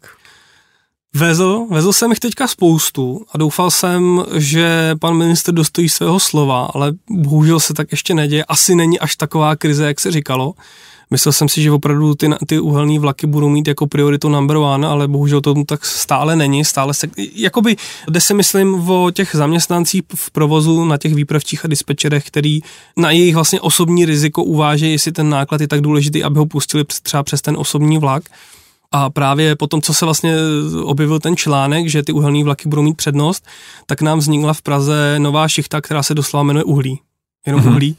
Vezl, 1.16 1.68
vezl 1.70 1.94
jsem 1.94 2.10
jich 2.12 2.20
teďka 2.20 2.48
spoustu 2.48 3.26
a 3.32 3.38
doufal 3.38 3.72
jsem, 3.72 4.24
že 4.36 4.96
pan 5.02 5.18
minister 5.18 5.54
dostojí 5.54 5.90
svého 5.90 6.20
slova, 6.20 6.66
ale 6.74 6.92
bohužel 7.10 7.60
se 7.60 7.74
tak 7.74 7.92
ještě 7.92 8.14
neděje. 8.14 8.46
Asi 8.46 8.76
není 8.76 9.00
až 9.00 9.16
taková 9.16 9.56
krize, 9.56 9.86
jak 9.86 10.00
se 10.00 10.12
říkalo. 10.12 10.54
Myslel 11.12 11.34
jsem 11.34 11.50
si, 11.50 11.62
že 11.62 11.72
opravdu 11.72 12.16
ty, 12.16 12.30
ty 12.48 12.60
uhelné 12.60 13.00
vlaky 13.00 13.28
budou 13.28 13.50
mít 13.50 13.68
jako 13.68 13.88
prioritu 13.88 14.30
number 14.30 14.58
one, 14.58 14.88
ale 14.88 15.08
bohužel 15.08 15.42
to 15.42 15.64
tak 15.64 15.86
stále 15.86 16.36
není. 16.36 16.66
Stále 16.66 16.94
se, 16.94 17.08
jakoby, 17.36 17.76
jde 18.10 18.22
se 18.22 18.34
myslím 18.34 18.90
o 18.90 19.12
těch 19.12 19.30
zaměstnancích 19.34 20.02
v 20.16 20.32
provozu 20.32 20.86
na 20.86 20.98
těch 20.98 21.16
výpravčích 21.16 21.66
a 21.66 21.68
dispečerech, 21.68 22.28
který 22.28 22.60
na 22.98 23.12
jejich 23.12 23.36
vlastně 23.36 23.62
osobní 23.62 24.06
riziko 24.06 24.44
uvážejí, 24.44 24.92
jestli 24.92 25.12
ten 25.12 25.30
náklad 25.30 25.62
je 25.62 25.68
tak 25.68 25.82
důležitý, 25.82 26.24
aby 26.24 26.40
ho 26.40 26.46
pustili 26.46 26.86
třeba 27.04 27.24
přes 27.24 27.42
ten 27.42 27.58
osobní 27.58 27.98
vlak. 27.98 28.24
A 28.92 29.10
právě 29.10 29.56
po 29.56 29.68
tom, 29.68 29.82
co 29.82 29.94
se 29.94 30.06
vlastně 30.06 30.36
objevil 30.84 31.20
ten 31.20 31.38
článek, 31.38 31.88
že 31.88 32.04
ty 32.04 32.12
uhelné 32.12 32.44
vlaky 32.44 32.70
budou 32.70 32.82
mít 32.82 32.98
přednost, 32.98 33.46
tak 33.86 34.02
nám 34.02 34.20
vznikla 34.20 34.54
v 34.54 34.62
Praze 34.62 35.16
nová 35.20 35.48
šichta, 35.48 35.82
která 35.82 36.04
se 36.04 36.16
doslova 36.16 36.44
jmenuje 36.44 36.64
uhlí. 36.64 37.00
Jenom 37.46 37.62
mm-hmm. 37.62 37.72
uhlí 37.72 37.98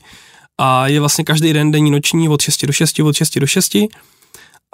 a 0.58 0.88
je 0.88 1.00
vlastně 1.00 1.24
každý 1.24 1.52
den 1.52 1.70
denní 1.70 1.90
noční 1.90 2.28
od 2.28 2.40
6 2.40 2.66
do 2.66 2.72
6, 2.72 3.00
od 3.00 3.16
6 3.16 3.38
do 3.38 3.46
6 3.46 3.76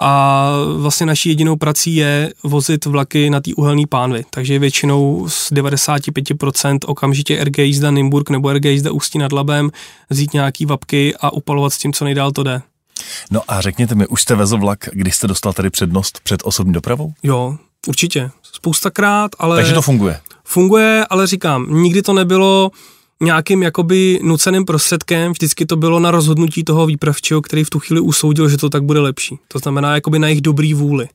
a 0.01 0.51
vlastně 0.77 1.05
naší 1.05 1.29
jedinou 1.29 1.55
prací 1.55 1.95
je 1.95 2.33
vozit 2.43 2.85
vlaky 2.85 3.29
na 3.29 3.41
té 3.41 3.53
uhelné 3.53 3.83
pánvy. 3.89 4.25
Takže 4.29 4.59
většinou 4.59 5.29
z 5.29 5.51
95% 5.51 6.79
okamžitě 6.85 7.43
RG 7.43 7.57
jízda 7.57 7.91
Nymburk 7.91 8.29
nebo 8.29 8.53
RG 8.53 8.65
jízda 8.65 8.91
Ústí 8.91 9.17
nad 9.19 9.31
Labem, 9.31 9.71
vzít 10.09 10.33
nějaký 10.33 10.65
vapky 10.65 11.15
a 11.19 11.33
upalovat 11.33 11.73
s 11.73 11.77
tím, 11.77 11.93
co 11.93 12.05
nejdál 12.05 12.31
to 12.31 12.43
jde. 12.43 12.61
No 13.31 13.41
a 13.47 13.61
řekněte 13.61 13.95
mi, 13.95 14.07
už 14.07 14.21
jste 14.21 14.35
vezl 14.35 14.57
vlak, 14.57 14.89
když 14.93 15.15
jste 15.15 15.27
dostal 15.27 15.53
tady 15.53 15.69
přednost 15.69 16.19
před 16.23 16.41
osobní 16.43 16.73
dopravou? 16.73 17.13
Jo, 17.23 17.57
určitě. 17.87 18.31
Spoustakrát, 18.53 19.31
ale... 19.39 19.55
Takže 19.55 19.73
to 19.73 19.81
funguje? 19.81 20.19
Funguje, 20.43 21.05
ale 21.09 21.27
říkám, 21.27 21.67
nikdy 21.69 22.01
to 22.01 22.13
nebylo 22.13 22.71
nějakým 23.21 23.63
jakoby 23.63 24.19
nuceným 24.23 24.65
prostředkem, 24.65 25.31
vždycky 25.31 25.65
to 25.65 25.75
bylo 25.75 25.99
na 25.99 26.11
rozhodnutí 26.11 26.63
toho 26.63 26.85
výpravčího, 26.85 27.41
který 27.41 27.63
v 27.63 27.69
tu 27.69 27.79
chvíli 27.79 28.01
usoudil, 28.01 28.49
že 28.49 28.57
to 28.57 28.69
tak 28.69 28.83
bude 28.83 28.99
lepší. 28.99 29.37
To 29.47 29.59
znamená 29.59 29.95
jakoby 29.95 30.19
na 30.19 30.27
jejich 30.27 30.41
dobrý 30.41 30.73
vůli. 30.73 31.07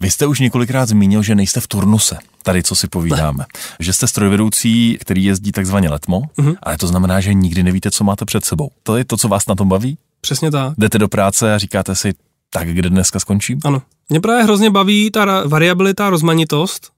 Vy 0.00 0.10
jste 0.10 0.26
už 0.26 0.40
několikrát 0.40 0.88
zmínil, 0.88 1.22
že 1.22 1.34
nejste 1.34 1.60
v 1.60 1.66
turnuse, 1.66 2.18
tady 2.42 2.62
co 2.62 2.74
si 2.76 2.88
povídáme. 2.88 3.38
Ne. 3.38 3.46
Že 3.80 3.92
jste 3.92 4.06
strojvedoucí, 4.06 4.98
který 5.00 5.24
jezdí 5.24 5.52
takzvaně 5.52 5.90
letmo, 5.90 6.22
uh-huh. 6.38 6.56
ale 6.62 6.78
to 6.78 6.86
znamená, 6.86 7.20
že 7.20 7.34
nikdy 7.34 7.62
nevíte, 7.62 7.90
co 7.90 8.04
máte 8.04 8.24
před 8.24 8.44
sebou. 8.44 8.70
To 8.82 8.96
je 8.96 9.04
to, 9.04 9.16
co 9.16 9.28
vás 9.28 9.46
na 9.46 9.54
tom 9.54 9.68
baví? 9.68 9.98
Přesně 10.20 10.50
tak. 10.50 10.74
Jdete 10.78 10.98
do 10.98 11.08
práce 11.08 11.54
a 11.54 11.58
říkáte 11.58 11.94
si, 11.94 12.14
tak 12.50 12.68
kde 12.68 12.90
dneska 12.90 13.20
skončím? 13.20 13.60
Ano. 13.64 13.82
Mě 14.08 14.20
právě 14.20 14.44
hrozně 14.44 14.70
baví 14.70 15.10
ta 15.10 15.46
variabilita, 15.46 16.10
rozmanitost, 16.10 16.90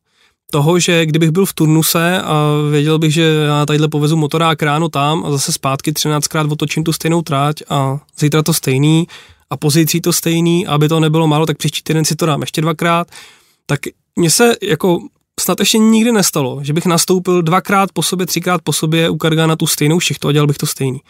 toho, 0.51 0.79
že 0.79 1.07
kdybych 1.07 1.31
byl 1.31 1.47
v 1.47 1.53
turnuse 1.53 2.23
a 2.23 2.43
věděl 2.71 2.99
bych, 2.99 3.13
že 3.13 3.23
já 3.23 3.67
tadyhle 3.67 3.89
povezu 3.89 4.17
motorák 4.17 4.63
ráno 4.63 4.89
tam 4.89 5.25
a 5.25 5.31
zase 5.31 5.53
zpátky 5.53 5.93
13krát 5.93 6.53
otočím 6.53 6.85
tu 6.85 6.93
stejnou 6.93 7.23
tráť 7.23 7.63
a 7.69 7.99
zítra 8.19 8.43
to 8.43 8.53
stejný 8.53 9.07
a 9.51 9.57
pozicí 9.57 10.01
to 10.01 10.13
stejný, 10.13 10.67
aby 10.67 10.89
to 10.89 11.01
nebylo 11.01 11.27
málo, 11.27 11.47
tak 11.47 11.57
příští 11.57 11.83
týden 11.83 12.05
si 12.05 12.17
to 12.17 12.27
dám 12.27 12.41
ještě 12.41 12.61
dvakrát, 12.61 13.09
tak 13.67 13.81
mně 14.17 14.31
se 14.31 14.57
jako 14.63 15.01
snad 15.41 15.61
ještě 15.61 15.79
nikdy 15.79 16.13
nestalo, 16.13 16.59
že 16.63 16.73
bych 16.73 16.87
nastoupil 16.87 17.43
dvakrát 17.43 17.93
po 17.93 18.03
sobě, 18.03 18.27
třikrát 18.27 18.61
po 18.63 18.73
sobě 18.73 19.11
u 19.11 19.17
Karga 19.17 19.47
na 19.47 19.57
tu 19.57 19.67
stejnou 19.67 20.01
šichtu 20.01 20.29
a 20.29 20.33
dělal 20.33 20.47
bych 20.47 20.59
to 20.59 20.67
stejný. 20.67 21.01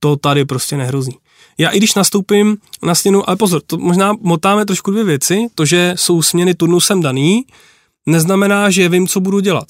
To 0.00 0.16
tady 0.16 0.44
prostě 0.44 0.76
nehrozí. 0.76 1.16
Já 1.58 1.70
i 1.70 1.78
když 1.78 1.94
nastoupím 1.94 2.56
na 2.82 2.94
směnu, 2.94 3.28
ale 3.28 3.36
pozor, 3.36 3.62
to 3.66 3.78
možná 3.78 4.12
motáme 4.20 4.66
trošku 4.66 4.90
dvě 4.90 5.04
věci, 5.04 5.46
to, 5.54 5.64
že 5.64 5.94
jsou 5.96 6.22
směny 6.22 6.54
turnusem 6.54 7.02
daný, 7.02 7.44
neznamená, 8.06 8.70
že 8.70 8.88
vím, 8.88 9.08
co 9.08 9.20
budu 9.20 9.40
dělat. 9.40 9.68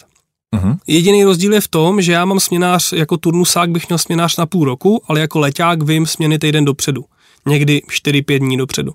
Uh-huh. 0.56 0.78
Jediný 0.86 1.24
rozdíl 1.24 1.52
je 1.52 1.60
v 1.60 1.68
tom, 1.68 2.02
že 2.02 2.12
já 2.12 2.24
mám 2.24 2.40
směnář 2.40 2.92
jako 2.92 3.16
turnusák, 3.16 3.70
bych 3.70 3.88
měl 3.88 3.98
směnář 3.98 4.36
na 4.36 4.46
půl 4.46 4.64
roku, 4.64 5.02
ale 5.08 5.20
jako 5.20 5.38
leták 5.38 5.82
vím 5.82 6.06
směny 6.06 6.38
týden 6.38 6.64
dopředu. 6.64 7.04
Někdy 7.46 7.82
4-5 8.06 8.38
dní 8.38 8.56
dopředu. 8.56 8.92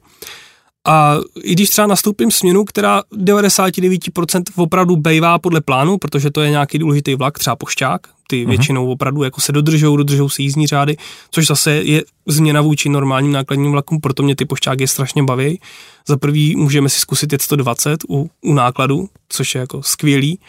A 0.88 1.18
i 1.44 1.54
když 1.54 1.70
třeba 1.70 1.88
nastoupím 1.88 2.32
směnu, 2.32 2.66
která 2.66 3.02
99% 3.14 4.44
opravdu 4.56 4.96
bejvá 4.96 5.40
podle 5.40 5.62
plánu, 5.62 5.98
protože 5.98 6.32
to 6.32 6.42
je 6.42 6.50
nějaký 6.50 6.80
důležitý 6.80 7.16
vlak, 7.16 7.40
třeba 7.40 7.56
pošťák, 7.56 8.02
ty 8.28 8.44
uh-huh. 8.44 8.50
většinou 8.50 8.92
opravdu 8.92 9.24
jako 9.24 9.42
se 9.42 9.52
dodržou, 9.52 9.98
dodržou 9.98 10.30
si 10.30 10.44
jízdní 10.44 10.68
řády, 10.68 10.98
což 11.32 11.48
zase 11.48 11.72
je 11.72 12.04
změna 12.28 12.62
vůči 12.62 12.90
normálním 12.90 13.32
nákladním 13.32 13.72
vlakům, 13.72 14.00
proto 14.02 14.24
mě 14.24 14.36
ty 14.36 14.46
pošťáky 14.46 14.88
strašně 14.88 15.24
baví. 15.24 15.60
Za 16.08 16.18
prvý 16.18 16.56
můžeme 16.56 16.90
si 16.90 17.00
zkusit 17.00 17.32
jet 17.32 17.42
120 17.42 18.04
u, 18.10 18.30
u 18.42 18.54
nákladu, 18.54 19.10
což 19.30 19.56
je 19.56 19.60
jako 19.60 19.84
skvělý. 19.84 20.40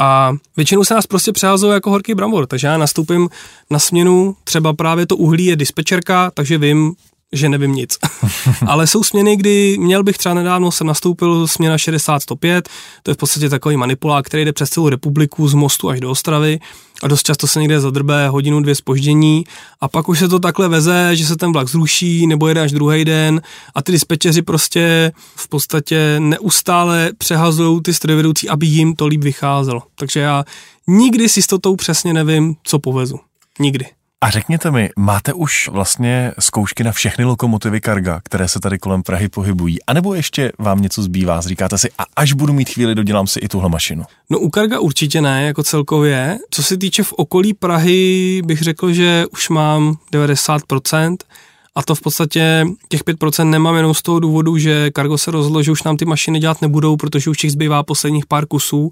A 0.00 0.32
většinou 0.56 0.84
se 0.84 0.94
nás 0.94 1.06
prostě 1.06 1.32
přehazují 1.32 1.72
jako 1.72 1.90
horký 1.90 2.14
brambor, 2.14 2.46
takže 2.46 2.66
já 2.66 2.78
nastoupím 2.78 3.28
na 3.70 3.78
směnu, 3.78 4.36
třeba 4.44 4.72
právě 4.72 5.06
to 5.06 5.16
uhlí 5.16 5.44
je 5.44 5.56
dispečerka, 5.56 6.30
takže 6.34 6.58
vím, 6.58 6.94
že 7.32 7.48
nevím 7.48 7.74
nic. 7.74 7.98
Ale 8.66 8.86
jsou 8.86 9.02
směny, 9.02 9.36
kdy 9.36 9.76
měl 9.78 10.02
bych 10.02 10.18
třeba 10.18 10.34
nedávno 10.34 10.70
jsem 10.70 10.86
nastoupil 10.86 11.48
směna 11.48 11.76
60-105, 11.76 12.62
to 13.02 13.10
je 13.10 13.14
v 13.14 13.18
podstatě 13.18 13.48
takový 13.48 13.76
manipulák, 13.76 14.26
který 14.26 14.44
jde 14.44 14.52
přes 14.52 14.70
celou 14.70 14.88
republiku 14.88 15.48
z 15.48 15.54
mostu 15.54 15.88
až 15.88 16.00
do 16.00 16.10
Ostravy 16.10 16.58
a 17.02 17.08
dost 17.08 17.22
často 17.22 17.46
se 17.46 17.60
někde 17.60 17.80
zadrbe 17.80 18.28
hodinu, 18.28 18.60
dvě 18.60 18.74
spoždění 18.74 19.44
a 19.80 19.88
pak 19.88 20.08
už 20.08 20.18
se 20.18 20.28
to 20.28 20.38
takhle 20.38 20.68
veze, 20.68 21.16
že 21.16 21.26
se 21.26 21.36
ten 21.36 21.52
vlak 21.52 21.68
zruší 21.68 22.26
nebo 22.26 22.48
jede 22.48 22.60
až 22.60 22.72
druhý 22.72 23.04
den 23.04 23.42
a 23.74 23.82
ty 23.82 23.92
dispečeři 23.92 24.42
prostě 24.42 25.12
v 25.36 25.48
podstatě 25.48 26.16
neustále 26.18 27.10
přehazují 27.18 27.82
ty 27.82 27.94
strojvedoucí, 27.94 28.48
aby 28.48 28.66
jim 28.66 28.94
to 28.94 29.06
líp 29.06 29.24
vycházelo. 29.24 29.82
Takže 29.94 30.20
já 30.20 30.44
nikdy 30.86 31.28
s 31.28 31.36
jistotou 31.36 31.76
přesně 31.76 32.12
nevím, 32.12 32.56
co 32.62 32.78
povezu. 32.78 33.20
Nikdy. 33.58 33.97
A 34.20 34.30
řekněte 34.30 34.70
mi, 34.70 34.90
máte 34.96 35.32
už 35.32 35.68
vlastně 35.68 36.32
zkoušky 36.38 36.84
na 36.84 36.92
všechny 36.92 37.24
lokomotivy 37.24 37.80
Karga, 37.80 38.20
které 38.24 38.48
se 38.48 38.60
tady 38.60 38.78
kolem 38.78 39.02
Prahy 39.02 39.28
pohybují, 39.28 39.82
anebo 39.86 40.14
ještě 40.14 40.52
vám 40.58 40.82
něco 40.82 41.02
zbývá? 41.02 41.40
Říkáte 41.40 41.78
si, 41.78 41.90
a 41.98 42.04
až 42.16 42.32
budu 42.32 42.52
mít 42.52 42.68
chvíli, 42.68 42.94
dodělám 42.94 43.26
si 43.26 43.40
i 43.40 43.48
tuhle 43.48 43.68
mašinu. 43.68 44.04
No 44.30 44.38
u 44.38 44.50
Karga 44.50 44.80
určitě 44.80 45.20
ne, 45.20 45.44
jako 45.44 45.62
celkově. 45.62 46.38
Co 46.50 46.62
se 46.62 46.76
týče 46.76 47.02
v 47.02 47.12
okolí 47.12 47.54
Prahy, 47.54 48.42
bych 48.44 48.62
řekl, 48.62 48.92
že 48.92 49.24
už 49.32 49.48
mám 49.48 49.96
90%. 50.12 51.16
A 51.74 51.82
to 51.82 51.94
v 51.94 52.00
podstatě 52.00 52.66
těch 52.88 53.04
5% 53.04 53.50
nemám 53.50 53.76
jenom 53.76 53.94
z 53.94 54.02
toho 54.02 54.20
důvodu, 54.20 54.58
že 54.58 54.90
Cargo 54.96 55.18
se 55.18 55.30
rozhodlo, 55.30 55.62
že 55.62 55.72
už 55.72 55.82
nám 55.82 55.96
ty 55.96 56.04
mašiny 56.04 56.38
dělat 56.38 56.62
nebudou, 56.62 56.96
protože 56.96 57.30
už 57.30 57.38
těch 57.38 57.52
zbývá 57.52 57.82
posledních 57.82 58.26
pár 58.26 58.46
kusů 58.46 58.90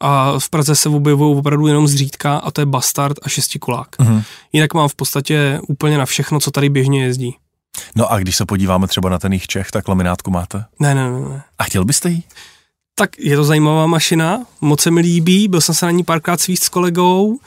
a 0.00 0.38
v 0.38 0.50
Praze 0.50 0.74
se 0.74 0.88
objevují 0.88 1.38
opravdu 1.38 1.66
jenom 1.66 1.88
zřídka 1.88 2.36
a 2.36 2.50
to 2.50 2.60
je 2.60 2.66
Bastard 2.66 3.16
a 3.22 3.28
šestikulák. 3.28 3.88
Uh-huh. 3.98 4.22
Jinak 4.52 4.74
mám 4.74 4.88
v 4.88 4.94
podstatě 4.94 5.60
úplně 5.68 5.98
na 5.98 6.06
všechno, 6.06 6.40
co 6.40 6.50
tady 6.50 6.68
běžně 6.68 7.04
jezdí. 7.04 7.36
No 7.96 8.12
a 8.12 8.18
když 8.18 8.36
se 8.36 8.46
podíváme 8.46 8.86
třeba 8.86 9.08
na 9.08 9.18
ten 9.18 9.32
jich 9.32 9.46
Čech, 9.46 9.70
tak 9.70 9.88
laminátku 9.88 10.30
máte? 10.30 10.64
Ne, 10.80 10.94
ne, 10.94 11.10
ne, 11.10 11.20
ne. 11.20 11.42
A 11.58 11.64
chtěl 11.64 11.84
byste 11.84 12.10
jí? 12.10 12.24
Tak 12.94 13.18
je 13.18 13.36
to 13.36 13.44
zajímavá 13.44 13.86
mašina, 13.86 14.44
moc 14.60 14.80
se 14.80 14.90
mi 14.90 15.00
líbí, 15.00 15.48
byl 15.48 15.60
jsem 15.60 15.74
se 15.74 15.86
na 15.86 15.92
ní 15.92 16.04
párkrát 16.04 16.40
svíst 16.40 16.62
s 16.62 16.68
kolegou 16.68 17.38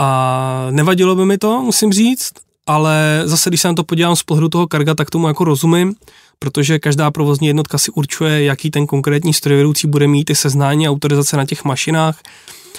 a 0.00 0.66
nevadilo 0.70 1.14
by 1.14 1.26
mi 1.26 1.38
to, 1.38 1.62
musím 1.62 1.92
říct, 1.92 2.32
ale 2.66 3.22
zase, 3.24 3.50
když 3.50 3.60
se 3.60 3.68
na 3.68 3.74
to 3.74 3.84
podívám 3.84 4.16
z 4.16 4.22
pohledu 4.22 4.48
toho 4.48 4.66
karga, 4.66 4.94
tak 4.94 5.10
tomu 5.10 5.28
jako 5.28 5.44
rozumím, 5.44 5.94
protože 6.38 6.78
každá 6.78 7.10
provozní 7.10 7.46
jednotka 7.46 7.78
si 7.78 7.90
určuje, 7.90 8.44
jaký 8.44 8.70
ten 8.70 8.86
konkrétní 8.86 9.34
strojvedoucí 9.34 9.86
bude 9.86 10.08
mít 10.08 10.24
ty 10.24 10.34
seznání 10.34 10.86
a 10.86 10.90
autorizace 10.90 11.36
na 11.36 11.44
těch 11.44 11.64
mašinách 11.64 12.20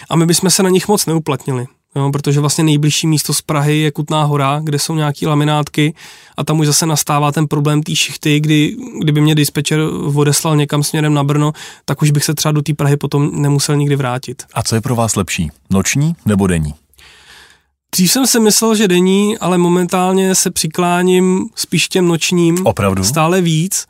a 0.09 0.15
my 0.15 0.25
bychom 0.25 0.49
se 0.49 0.63
na 0.63 0.69
nich 0.69 0.87
moc 0.87 1.05
neuplatnili. 1.05 1.65
Jo, 1.95 2.11
protože 2.11 2.39
vlastně 2.39 2.63
nejbližší 2.63 3.07
místo 3.07 3.33
z 3.33 3.41
Prahy 3.41 3.77
je 3.77 3.91
Kutná 3.91 4.23
hora, 4.23 4.61
kde 4.63 4.79
jsou 4.79 4.95
nějaké 4.95 5.27
laminátky 5.27 5.93
a 6.37 6.43
tam 6.43 6.59
už 6.59 6.67
zase 6.67 6.85
nastává 6.85 7.31
ten 7.31 7.47
problém 7.47 7.83
té 7.83 7.95
šichty, 7.95 8.39
kdy, 8.39 8.75
kdyby 9.01 9.21
mě 9.21 9.35
dispečer 9.35 9.79
odeslal 10.15 10.55
někam 10.55 10.83
směrem 10.83 11.13
na 11.13 11.23
Brno, 11.23 11.53
tak 11.85 12.01
už 12.01 12.11
bych 12.11 12.23
se 12.23 12.33
třeba 12.33 12.51
do 12.51 12.61
té 12.61 12.73
Prahy 12.73 12.97
potom 12.97 13.41
nemusel 13.41 13.75
nikdy 13.75 13.95
vrátit. 13.95 14.43
A 14.53 14.63
co 14.63 14.75
je 14.75 14.81
pro 14.81 14.95
vás 14.95 15.15
lepší, 15.15 15.51
noční 15.69 16.15
nebo 16.25 16.47
denní? 16.47 16.73
Dřív 17.91 18.11
jsem 18.11 18.27
si 18.27 18.39
myslel, 18.39 18.75
že 18.75 18.87
denní, 18.87 19.37
ale 19.37 19.57
momentálně 19.57 20.35
se 20.35 20.51
přikláním 20.51 21.49
spíš 21.55 21.87
těm 21.87 22.07
nočním. 22.07 22.67
Opravdu? 22.67 23.03
Stále 23.03 23.41
víc, 23.41 23.85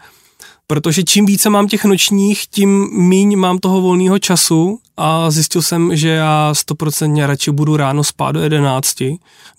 protože 0.67 1.03
čím 1.03 1.25
více 1.25 1.49
mám 1.49 1.67
těch 1.67 1.85
nočních, 1.85 2.47
tím 2.47 2.89
míň 2.91 3.37
mám 3.37 3.57
toho 3.57 3.81
volného 3.81 4.19
času 4.19 4.79
a 4.97 5.31
zjistil 5.31 5.61
jsem, 5.61 5.95
že 5.95 6.09
já 6.09 6.53
stoprocentně 6.53 7.27
radši 7.27 7.51
budu 7.51 7.77
ráno 7.77 8.03
spát 8.03 8.31
do 8.31 8.41
11, 8.41 8.95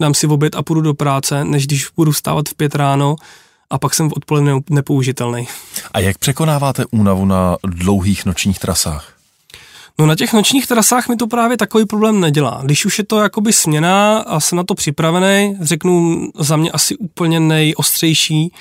dám 0.01 0.15
si 0.15 0.27
oběd 0.27 0.57
a 0.57 0.63
půjdu 0.63 0.81
do 0.81 0.95
práce, 0.95 1.45
než 1.45 1.67
když 1.67 1.87
budu 1.97 2.13
vstávat 2.13 2.49
v 2.49 2.55
pět 2.55 2.75
ráno 2.75 3.17
a 3.71 3.79
pak 3.79 3.95
jsem 3.95 4.11
v 4.11 4.13
odpoledne 4.13 4.53
nepoužitelný. 4.71 5.49
A 5.93 6.01
jak 6.01 6.19
překonáváte 6.19 6.85
únavu 6.91 7.25
na 7.25 7.57
dlouhých 7.63 8.27
nočních 8.27 8.59
trasách? 8.59 9.18
No 10.01 10.07
na 10.07 10.15
těch 10.15 10.33
nočních 10.33 10.67
trasách 10.67 11.09
mi 11.09 11.17
to 11.17 11.27
právě 11.27 11.57
takový 11.57 11.87
problém 11.87 12.21
nedělá. 12.21 12.61
Když 12.65 12.87
už 12.87 12.99
je 12.99 13.05
to 13.05 13.21
jakoby 13.21 13.53
směna 13.53 14.19
a 14.19 14.41
jsem 14.41 14.57
na 14.57 14.65
to 14.65 14.75
připravený, 14.75 15.57
řeknu 15.61 16.29
za 16.39 16.57
mě 16.57 16.71
asi 16.71 16.97
úplně 16.97 17.41
nejostřejší, 17.41 18.53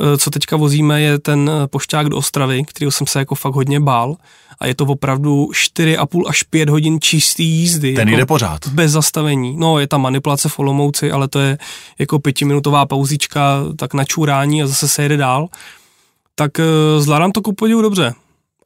eh, 0.00 0.18
co 0.18 0.30
teďka 0.30 0.56
vozíme, 0.56 1.00
je 1.00 1.18
ten 1.18 1.50
pošťák 1.66 2.08
do 2.08 2.16
Ostravy, 2.16 2.64
kterého 2.64 2.90
jsem 2.90 3.06
se 3.06 3.18
jako 3.18 3.34
fakt 3.34 3.54
hodně 3.54 3.80
bál. 3.80 4.16
A 4.60 4.66
je 4.66 4.74
to 4.74 4.84
opravdu 4.84 5.48
4,5 5.52 6.28
až 6.28 6.42
5 6.42 6.68
hodin 6.68 7.00
čistý 7.00 7.44
jízdy. 7.44 7.94
Ten 7.94 8.08
jako 8.08 8.18
jde 8.18 8.26
pořád. 8.26 8.68
Bez 8.68 8.92
zastavení. 8.92 9.56
No, 9.56 9.78
je 9.78 9.86
tam 9.86 10.02
manipulace 10.02 10.48
v 10.48 10.58
Olomouci, 10.58 11.12
ale 11.12 11.28
to 11.28 11.40
je 11.40 11.58
jako 11.98 12.18
pětiminutová 12.18 12.86
pauzička, 12.86 13.60
tak 13.76 13.94
na 13.94 14.04
čurání 14.04 14.62
a 14.62 14.66
zase 14.66 14.88
se 14.88 15.02
jede 15.02 15.16
dál. 15.16 15.48
Tak 16.34 16.60
eh, 16.60 16.64
zvládám 17.00 17.32
to 17.32 17.42
ku 17.42 17.54
dobře 17.82 18.14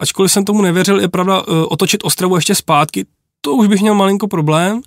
ačkoliv 0.00 0.32
jsem 0.32 0.44
tomu 0.44 0.62
nevěřil, 0.62 1.00
je 1.00 1.08
pravda, 1.08 1.42
eh, 1.48 1.66
otočit 1.66 2.04
Ostravu 2.04 2.36
ještě 2.36 2.54
zpátky, 2.54 3.06
to 3.40 3.54
už 3.54 3.68
bych 3.68 3.80
měl 3.80 3.94
malinko 3.94 4.28
problém, 4.28 4.80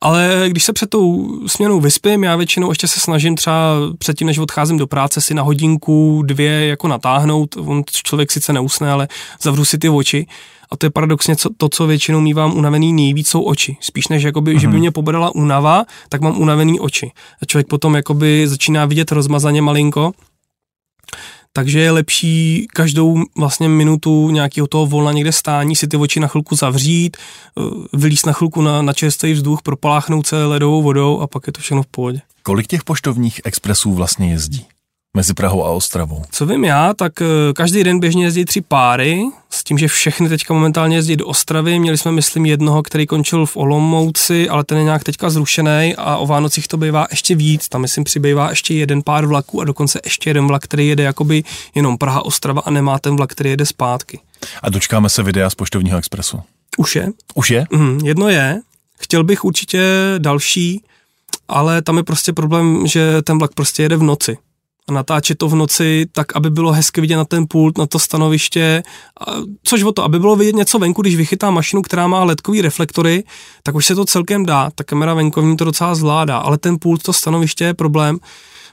ale 0.00 0.44
když 0.48 0.64
se 0.64 0.72
před 0.72 0.90
tou 0.90 1.28
směnou 1.48 1.80
vyspím, 1.80 2.24
já 2.24 2.36
většinou 2.36 2.70
ještě 2.70 2.88
se 2.88 3.00
snažím 3.00 3.36
třeba 3.36 3.76
předtím, 3.98 4.26
než 4.26 4.38
odcházím 4.38 4.78
do 4.78 4.86
práce, 4.86 5.20
si 5.20 5.34
na 5.34 5.42
hodinku, 5.42 6.22
dvě 6.26 6.66
jako 6.66 6.88
natáhnout. 6.88 7.56
On 7.56 7.82
člověk 7.92 8.32
sice 8.32 8.52
neusne, 8.52 8.90
ale 8.90 9.08
zavřu 9.42 9.64
si 9.64 9.78
ty 9.78 9.88
oči. 9.88 10.26
A 10.70 10.76
to 10.76 10.86
je 10.86 10.90
paradoxně 10.90 11.36
co, 11.36 11.48
to, 11.56 11.68
co 11.68 11.86
většinou 11.86 12.20
mývám 12.20 12.56
unavený 12.56 12.92
nejvíc, 12.92 13.28
jsou 13.28 13.42
oči. 13.42 13.76
Spíš 13.80 14.08
než 14.08 14.22
jakoby, 14.22 14.56
mm-hmm. 14.56 14.60
že 14.60 14.66
by 14.66 14.72
mhm. 14.72 14.80
mě 14.80 14.90
pobodala 14.90 15.34
únava, 15.34 15.84
tak 16.08 16.20
mám 16.20 16.40
unavený 16.40 16.80
oči. 16.80 17.12
A 17.42 17.46
člověk 17.46 17.66
potom 17.66 17.94
jakoby 17.94 18.48
začíná 18.48 18.84
vidět 18.84 19.12
rozmazaně 19.12 19.62
malinko 19.62 20.12
takže 21.58 21.80
je 21.80 21.90
lepší 21.90 22.66
každou 22.72 23.24
vlastně 23.36 23.68
minutu 23.68 24.30
nějakého 24.30 24.66
toho 24.66 24.86
volna 24.86 25.12
někde 25.12 25.32
stání, 25.32 25.76
si 25.76 25.88
ty 25.88 25.96
oči 25.96 26.20
na 26.20 26.28
chvilku 26.28 26.56
zavřít, 26.56 27.16
eh, 27.16 27.62
vylíst 27.92 28.26
na 28.26 28.32
chvilku 28.32 28.62
na, 28.62 28.82
na 28.82 28.92
čerstvý 28.92 29.32
vzduch, 29.32 29.62
propaláchnout 29.62 30.26
se 30.26 30.44
ledovou 30.44 30.82
vodou 30.82 31.20
a 31.20 31.26
pak 31.26 31.46
je 31.46 31.52
to 31.52 31.60
všechno 31.60 31.82
v 31.82 31.86
pohodě. 31.86 32.20
Kolik 32.42 32.66
těch 32.66 32.84
poštovních 32.84 33.40
expresů 33.44 33.92
vlastně 33.92 34.30
jezdí? 34.30 34.66
Mezi 35.18 35.34
Prahou 35.34 35.64
a 35.64 35.70
Ostravou? 35.70 36.22
Co 36.30 36.46
vím 36.46 36.64
já, 36.64 36.94
tak 36.94 37.22
eh, 37.22 37.26
každý 37.54 37.84
den 37.84 38.00
běžně 38.00 38.24
jezdí 38.24 38.44
tři 38.44 38.60
páry, 38.60 39.22
s 39.50 39.64
tím, 39.64 39.78
že 39.78 39.88
všechny 39.88 40.28
teďka 40.28 40.54
momentálně 40.54 40.96
jezdí 40.96 41.16
do 41.16 41.26
Ostravy. 41.26 41.78
Měli 41.78 41.98
jsme, 41.98 42.12
myslím, 42.12 42.46
jednoho, 42.46 42.82
který 42.82 43.06
končil 43.06 43.46
v 43.46 43.56
Olomouci, 43.56 44.48
ale 44.48 44.64
ten 44.64 44.78
je 44.78 44.84
nějak 44.84 45.04
teďka 45.04 45.30
zrušený 45.30 45.94
a 45.98 46.16
o 46.16 46.26
Vánocích 46.26 46.68
to 46.68 46.76
bývá 46.76 47.06
ještě 47.10 47.34
víc. 47.34 47.68
Tam, 47.68 47.80
myslím, 47.80 48.04
přibývá 48.04 48.50
ještě 48.50 48.74
jeden 48.74 49.02
pár 49.02 49.26
vlaků 49.26 49.60
a 49.60 49.64
dokonce 49.64 50.00
ještě 50.04 50.30
jeden 50.30 50.46
vlak, 50.46 50.62
který 50.62 50.88
jede 50.88 51.02
jakoby 51.02 51.44
jenom 51.74 51.98
Praha, 51.98 52.24
Ostrava 52.24 52.62
a 52.64 52.70
nemá 52.70 52.98
ten 52.98 53.16
vlak, 53.16 53.30
který 53.30 53.50
jede 53.50 53.66
zpátky. 53.66 54.20
A 54.62 54.70
dočkáme 54.70 55.08
se 55.08 55.22
videa 55.22 55.50
z 55.50 55.54
Poštovního 55.54 55.98
expresu. 55.98 56.40
Už 56.76 56.96
je. 56.96 57.08
Už 57.34 57.50
je? 57.50 57.66
Mm, 57.70 58.00
jedno 58.04 58.28
je. 58.28 58.60
Chtěl 58.98 59.24
bych 59.24 59.44
určitě 59.44 59.80
další, 60.18 60.82
ale 61.48 61.82
tam 61.82 61.96
je 61.96 62.02
prostě 62.02 62.32
problém, 62.32 62.86
že 62.86 63.22
ten 63.22 63.38
vlak 63.38 63.54
prostě 63.54 63.82
jede 63.82 63.96
v 63.96 64.02
noci 64.02 64.38
a 64.88 64.92
natáčet 64.92 65.38
to 65.38 65.48
v 65.48 65.54
noci 65.54 66.06
tak, 66.12 66.36
aby 66.36 66.50
bylo 66.50 66.72
hezky 66.72 67.00
vidět 67.00 67.16
na 67.16 67.24
ten 67.24 67.46
pult, 67.48 67.78
na 67.78 67.86
to 67.86 67.98
stanoviště, 67.98 68.82
což 69.62 69.82
o 69.82 69.92
to, 69.92 70.04
aby 70.04 70.18
bylo 70.18 70.36
vidět 70.36 70.54
něco 70.54 70.78
venku, 70.78 71.02
když 71.02 71.16
vychytá 71.16 71.50
mašinu, 71.50 71.82
která 71.82 72.06
má 72.06 72.24
ledkový 72.24 72.62
reflektory, 72.62 73.24
tak 73.62 73.74
už 73.74 73.86
se 73.86 73.94
to 73.94 74.04
celkem 74.04 74.46
dá, 74.46 74.70
ta 74.74 74.84
kamera 74.84 75.14
venkovní 75.14 75.56
to 75.56 75.64
docela 75.64 75.94
zvládá, 75.94 76.38
ale 76.38 76.58
ten 76.58 76.76
pult, 76.80 77.02
to 77.02 77.12
stanoviště 77.12 77.64
je 77.64 77.74
problém, 77.74 78.18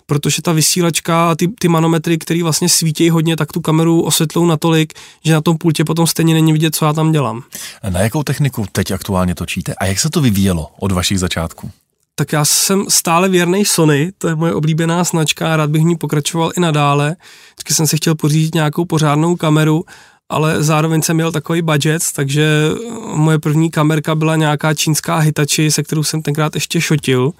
protože 0.05 0.41
ta 0.41 0.51
vysílačka 0.51 1.31
a 1.31 1.35
ty, 1.35 1.47
ty 1.47 1.67
manometry, 1.67 2.17
které 2.17 2.43
vlastně 2.43 2.69
svítí 2.69 3.09
hodně, 3.09 3.35
tak 3.35 3.51
tu 3.51 3.61
kameru 3.61 4.01
osvětlou 4.01 4.45
natolik, 4.45 4.93
že 5.25 5.33
na 5.33 5.41
tom 5.41 5.57
pultě 5.57 5.85
potom 5.85 6.07
stejně 6.07 6.33
není 6.33 6.53
vidět, 6.53 6.75
co 6.75 6.85
já 6.85 6.93
tam 6.93 7.11
dělám. 7.11 7.43
Na 7.89 7.99
jakou 7.99 8.23
techniku 8.23 8.65
teď 8.71 8.91
aktuálně 8.91 9.35
točíte 9.35 9.73
a 9.73 9.85
jak 9.85 9.99
se 9.99 10.09
to 10.09 10.21
vyvíjelo 10.21 10.71
od 10.79 10.91
vašich 10.91 11.19
začátků? 11.19 11.71
Tak 12.15 12.33
já 12.33 12.45
jsem 12.45 12.85
stále 12.89 13.29
věrný 13.29 13.65
Sony, 13.65 14.11
to 14.17 14.27
je 14.27 14.35
moje 14.35 14.53
oblíbená 14.53 15.03
značka 15.03 15.57
rád 15.57 15.69
bych 15.69 15.81
v 15.81 15.85
ní 15.85 15.95
pokračoval 15.95 16.51
i 16.57 16.59
nadále. 16.59 17.15
Vždycky 17.53 17.73
jsem 17.73 17.87
si 17.87 17.97
chtěl 17.97 18.15
pořídit 18.15 18.55
nějakou 18.55 18.85
pořádnou 18.85 19.35
kameru, 19.35 19.83
ale 20.29 20.63
zároveň 20.63 21.01
jsem 21.01 21.15
měl 21.15 21.31
takový 21.31 21.61
budget, 21.61 22.01
takže 22.15 22.69
moje 23.15 23.39
první 23.39 23.71
kamerka 23.71 24.15
byla 24.15 24.35
nějaká 24.35 24.73
čínská 24.73 25.17
Hitachi, 25.17 25.71
se 25.71 25.83
kterou 25.83 26.03
jsem 26.03 26.21
tenkrát 26.21 26.55
ještě 26.55 26.81
šotil. 26.81 27.31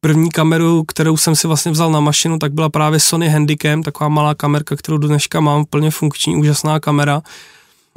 První 0.00 0.30
kameru, 0.30 0.84
kterou 0.84 1.16
jsem 1.16 1.36
si 1.36 1.46
vlastně 1.46 1.72
vzal 1.72 1.92
na 1.92 2.00
mašinu, 2.00 2.38
tak 2.38 2.52
byla 2.52 2.68
právě 2.68 3.00
Sony 3.00 3.28
Handycam, 3.28 3.82
taková 3.82 4.08
malá 4.08 4.34
kamerka, 4.34 4.76
kterou 4.76 4.98
dneška 4.98 5.40
mám, 5.40 5.64
plně 5.64 5.90
funkční, 5.90 6.36
úžasná 6.36 6.80
kamera 6.80 7.22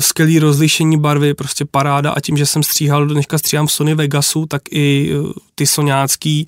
skvělý 0.01 0.39
rozlišení 0.39 0.99
barvy, 0.99 1.33
prostě 1.33 1.65
paráda 1.65 2.11
a 2.11 2.19
tím, 2.19 2.37
že 2.37 2.45
jsem 2.45 2.63
stříhal, 2.63 3.07
dneška 3.07 3.37
stříhám 3.37 3.67
v 3.67 3.71
Sony 3.71 3.95
Vegasu, 3.95 4.45
tak 4.45 4.61
i 4.71 5.13
eh, 5.13 5.33
ty 5.55 5.67
soňácký 5.67 6.47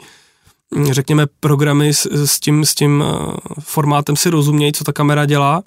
hm, 0.75 0.93
řekněme, 0.93 1.25
programy 1.39 1.93
s, 1.93 2.05
s, 2.05 2.39
tím, 2.39 2.65
s 2.65 2.75
tím 2.75 3.03
eh, 3.03 3.37
formátem 3.59 4.15
si 4.15 4.29
rozumějí, 4.29 4.73
co 4.73 4.83
ta 4.83 4.93
kamera 4.93 5.25
dělá. 5.25 5.63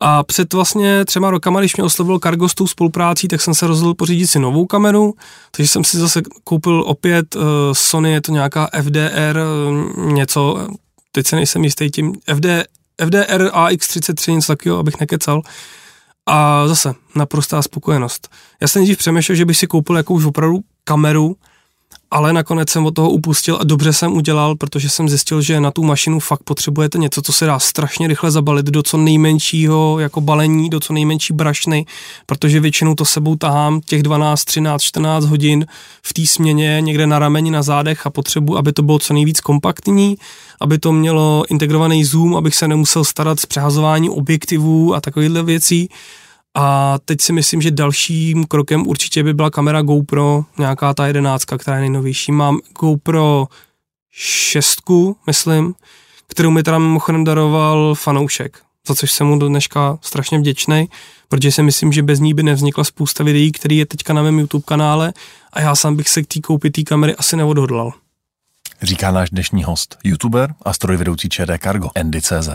A 0.00 0.22
před 0.22 0.52
vlastně 0.52 1.04
třema 1.04 1.30
rokama, 1.30 1.60
když 1.60 1.76
mě 1.76 1.84
oslovil 1.84 2.18
Cargo 2.18 2.48
s 2.48 2.54
tou 2.54 2.66
spoluprácí, 2.66 3.28
tak 3.28 3.40
jsem 3.40 3.54
se 3.54 3.66
rozhodl 3.66 3.94
pořídit 3.94 4.26
si 4.26 4.38
novou 4.38 4.66
kameru, 4.66 5.14
takže 5.50 5.68
jsem 5.68 5.84
si 5.84 5.98
zase 5.98 6.22
koupil 6.44 6.84
opět 6.86 7.36
uh, 7.36 7.42
Sony, 7.72 8.12
je 8.12 8.20
to 8.20 8.32
nějaká 8.32 8.68
FDR 8.82 9.38
uh, 9.98 10.12
něco, 10.12 10.68
teď 11.12 11.26
se 11.26 11.36
nejsem 11.36 11.64
jistý 11.64 11.90
tím, 11.90 12.12
FD, 12.34 12.46
FDR 13.04 13.46
AX33, 13.46 14.34
něco 14.34 14.46
takového, 14.46 14.78
abych 14.78 15.00
nekecal. 15.00 15.42
A 16.26 16.68
zase, 16.68 16.94
naprostá 17.16 17.62
spokojenost. 17.62 18.28
Já 18.60 18.68
jsem 18.68 18.80
nejdřív 18.80 18.98
přemýšlel, 18.98 19.36
že 19.36 19.44
bych 19.44 19.56
si 19.56 19.66
koupil 19.66 19.96
jakou 19.96 20.14
už 20.14 20.24
opravdu 20.24 20.60
kameru, 20.84 21.36
ale 22.10 22.32
nakonec 22.32 22.70
jsem 22.70 22.86
od 22.86 22.94
toho 22.94 23.10
upustil 23.10 23.58
a 23.60 23.64
dobře 23.64 23.92
jsem 23.92 24.12
udělal, 24.12 24.56
protože 24.56 24.88
jsem 24.88 25.08
zjistil, 25.08 25.40
že 25.40 25.60
na 25.60 25.70
tu 25.70 25.82
mašinu 25.82 26.20
fakt 26.20 26.42
potřebujete 26.42 26.98
něco, 26.98 27.22
co 27.22 27.32
se 27.32 27.46
dá 27.46 27.58
strašně 27.58 28.08
rychle 28.08 28.30
zabalit 28.30 28.66
do 28.66 28.82
co 28.82 28.96
nejmenšího 28.96 29.98
jako 29.98 30.20
balení, 30.20 30.70
do 30.70 30.80
co 30.80 30.92
nejmenší 30.92 31.32
brašny, 31.32 31.86
protože 32.26 32.60
většinou 32.60 32.94
to 32.94 33.04
sebou 33.04 33.36
tahám 33.36 33.80
těch 33.80 34.02
12, 34.02 34.44
13, 34.44 34.82
14 34.82 35.24
hodin 35.24 35.66
v 36.02 36.12
té 36.12 36.26
směně 36.26 36.78
někde 36.80 37.06
na 37.06 37.18
rameni, 37.18 37.50
na 37.50 37.62
zádech 37.62 38.06
a 38.06 38.10
potřebuji, 38.10 38.56
aby 38.56 38.72
to 38.72 38.82
bylo 38.82 38.98
co 38.98 39.14
nejvíc 39.14 39.40
kompaktní, 39.40 40.16
aby 40.60 40.78
to 40.78 40.92
mělo 40.92 41.44
integrovaný 41.48 42.04
zoom, 42.04 42.36
abych 42.36 42.54
se 42.54 42.68
nemusel 42.68 43.04
starat 43.04 43.40
s 43.40 43.46
přehazování 43.46 44.10
objektivů 44.10 44.94
a 44.94 45.00
takovýchhle 45.00 45.42
věcí. 45.42 45.88
A 46.58 46.98
teď 47.04 47.20
si 47.20 47.32
myslím, 47.32 47.62
že 47.62 47.70
dalším 47.70 48.44
krokem 48.44 48.86
určitě 48.86 49.22
by 49.22 49.34
byla 49.34 49.50
kamera 49.50 49.82
GoPro, 49.82 50.44
nějaká 50.58 50.94
ta 50.94 51.06
jedenáctka, 51.06 51.58
která 51.58 51.76
je 51.76 51.80
nejnovější. 51.80 52.32
Mám 52.32 52.58
GoPro 52.80 53.46
6, 54.10 54.82
myslím, 55.26 55.74
kterou 56.26 56.50
mi 56.50 56.62
teda 56.62 56.78
mimochodem 56.78 57.24
daroval 57.24 57.94
fanoušek, 57.94 58.58
za 58.88 58.94
což 58.94 59.12
jsem 59.12 59.26
mu 59.26 59.38
do 59.38 59.48
dneška 59.48 59.98
strašně 60.02 60.38
vděčný, 60.38 60.88
protože 61.28 61.52
si 61.52 61.62
myslím, 61.62 61.92
že 61.92 62.02
bez 62.02 62.20
ní 62.20 62.34
by 62.34 62.42
nevznikla 62.42 62.84
spousta 62.84 63.24
videí, 63.24 63.52
který 63.52 63.76
je 63.76 63.86
teďka 63.86 64.12
na 64.12 64.22
mém 64.22 64.38
YouTube 64.38 64.64
kanále 64.66 65.12
a 65.52 65.60
já 65.60 65.76
sám 65.76 65.96
bych 65.96 66.08
se 66.08 66.22
k 66.22 66.26
té 66.26 66.40
koupit 66.40 66.70
té 66.70 66.82
kamery 66.82 67.14
asi 67.16 67.36
neodhodlal. 67.36 67.92
Říká 68.82 69.10
náš 69.10 69.30
dnešní 69.30 69.64
host, 69.64 69.98
youtuber 70.04 70.54
a 70.62 70.72
strojvedoucí 70.72 71.28
ČD 71.28 71.50
Cargo, 71.62 71.90
Andy.cz. 72.00 72.48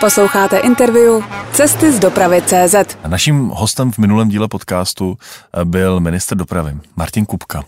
Posloucháte 0.00 0.58
interview 0.58 1.24
Cesty 1.52 1.92
z 1.92 1.98
dopravy 1.98 2.42
CZ. 2.42 2.74
Naším 3.08 3.48
hostem 3.48 3.92
v 3.92 3.98
minulém 3.98 4.28
díle 4.28 4.48
podcastu 4.48 5.18
eh, 5.60 5.64
byl 5.64 6.00
minister 6.00 6.38
dopravy 6.38 6.76
Martin 6.96 7.26
Kupka. 7.26 7.64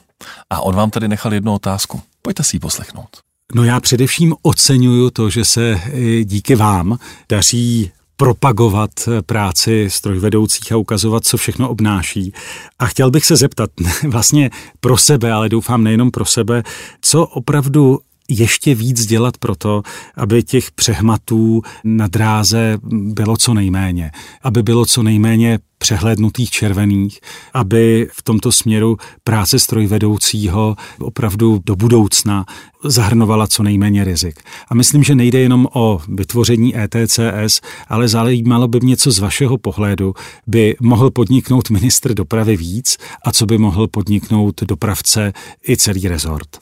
A 0.50 0.60
on 0.60 0.74
vám 0.74 0.90
tady 0.90 1.08
nechal 1.08 1.34
jednu 1.34 1.54
otázku. 1.54 2.02
Pojďte 2.22 2.44
si 2.44 2.56
ji 2.56 2.60
poslechnout. 2.60 3.08
No 3.54 3.64
já 3.64 3.80
především 3.80 4.34
oceňuju 4.42 5.10
to, 5.10 5.30
že 5.30 5.44
se 5.44 5.80
díky 6.24 6.54
vám 6.54 6.98
daří 7.28 7.90
propagovat 8.16 8.90
práci 9.26 9.86
strojvedoucích 9.90 10.72
a 10.72 10.76
ukazovat, 10.76 11.26
co 11.26 11.36
všechno 11.36 11.68
obnáší. 11.68 12.32
A 12.78 12.86
chtěl 12.86 13.10
bych 13.10 13.24
se 13.24 13.36
zeptat 13.36 13.70
vlastně 14.08 14.50
pro 14.80 14.96
sebe, 14.96 15.32
ale 15.32 15.48
doufám 15.48 15.84
nejenom 15.84 16.10
pro 16.10 16.24
sebe, 16.24 16.62
co 17.00 17.26
opravdu 17.26 17.98
ještě 18.28 18.74
víc 18.74 19.06
dělat 19.06 19.38
pro 19.38 19.56
to, 19.56 19.82
aby 20.16 20.42
těch 20.42 20.70
přehmatů 20.70 21.62
na 21.84 22.06
dráze 22.06 22.78
bylo 22.90 23.36
co 23.36 23.54
nejméně, 23.54 24.10
aby 24.42 24.62
bylo 24.62 24.86
co 24.86 25.02
nejméně 25.02 25.58
přehlednutých 25.78 26.50
červených, 26.50 27.20
aby 27.54 28.08
v 28.12 28.22
tomto 28.22 28.52
směru 28.52 28.96
práce 29.24 29.58
strojvedoucího 29.58 30.76
opravdu 30.98 31.60
do 31.66 31.76
budoucna 31.76 32.44
zahrnovala 32.84 33.46
co 33.46 33.62
nejméně 33.62 34.04
rizik. 34.04 34.40
A 34.68 34.74
myslím, 34.74 35.02
že 35.02 35.14
nejde 35.14 35.38
jenom 35.38 35.68
o 35.72 36.00
vytvoření 36.08 36.74
ETCS, 36.78 37.60
ale 37.88 38.08
zajímalo 38.08 38.68
by 38.68 38.80
mě, 38.82 38.96
co 38.96 39.10
z 39.10 39.18
vašeho 39.18 39.58
pohledu 39.58 40.14
by 40.46 40.76
mohl 40.80 41.10
podniknout 41.10 41.70
ministr 41.70 42.14
dopravy 42.14 42.56
víc 42.56 42.96
a 43.24 43.32
co 43.32 43.46
by 43.46 43.58
mohl 43.58 43.88
podniknout 43.88 44.62
dopravce 44.62 45.32
i 45.68 45.76
celý 45.76 46.08
rezort. 46.08 46.58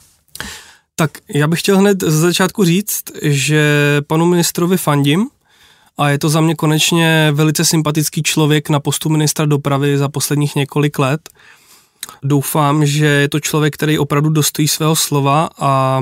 Tak 0.95 1.11
já 1.33 1.47
bych 1.47 1.59
chtěl 1.59 1.77
hned 1.77 2.03
z 2.03 2.13
začátku 2.13 2.65
říct, 2.65 3.03
že 3.21 3.61
panu 4.07 4.25
ministrovi 4.25 4.77
fandím 4.77 5.29
a 5.97 6.09
je 6.09 6.19
to 6.19 6.29
za 6.29 6.41
mě 6.41 6.55
konečně 6.55 7.31
velice 7.31 7.65
sympatický 7.65 8.23
člověk 8.23 8.69
na 8.69 8.79
postu 8.79 9.09
ministra 9.09 9.45
dopravy 9.45 9.97
za 9.97 10.09
posledních 10.09 10.55
několik 10.55 10.99
let. 10.99 11.29
Doufám, 12.23 12.85
že 12.85 13.05
je 13.05 13.29
to 13.29 13.39
člověk, 13.39 13.73
který 13.73 13.99
opravdu 13.99 14.29
dostojí 14.29 14.67
svého 14.67 14.95
slova 14.95 15.49
a 15.59 16.01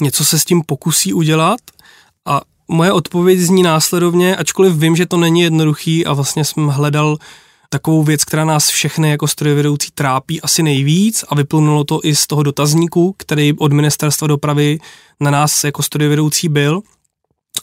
něco 0.00 0.24
se 0.24 0.38
s 0.38 0.44
tím 0.44 0.62
pokusí 0.62 1.12
udělat 1.12 1.60
a 2.26 2.40
moje 2.68 2.92
odpověď 2.92 3.38
zní 3.38 3.62
následovně, 3.62 4.36
ačkoliv 4.36 4.74
vím, 4.74 4.96
že 4.96 5.06
to 5.06 5.16
není 5.16 5.40
jednoduchý 5.40 6.06
a 6.06 6.12
vlastně 6.12 6.44
jsem 6.44 6.66
hledal 6.66 7.18
takovou 7.72 8.02
věc, 8.02 8.24
která 8.24 8.44
nás 8.44 8.68
všechny 8.68 9.10
jako 9.10 9.28
strojvedoucí 9.28 9.88
trápí 9.94 10.40
asi 10.40 10.62
nejvíc 10.62 11.24
a 11.28 11.34
vyplnulo 11.34 11.84
to 11.84 12.00
i 12.02 12.14
z 12.16 12.26
toho 12.26 12.42
dotazníku, 12.42 13.14
který 13.18 13.52
od 13.58 13.72
ministerstva 13.72 14.26
dopravy 14.26 14.78
na 15.20 15.30
nás 15.30 15.64
jako 15.64 15.82
strojvedoucí 15.82 16.48
byl. 16.48 16.80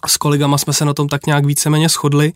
S 0.07 0.17
kolegama 0.17 0.57
jsme 0.57 0.73
se 0.73 0.85
na 0.85 0.93
tom 0.93 1.07
tak 1.07 1.25
nějak 1.25 1.45
víceméně 1.45 1.89
shodli, 1.89 2.33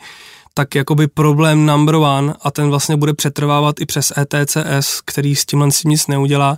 tak 0.53 0.75
jakoby 0.75 1.07
problém 1.07 1.65
number 1.65 1.95
one 1.95 2.33
a 2.41 2.51
ten 2.51 2.69
vlastně 2.69 2.97
bude 2.97 3.13
přetrvávat 3.13 3.81
i 3.81 3.85
přes 3.85 4.13
ETCS, 4.17 5.01
který 5.05 5.35
s 5.35 5.45
tímhle 5.45 5.71
si 5.71 5.87
nic 5.87 6.07
neudělá, 6.07 6.57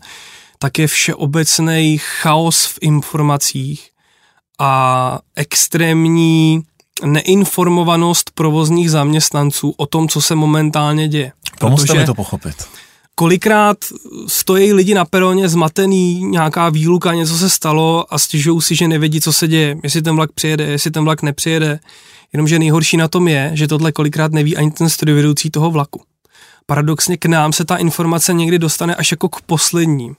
tak 0.60 0.80
je 0.80 0.88
všeobecný 0.88 1.98
chaos 1.98 2.66
v 2.66 2.78
informacích 2.82 3.90
a 4.60 5.20
extrémní 5.36 6.64
neinformovanost 7.06 8.32
provozních 8.34 8.92
zaměstnanců 8.92 9.74
o 9.78 9.86
tom, 9.86 10.08
co 10.08 10.22
se 10.22 10.36
momentálně 10.36 11.08
děje. 11.08 11.32
Pomozte 11.60 11.94
mi 11.94 12.06
to 12.06 12.14
pochopit. 12.14 12.56
kolikrát 13.16 13.78
stojí 14.28 14.74
lidi 14.74 14.94
na 14.94 15.06
peroně 15.06 15.50
zmatený, 15.50 16.24
nějaká 16.24 16.70
výluka, 16.70 17.14
něco 17.14 17.38
se 17.38 17.50
stalo 17.50 18.14
a 18.14 18.20
stěžují 18.20 18.62
si, 18.62 18.76
že 18.76 18.88
nevědí, 18.88 19.22
co 19.22 19.34
se 19.34 19.48
děje, 19.48 19.78
jestli 19.84 20.02
ten 20.02 20.16
vlak 20.16 20.32
přijede, 20.32 20.64
jestli 20.64 20.92
ten 20.92 21.04
vlak 21.04 21.22
nepřijede. 21.22 21.80
Jenomže 22.34 22.60
nejhorší 22.60 22.98
na 22.98 23.08
tom 23.08 23.28
je, 23.28 23.52
že 23.54 23.68
tohle 23.68 23.92
kolikrát 23.92 24.32
neví 24.32 24.58
ani 24.58 24.72
ten 24.72 24.90
strojvedoucí 24.90 25.50
toho 25.50 25.72
vlaku. 25.72 26.02
Paradoxně 26.66 27.18
k 27.18 27.26
nám 27.26 27.54
se 27.54 27.66
ta 27.66 27.76
informace 27.76 28.34
někdy 28.34 28.60
dostane 28.60 28.96
až 28.96 29.12
jako 29.12 29.30
k 29.30 29.42
posledním. 29.42 30.16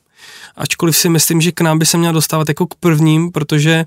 Ačkoliv 0.57 0.97
si 0.97 1.09
myslím, 1.09 1.41
že 1.41 1.53
k 1.53 1.61
nám 1.61 1.79
by 1.79 1.87
se 1.87 1.99
měla 1.99 2.13
dostávat 2.13 2.49
jako 2.49 2.67
k 2.67 2.75
prvním, 2.75 3.33
protože 3.33 3.85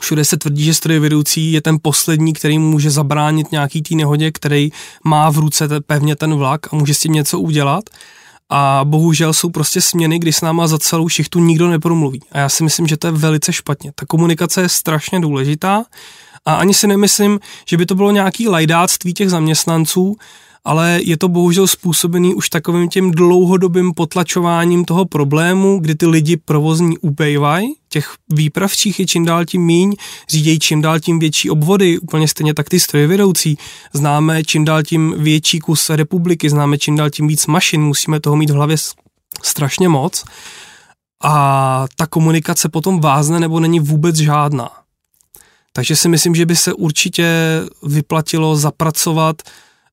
Všude 0.00 0.24
se 0.24 0.36
tvrdí, 0.36 0.64
že 0.64 0.74
strojvedoucí 0.74 1.52
je 1.52 1.62
ten 1.62 1.78
poslední, 1.82 2.32
který 2.32 2.58
může 2.58 2.90
zabránit 2.90 3.52
nějaký 3.52 3.82
té 3.82 3.94
nehodě, 3.94 4.30
který 4.32 4.70
má 5.04 5.30
v 5.30 5.38
ruce 5.38 5.68
pevně 5.86 6.16
ten 6.16 6.34
vlak 6.34 6.72
a 6.72 6.76
může 6.76 6.94
s 6.94 6.98
tím 6.98 7.12
něco 7.12 7.40
udělat. 7.40 7.84
A 8.50 8.80
bohužel 8.84 9.32
jsou 9.32 9.50
prostě 9.50 9.80
směny, 9.80 10.18
kdy 10.18 10.32
s 10.32 10.40
náma 10.40 10.66
za 10.66 10.78
celou 10.78 11.08
šichtu 11.08 11.40
nikdo 11.40 11.68
nepromluví. 11.68 12.20
A 12.32 12.38
já 12.38 12.48
si 12.48 12.64
myslím, 12.64 12.86
že 12.86 12.96
to 12.96 13.06
je 13.06 13.12
velice 13.12 13.52
špatně. 13.52 13.92
Ta 13.94 14.06
komunikace 14.06 14.62
je 14.62 14.68
strašně 14.68 15.20
důležitá 15.20 15.84
a 16.44 16.54
ani 16.54 16.74
si 16.74 16.86
nemyslím, 16.86 17.40
že 17.68 17.76
by 17.76 17.86
to 17.86 17.94
bylo 17.94 18.10
nějaký 18.10 18.48
lajdáctví 18.48 19.14
těch 19.14 19.30
zaměstnanců, 19.30 20.16
ale 20.66 21.00
je 21.04 21.16
to 21.16 21.28
bohužel 21.28 21.66
způsobený 21.66 22.34
už 22.34 22.50
takovým 22.50 22.88
tím 22.88 23.10
dlouhodobým 23.10 23.94
potlačováním 23.94 24.84
toho 24.84 25.04
problému, 25.04 25.78
kdy 25.78 25.94
ty 25.94 26.06
lidi 26.06 26.36
provozní 26.36 26.98
ubejvají, 26.98 27.74
těch 27.88 28.14
výpravčích 28.32 29.00
je 29.00 29.06
čím 29.06 29.24
dál 29.24 29.44
tím 29.44 29.62
míň, 29.62 29.94
řídějí 30.28 30.58
čím 30.58 30.82
dál 30.82 31.00
tím 31.00 31.18
větší 31.18 31.50
obvody, 31.50 31.98
úplně 31.98 32.28
stejně 32.28 32.54
tak 32.54 32.68
ty 32.68 32.80
strojvedoucí. 32.80 33.58
Známe 33.92 34.44
čím 34.44 34.64
dál 34.64 34.82
tím 34.82 35.14
větší 35.18 35.58
kus 35.58 35.90
republiky, 35.90 36.50
známe 36.50 36.78
čím 36.78 36.96
dál 36.96 37.10
tím 37.10 37.28
víc 37.28 37.46
mašin, 37.46 37.82
musíme 37.82 38.20
toho 38.20 38.36
mít 38.36 38.50
v 38.50 38.54
hlavě 38.54 38.76
strašně 39.42 39.88
moc. 39.88 40.24
A 41.22 41.86
ta 41.96 42.06
komunikace 42.06 42.68
potom 42.68 43.00
vázne 43.00 43.40
nebo 43.40 43.60
není 43.60 43.80
vůbec 43.80 44.16
žádná. 44.16 44.70
Takže 45.72 45.96
si 45.96 46.08
myslím, 46.08 46.34
že 46.34 46.46
by 46.46 46.56
se 46.56 46.72
určitě 46.72 47.26
vyplatilo 47.82 48.56
zapracovat 48.56 49.42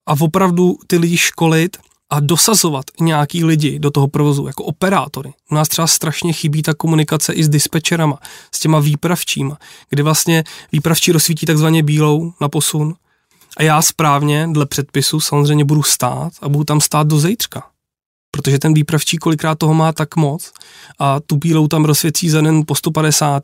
a 0.05 0.15
opravdu 0.19 0.75
ty 0.87 0.97
lidi 0.97 1.17
školit 1.17 1.77
a 2.09 2.19
dosazovat 2.19 2.85
nějaký 2.99 3.43
lidi 3.43 3.79
do 3.79 3.91
toho 3.91 4.07
provozu, 4.07 4.47
jako 4.47 4.63
operátory. 4.63 5.33
U 5.51 5.55
nás 5.55 5.67
třeba 5.67 5.87
strašně 5.87 6.33
chybí 6.33 6.61
ta 6.61 6.73
komunikace 6.73 7.33
i 7.33 7.43
s 7.43 7.49
dispečerama, 7.49 8.19
s 8.51 8.59
těma 8.59 8.79
výpravčíma, 8.79 9.57
kdy 9.89 10.03
vlastně 10.03 10.43
výpravčí 10.71 11.11
rozsvítí 11.11 11.45
takzvaně 11.45 11.83
bílou 11.83 12.33
na 12.41 12.49
posun 12.49 12.95
a 13.57 13.63
já 13.63 13.81
správně, 13.81 14.47
dle 14.51 14.65
předpisu, 14.65 15.19
samozřejmě 15.19 15.65
budu 15.65 15.83
stát 15.83 16.33
a 16.41 16.49
budu 16.49 16.63
tam 16.63 16.81
stát 16.81 17.07
do 17.07 17.19
zejtřka 17.19 17.72
protože 18.37 18.59
ten 18.59 18.73
výpravčí 18.73 19.17
kolikrát 19.17 19.57
toho 19.57 19.73
má 19.73 19.93
tak 19.93 20.15
moc 20.15 20.51
a 20.99 21.19
tu 21.19 21.37
bílou 21.37 21.67
tam 21.67 21.85
rozsvěcí 21.85 22.29
za 22.29 22.41
den 22.41 22.63
po 22.67 22.75
150. 22.75 23.43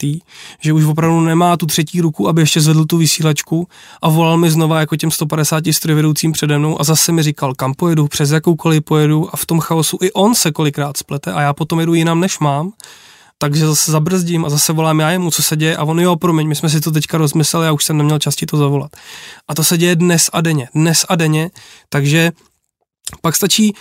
že 0.62 0.74
už 0.74 0.86
opravdu 0.86 1.22
nemá 1.22 1.58
tu 1.58 1.66
třetí 1.66 2.02
ruku, 2.02 2.28
aby 2.28 2.42
ještě 2.42 2.62
zvedl 2.62 2.86
tu 2.86 2.98
vysílačku 2.98 3.68
a 4.02 4.10
volal 4.10 4.38
mi 4.38 4.52
znova 4.52 4.80
jako 4.80 4.96
těm 4.96 5.12
150 5.12 5.64
strojvedoucím 5.72 6.32
přede 6.32 6.60
mnou 6.60 6.82
a 6.82 6.84
zase 6.84 7.12
mi 7.12 7.24
říkal, 7.24 7.56
kam 7.56 7.74
pojedu, 7.74 8.08
přes 8.08 8.32
jakoukoliv 8.32 8.84
pojedu 8.84 9.30
a 9.34 9.38
v 9.38 9.46
tom 9.46 9.60
chaosu 9.60 9.98
i 10.02 10.12
on 10.12 10.36
se 10.36 10.52
kolikrát 10.52 10.98
splete 10.98 11.34
a 11.34 11.42
já 11.42 11.54
potom 11.54 11.80
jedu 11.80 11.94
jinam, 11.94 12.20
než 12.20 12.40
mám 12.40 12.72
takže 13.42 13.68
zase 13.68 13.92
zabrzdím 13.92 14.46
a 14.46 14.50
zase 14.50 14.74
volám 14.74 15.00
já 15.00 15.12
jemu, 15.12 15.32
co 15.32 15.44
se 15.44 15.58
děje 15.58 15.78
a 15.78 15.84
on 15.84 16.00
jo, 16.00 16.16
promiň, 16.16 16.48
my 16.48 16.56
jsme 16.56 16.70
si 16.70 16.82
to 16.82 16.92
teďka 16.92 17.18
rozmysleli, 17.18 17.66
já 17.66 17.72
už 17.72 17.84
jsem 17.84 17.98
neměl 17.98 18.20
čas 18.20 18.36
to 18.36 18.58
zavolat. 18.58 18.92
A 19.48 19.56
to 19.56 19.64
se 19.64 19.78
děje 19.78 19.96
dnes 19.96 20.30
a 20.34 20.42
denně, 20.42 20.70
dnes 20.76 21.06
a 21.10 21.16
denně, 21.16 21.50
takže 21.90 22.32
pak 23.22 23.36
stačí 23.36 23.74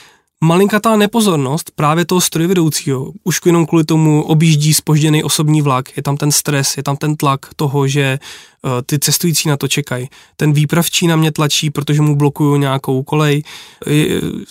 Malinkatá 0.44 0.96
nepozornost 0.96 1.70
právě 1.74 2.04
toho 2.04 2.20
strojvedoucího, 2.20 3.12
už 3.24 3.40
jenom 3.46 3.66
kvůli 3.66 3.84
tomu 3.84 4.22
objíždí 4.22 4.74
spožděný 4.74 5.24
osobní 5.24 5.62
vlak, 5.62 5.96
je 5.96 6.02
tam 6.02 6.16
ten 6.16 6.32
stres, 6.32 6.76
je 6.76 6.82
tam 6.82 6.96
ten 6.96 7.16
tlak 7.16 7.46
toho, 7.56 7.88
že 7.88 8.18
uh, 8.62 8.70
ty 8.86 8.98
cestující 8.98 9.48
na 9.48 9.56
to 9.56 9.68
čekají. 9.68 10.08
Ten 10.36 10.52
výpravčí 10.52 11.06
na 11.06 11.16
mě 11.16 11.32
tlačí, 11.32 11.70
protože 11.70 12.02
mu 12.02 12.16
blokují 12.16 12.60
nějakou 12.60 13.02
kolej, 13.02 13.42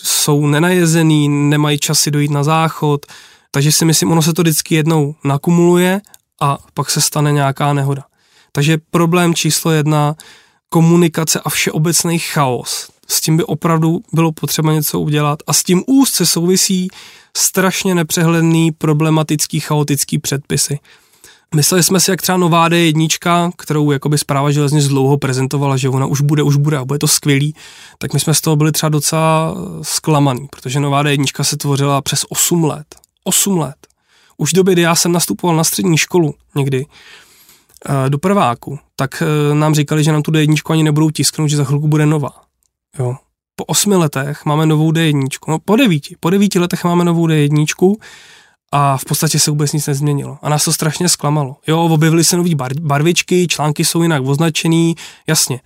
jsou 0.02 0.46
nenajezený, 0.46 1.28
nemají 1.28 1.78
časy 1.78 2.10
dojít 2.10 2.30
na 2.30 2.42
záchod, 2.42 3.06
takže 3.50 3.72
si 3.72 3.84
myslím, 3.84 4.12
ono 4.12 4.22
se 4.22 4.32
to 4.32 4.42
vždycky 4.42 4.74
jednou 4.74 5.14
nakumuluje 5.24 6.00
a 6.40 6.58
pak 6.74 6.90
se 6.90 7.00
stane 7.00 7.32
nějaká 7.32 7.72
nehoda. 7.72 8.04
Takže 8.52 8.78
problém 8.90 9.34
číslo 9.34 9.70
jedna, 9.70 10.14
komunikace 10.68 11.40
a 11.40 11.50
všeobecný 11.50 12.18
chaos 12.18 12.88
s 13.10 13.20
tím 13.20 13.36
by 13.36 13.44
opravdu 13.44 14.00
bylo 14.12 14.32
potřeba 14.32 14.72
něco 14.72 15.00
udělat 15.00 15.38
a 15.46 15.52
s 15.52 15.62
tím 15.62 15.84
úzce 15.86 16.26
souvisí 16.26 16.88
strašně 17.36 17.94
nepřehledný, 17.94 18.72
problematický, 18.72 19.60
chaotický 19.60 20.18
předpisy. 20.18 20.78
Mysleli 21.54 21.82
jsme 21.82 22.00
si, 22.00 22.10
jak 22.10 22.22
třeba 22.22 22.38
nová 22.38 22.68
D1, 22.68 23.50
kterou 23.58 23.90
jakoby 23.90 24.18
zpráva 24.18 24.50
železnic 24.50 24.88
dlouho 24.88 25.18
prezentovala, 25.18 25.76
že 25.76 25.88
ona 25.88 26.06
už 26.06 26.20
bude, 26.20 26.42
už 26.42 26.56
bude 26.56 26.78
a 26.78 26.84
bude 26.84 26.98
to 26.98 27.08
skvělý, 27.08 27.54
tak 27.98 28.14
my 28.14 28.20
jsme 28.20 28.34
z 28.34 28.40
toho 28.40 28.56
byli 28.56 28.72
třeba 28.72 28.90
docela 28.90 29.54
zklamaný, 29.82 30.46
protože 30.50 30.80
nová 30.80 31.04
D1 31.04 31.42
se 31.42 31.56
tvořila 31.56 32.02
přes 32.02 32.24
8 32.28 32.64
let. 32.64 32.86
8 33.24 33.58
let. 33.58 33.76
Už 34.36 34.52
v 34.52 34.56
době, 34.56 34.74
kdy 34.74 34.82
já 34.82 34.94
jsem 34.94 35.12
nastupoval 35.12 35.56
na 35.56 35.64
střední 35.64 35.96
školu 35.96 36.34
někdy, 36.54 36.86
eh, 37.88 38.10
do 38.10 38.18
prváku, 38.18 38.78
tak 38.96 39.22
eh, 39.22 39.54
nám 39.54 39.74
říkali, 39.74 40.04
že 40.04 40.12
nám 40.12 40.22
tu 40.22 40.30
D1 40.30 40.72
ani 40.72 40.82
nebudou 40.82 41.10
tisknout, 41.10 41.50
že 41.50 41.56
za 41.56 41.64
chvilku 41.64 41.88
bude 41.88 42.06
nová. 42.06 42.47
Jo. 42.98 43.16
Po 43.56 43.64
osmi 43.64 43.96
letech 43.96 44.44
máme 44.44 44.66
novou 44.66 44.92
D1. 44.92 45.28
No 45.48 45.58
po 45.58 45.76
devíti. 45.76 46.16
Po 46.20 46.30
devíti 46.30 46.58
letech 46.58 46.84
máme 46.84 47.04
novou 47.04 47.26
D1 47.26 47.96
a 48.72 48.96
v 48.96 49.04
podstatě 49.04 49.38
se 49.38 49.50
vůbec 49.50 49.72
nic 49.72 49.86
nezměnilo. 49.86 50.38
A 50.42 50.48
nás 50.48 50.64
to 50.64 50.72
strašně 50.72 51.08
zklamalo. 51.08 51.56
Jo, 51.66 51.82
objevily 51.82 52.24
se 52.24 52.36
nové 52.36 52.50
bar- 52.50 52.80
barvičky, 52.80 53.48
články 53.48 53.84
jsou 53.84 54.02
jinak 54.02 54.22
označený, 54.26 54.94
jasně. 55.26 55.60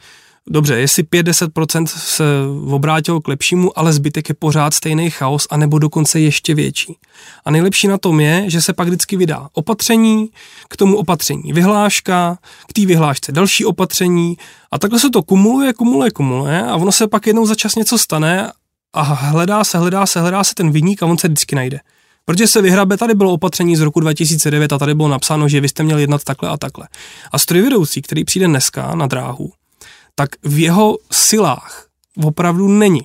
Dobře, 0.51 0.75
jestli 0.75 1.03
5-10% 1.03 1.87
se 1.87 2.25
obrátilo 2.71 3.21
k 3.21 3.29
lepšímu, 3.29 3.79
ale 3.79 3.93
zbytek 3.93 4.29
je 4.29 4.35
pořád 4.35 4.75
stejný 4.75 5.11
chaos, 5.11 5.47
anebo 5.51 5.79
dokonce 5.79 6.21
ještě 6.21 6.55
větší. 6.55 6.97
A 7.45 7.51
nejlepší 7.51 7.89
na 7.89 7.99
tom 7.99 8.21
je, 8.21 8.51
že 8.51 8.63
se 8.63 8.73
pak 8.73 8.89
vždycky 8.89 9.17
vydá 9.17 9.49
opatření, 9.53 10.31
k 10.69 10.77
tomu 10.77 10.97
opatření 10.97 11.53
vyhláška, 11.53 12.39
k 12.69 12.73
té 12.73 12.87
vyhlášce 12.87 13.33
další 13.33 13.65
opatření 13.65 14.37
a 14.71 14.79
takhle 14.79 14.99
se 14.99 15.11
to 15.11 15.23
kumuluje, 15.23 15.73
kumuluje, 15.73 16.11
kumuluje 16.11 16.63
a 16.63 16.77
ono 16.77 16.93
se 16.93 17.09
pak 17.09 17.27
jednou 17.27 17.47
za 17.47 17.55
čas 17.55 17.75
něco 17.75 17.99
stane 17.99 18.53
a 18.93 19.03
hledá 19.03 19.65
se, 19.65 19.79
hledá 19.79 20.07
se, 20.07 20.21
hledá 20.21 20.45
se 20.45 20.55
ten 20.55 20.71
vyník 20.71 21.03
a 21.03 21.07
on 21.07 21.19
se 21.19 21.29
vždycky 21.29 21.57
najde. 21.57 21.81
Protože 22.25 22.47
se 22.47 22.63
vyhrabe, 22.63 22.97
tady 22.97 23.15
bylo 23.15 23.33
opatření 23.33 23.77
z 23.77 23.81
roku 23.81 24.01
2009 24.01 24.73
a 24.73 24.79
tady 24.79 24.95
bylo 24.95 25.09
napsáno, 25.09 25.49
že 25.49 25.61
vy 25.61 25.69
jste 25.69 25.83
měl 25.83 25.99
jednat 25.99 26.25
takhle 26.25 26.49
a 26.49 26.57
takhle. 26.57 26.89
A 27.33 27.39
strojvedoucí, 27.39 28.03
který 28.03 28.25
přijde 28.25 28.47
dneska 28.47 28.95
na 28.95 29.07
dráhu, 29.07 29.53
tak 30.15 30.31
v 30.43 30.59
jeho 30.59 30.99
silách 31.13 31.87
opravdu 32.25 32.69
není. 32.69 33.01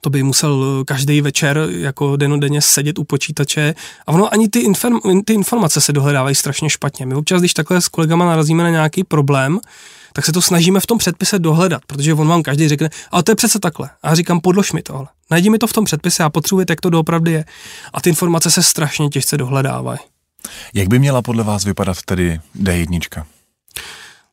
To 0.00 0.10
by 0.10 0.22
musel 0.22 0.84
každý 0.86 1.20
večer 1.20 1.68
jako 1.70 2.16
denodenně 2.16 2.62
sedět 2.62 2.98
u 2.98 3.04
počítače 3.04 3.74
a 4.06 4.12
ono 4.12 4.32
ani 4.32 4.48
ty, 4.48 4.58
inform, 4.58 5.22
ty 5.24 5.34
informace 5.34 5.80
se 5.80 5.92
dohledávají 5.92 6.34
strašně 6.34 6.70
špatně. 6.70 7.06
My 7.06 7.14
občas, 7.14 7.40
když 7.40 7.54
takhle 7.54 7.80
s 7.80 7.88
kolegama 7.88 8.26
narazíme 8.26 8.62
na 8.62 8.70
nějaký 8.70 9.04
problém, 9.04 9.60
tak 10.12 10.24
se 10.24 10.32
to 10.32 10.42
snažíme 10.42 10.80
v 10.80 10.86
tom 10.86 10.98
předpise 10.98 11.38
dohledat, 11.38 11.82
protože 11.86 12.14
on 12.14 12.28
vám 12.28 12.42
každý 12.42 12.68
řekne, 12.68 12.90
ale 13.10 13.22
to 13.22 13.30
je 13.30 13.34
přece 13.36 13.58
takhle. 13.58 13.90
A 14.02 14.08
já 14.08 14.14
říkám, 14.14 14.40
podlož 14.40 14.72
mi 14.72 14.82
tohle. 14.82 15.06
Najdi 15.30 15.50
mi 15.50 15.58
to 15.58 15.66
v 15.66 15.72
tom 15.72 15.84
předpise 15.84 16.24
a 16.24 16.30
potřebujete, 16.30 16.72
jak 16.72 16.80
to 16.80 16.90
doopravdy 16.90 17.32
je. 17.32 17.44
A 17.92 18.00
ty 18.00 18.10
informace 18.10 18.50
se 18.50 18.62
strašně 18.62 19.08
těžce 19.08 19.36
dohledávají. 19.36 19.98
Jak 20.74 20.88
by 20.88 20.98
měla 20.98 21.22
podle 21.22 21.44
vás 21.44 21.64
vypadat 21.64 22.02
tedy 22.02 22.40
D1? 22.62 23.24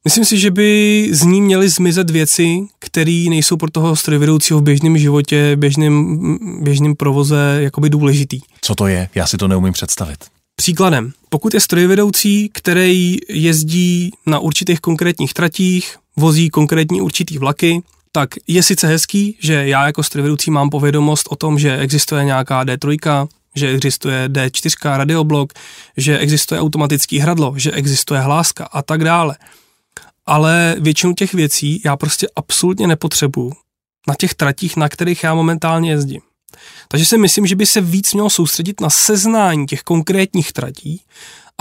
Myslím 0.06 0.26
si, 0.26 0.39
že 0.39 0.52
by 0.52 1.10
z 1.12 1.24
ní 1.24 1.41
měly 1.41 1.70
zmizet 1.70 2.10
věci, 2.10 2.60
které 2.80 3.26
nejsou 3.30 3.58
pro 3.58 3.72
toho 3.72 3.95
strojvedoucího 3.95 4.60
v 4.60 4.64
běžném 4.64 4.97
životě, 4.97 5.56
běžném, 5.56 6.20
běžném 6.62 6.95
provoze 6.95 7.58
jakoby 7.60 7.89
důležitý. 7.89 8.39
Co 8.62 8.76
to 8.76 8.88
je? 8.88 9.10
Já 9.16 9.28
si 9.28 9.38
to 9.38 9.47
neumím 9.47 9.74
představit. 9.74 10.18
Příkladem, 10.56 11.12
pokud 11.30 11.54
je 11.54 11.60
strojvedoucí, 11.60 12.49
který 12.54 13.18
jezdí 13.30 14.12
na 14.26 14.39
určitých 14.39 14.80
konkrétních 14.80 15.34
tratích, 15.34 15.95
vozí 16.16 16.49
konkrétní 16.49 17.02
určitý 17.02 17.38
vlaky, 17.38 17.82
tak 18.12 18.30
je 18.47 18.64
sice 18.64 18.88
hezký, 18.88 19.38
že 19.39 19.54
já 19.54 19.86
jako 19.86 20.04
strojvedoucí 20.04 20.52
mám 20.52 20.70
povědomost 20.70 21.28
o 21.30 21.36
tom, 21.36 21.60
že 21.60 21.78
existuje 21.78 22.26
nějaká 22.26 22.64
D3, 22.64 23.28
že 23.56 23.70
existuje 23.70 24.28
D4 24.28 24.97
radioblok, 24.97 25.54
že 25.97 26.20
existuje 26.20 26.62
automatický 26.62 27.20
hradlo, 27.20 27.54
že 27.56 27.72
existuje 27.72 28.20
hláska 28.20 28.66
a 28.66 28.82
tak 28.82 29.04
dále 29.04 29.36
ale 30.26 30.76
většinu 30.80 31.13
těch 31.13 31.34
věcí 31.34 31.82
já 31.86 31.97
prostě 31.97 32.28
absolutně 32.36 32.88
nepotřebuju 32.88 33.51
na 34.07 34.15
těch 34.15 34.34
tratích, 34.34 34.78
na 34.78 34.89
kterých 34.89 35.24
já 35.24 35.34
momentálně 35.34 35.89
jezdím. 35.89 36.22
Takže 36.88 37.06
si 37.06 37.18
myslím, 37.18 37.47
že 37.47 37.56
by 37.56 37.66
se 37.66 37.82
víc 37.82 38.14
mělo 38.14 38.30
soustředit 38.30 38.82
na 38.82 38.89
seznání 38.89 39.66
těch 39.66 39.82
konkrétních 39.82 40.54
tratí 40.54 41.02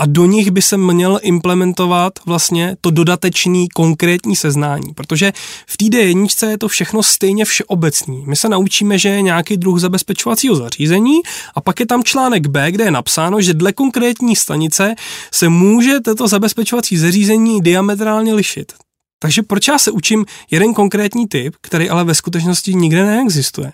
a 0.01 0.05
do 0.05 0.25
nich 0.25 0.51
by 0.51 0.61
se 0.61 0.77
měl 0.77 1.19
implementovat 1.21 2.13
vlastně 2.25 2.75
to 2.81 2.91
dodatečný 2.91 3.69
konkrétní 3.69 4.35
seznání, 4.35 4.93
protože 4.93 5.33
v 5.67 5.77
té 5.77 5.85
D1 5.85 6.49
je 6.49 6.57
to 6.57 6.67
všechno 6.67 7.03
stejně 7.03 7.45
všeobecný. 7.45 8.23
My 8.27 8.35
se 8.35 8.49
naučíme, 8.49 8.97
že 8.97 9.09
je 9.09 9.21
nějaký 9.21 9.57
druh 9.57 9.79
zabezpečovacího 9.79 10.55
zařízení 10.55 11.19
a 11.55 11.61
pak 11.61 11.79
je 11.79 11.85
tam 11.85 12.03
článek 12.03 12.47
B, 12.47 12.71
kde 12.71 12.83
je 12.83 12.91
napsáno, 12.91 13.41
že 13.41 13.53
dle 13.53 13.73
konkrétní 13.73 14.35
stanice 14.35 14.95
se 15.31 15.49
může 15.49 15.99
toto 15.99 16.27
zabezpečovací 16.27 16.97
zařízení 16.97 17.61
diametrálně 17.61 18.33
lišit. 18.33 18.73
Takže 19.19 19.41
proč 19.43 19.67
já 19.67 19.79
se 19.79 19.91
učím 19.91 20.25
jeden 20.51 20.73
konkrétní 20.73 21.27
typ, 21.27 21.55
který 21.61 21.89
ale 21.89 22.03
ve 22.03 22.15
skutečnosti 22.15 22.73
nikde 22.73 23.05
neexistuje? 23.05 23.71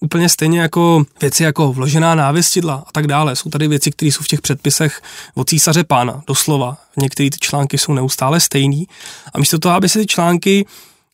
Úplně 0.00 0.28
stejně 0.28 0.60
jako 0.60 1.04
věci 1.20 1.42
jako 1.42 1.72
vložená 1.72 2.14
návěstidla 2.14 2.84
a 2.86 2.92
tak 2.92 3.06
dále. 3.06 3.36
Jsou 3.36 3.50
tady 3.50 3.68
věci, 3.68 3.90
které 3.90 4.12
jsou 4.12 4.22
v 4.22 4.28
těch 4.28 4.40
předpisech 4.40 5.02
od 5.34 5.48
císaře 5.48 5.84
pána, 5.84 6.22
doslova. 6.26 6.76
Některé 6.96 7.30
ty 7.30 7.38
články 7.40 7.78
jsou 7.78 7.92
neustále 7.92 8.40
stejný. 8.40 8.86
A 9.34 9.38
místo 9.38 9.58
toho, 9.58 9.74
aby 9.74 9.88
se 9.88 9.98
ty 9.98 10.06
články 10.06 10.66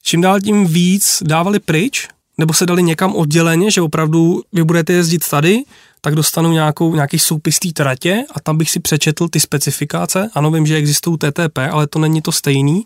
čím 0.07 0.21
dál 0.21 0.41
tím 0.41 0.67
víc 0.67 1.23
dávali 1.27 1.61
pryč, 1.61 2.09
nebo 2.39 2.55
se 2.55 2.67
dali 2.67 2.83
někam 2.83 3.17
odděleně, 3.17 3.71
že 3.71 3.81
opravdu 3.81 4.43
vy 4.53 4.65
budete 4.65 4.93
jezdit 4.93 5.29
tady, 5.29 5.63
tak 6.01 6.15
dostanu 6.15 6.53
nějakou, 6.53 6.95
nějaký 6.95 7.19
soupis 7.19 7.59
tratě 7.75 8.25
a 8.35 8.41
tam 8.41 8.59
bych 8.59 8.71
si 8.71 8.81
přečetl 8.81 9.29
ty 9.29 9.41
specifikace. 9.41 10.31
Ano, 10.35 10.51
vím, 10.51 10.67
že 10.67 10.77
existují 10.77 11.19
TTP, 11.19 11.59
ale 11.71 11.87
to 11.87 11.99
není 11.99 12.23
to 12.23 12.33
stejný. 12.33 12.85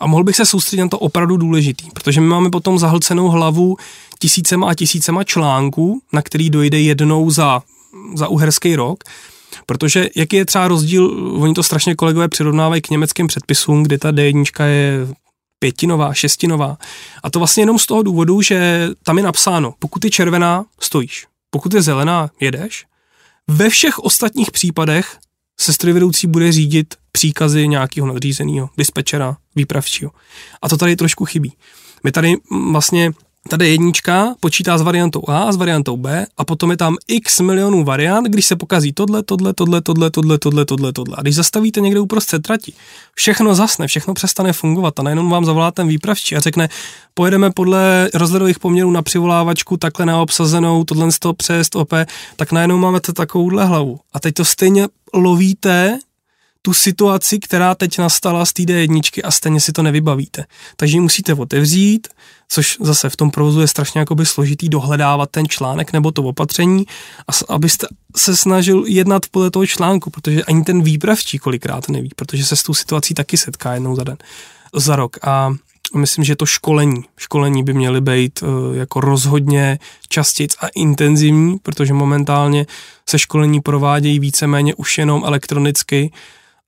A 0.00 0.06
mohl 0.06 0.24
bych 0.24 0.36
se 0.36 0.46
soustředit 0.46 0.82
na 0.82 0.88
to 0.88 0.98
opravdu 0.98 1.36
důležitý, 1.36 1.90
protože 1.90 2.20
my 2.20 2.26
máme 2.26 2.50
potom 2.50 2.78
zahlcenou 2.78 3.28
hlavu 3.28 3.76
tisícema 4.20 4.70
a 4.70 4.74
tisícema 4.74 5.24
článků, 5.24 6.02
na 6.12 6.22
který 6.22 6.50
dojde 6.50 6.80
jednou 6.80 7.30
za, 7.30 7.62
za 8.14 8.28
uherský 8.28 8.76
rok, 8.76 9.04
Protože 9.66 10.08
jaký 10.16 10.36
je 10.36 10.46
třeba 10.46 10.68
rozdíl, 10.68 11.34
oni 11.42 11.54
to 11.54 11.62
strašně 11.62 11.94
kolegové 11.94 12.28
přirovnávají 12.28 12.82
k 12.82 12.90
německým 12.90 13.26
předpisům, 13.26 13.82
kde 13.82 13.98
ta 13.98 14.12
D1 14.12 14.64
je 14.64 15.08
pětinová, 15.58 16.14
šestinová. 16.14 16.78
A 17.22 17.30
to 17.30 17.38
vlastně 17.38 17.62
jenom 17.62 17.78
z 17.78 17.86
toho 17.86 18.02
důvodu, 18.02 18.42
že 18.42 18.88
tam 19.02 19.18
je 19.18 19.24
napsáno, 19.24 19.74
pokud 19.78 20.04
je 20.04 20.10
červená, 20.10 20.64
stojíš. 20.80 21.26
Pokud 21.50 21.74
je 21.74 21.82
zelená, 21.82 22.30
jedeš. 22.40 22.86
Ve 23.48 23.70
všech 23.70 23.98
ostatních 23.98 24.50
případech 24.50 25.18
se 25.60 25.72
strojvedoucí 25.72 26.26
bude 26.26 26.52
řídit 26.52 26.94
příkazy 27.12 27.68
nějakého 27.68 28.06
nadřízeného, 28.06 28.70
dispečera, 28.76 29.36
výpravčího. 29.56 30.10
A 30.62 30.68
to 30.68 30.76
tady 30.76 30.96
trošku 30.96 31.24
chybí. 31.24 31.52
My 32.04 32.12
tady 32.12 32.34
vlastně 32.72 33.12
Tady 33.48 33.68
jednička 33.68 34.34
počítá 34.40 34.78
s 34.78 34.82
variantou 34.82 35.22
A 35.28 35.38
a 35.38 35.52
s 35.52 35.56
variantou 35.56 35.96
B 35.96 36.26
a 36.36 36.44
potom 36.44 36.70
je 36.70 36.76
tam 36.76 36.96
x 37.08 37.40
milionů 37.40 37.84
variant, 37.84 38.24
když 38.24 38.46
se 38.46 38.56
pokazí 38.56 38.92
tohle, 38.92 39.22
tohle, 39.22 39.52
tohle, 39.54 39.80
tohle, 39.80 40.10
tohle, 40.10 40.38
tohle, 40.38 40.64
tohle, 40.64 40.92
tohle. 40.92 41.16
A 41.18 41.22
když 41.22 41.34
zastavíte 41.34 41.80
někde 41.80 42.00
uprostřed 42.00 42.42
trati, 42.42 42.72
všechno 43.14 43.54
zasne, 43.54 43.86
všechno 43.86 44.14
přestane 44.14 44.52
fungovat 44.52 45.00
a 45.00 45.02
najednou 45.02 45.28
vám 45.28 45.44
zavolá 45.44 45.70
ten 45.70 45.88
výpravčí 45.88 46.36
a 46.36 46.40
řekne, 46.40 46.68
pojedeme 47.14 47.50
podle 47.50 48.10
rozhledových 48.14 48.58
poměrů 48.58 48.90
na 48.90 49.02
přivolávačku, 49.02 49.76
takhle 49.76 50.06
na 50.06 50.20
obsazenou, 50.20 50.84
tohle 50.84 51.12
z 51.12 51.18
toho 51.18 51.34
přes 51.34 51.68
OP, 51.74 51.92
tak 52.36 52.52
najednou 52.52 52.78
máme 52.78 53.00
takovouhle 53.00 53.64
hlavu. 53.64 54.00
A 54.12 54.20
teď 54.20 54.34
to 54.34 54.44
stejně 54.44 54.88
lovíte 55.14 55.98
tu 56.62 56.74
situaci, 56.74 57.38
která 57.38 57.74
teď 57.74 57.98
nastala 57.98 58.44
z 58.44 58.52
té 58.52 58.62
D1 58.62 59.20
a 59.24 59.30
stejně 59.30 59.60
si 59.60 59.72
to 59.72 59.82
nevybavíte. 59.82 60.44
Takže 60.76 60.96
ji 60.96 61.00
musíte 61.00 61.34
otevřít, 61.34 62.08
což 62.48 62.76
zase 62.80 63.10
v 63.10 63.16
tom 63.16 63.30
provozu 63.30 63.60
je 63.60 63.68
strašně 63.68 64.00
jakoby 64.00 64.26
složitý 64.26 64.68
dohledávat 64.68 65.30
ten 65.30 65.48
článek 65.48 65.92
nebo 65.92 66.10
to 66.10 66.22
opatření, 66.22 66.86
a 67.28 67.54
abyste 67.54 67.86
se 68.16 68.36
snažil 68.36 68.84
jednat 68.86 69.22
podle 69.30 69.50
toho 69.50 69.66
článku, 69.66 70.10
protože 70.10 70.44
ani 70.44 70.64
ten 70.64 70.82
výpravčí 70.82 71.38
kolikrát 71.38 71.88
neví, 71.88 72.10
protože 72.16 72.44
se 72.44 72.56
s 72.56 72.62
tou 72.62 72.74
situací 72.74 73.14
taky 73.14 73.36
setká 73.36 73.74
jednou 73.74 73.96
za 73.96 74.04
den, 74.04 74.16
za 74.74 74.96
rok. 74.96 75.16
A 75.22 75.54
myslím, 75.96 76.24
že 76.24 76.36
to 76.36 76.46
školení, 76.46 77.04
školení 77.16 77.64
by 77.64 77.74
měly 77.74 78.00
být 78.00 78.42
uh, 78.42 78.76
jako 78.76 79.00
rozhodně 79.00 79.78
častěji 80.08 80.48
a 80.60 80.66
intenzivní, 80.74 81.58
protože 81.58 81.94
momentálně 81.94 82.66
se 83.08 83.18
školení 83.18 83.60
provádějí 83.60 84.18
víceméně 84.18 84.74
už 84.74 84.98
jenom 84.98 85.22
elektronicky, 85.24 86.10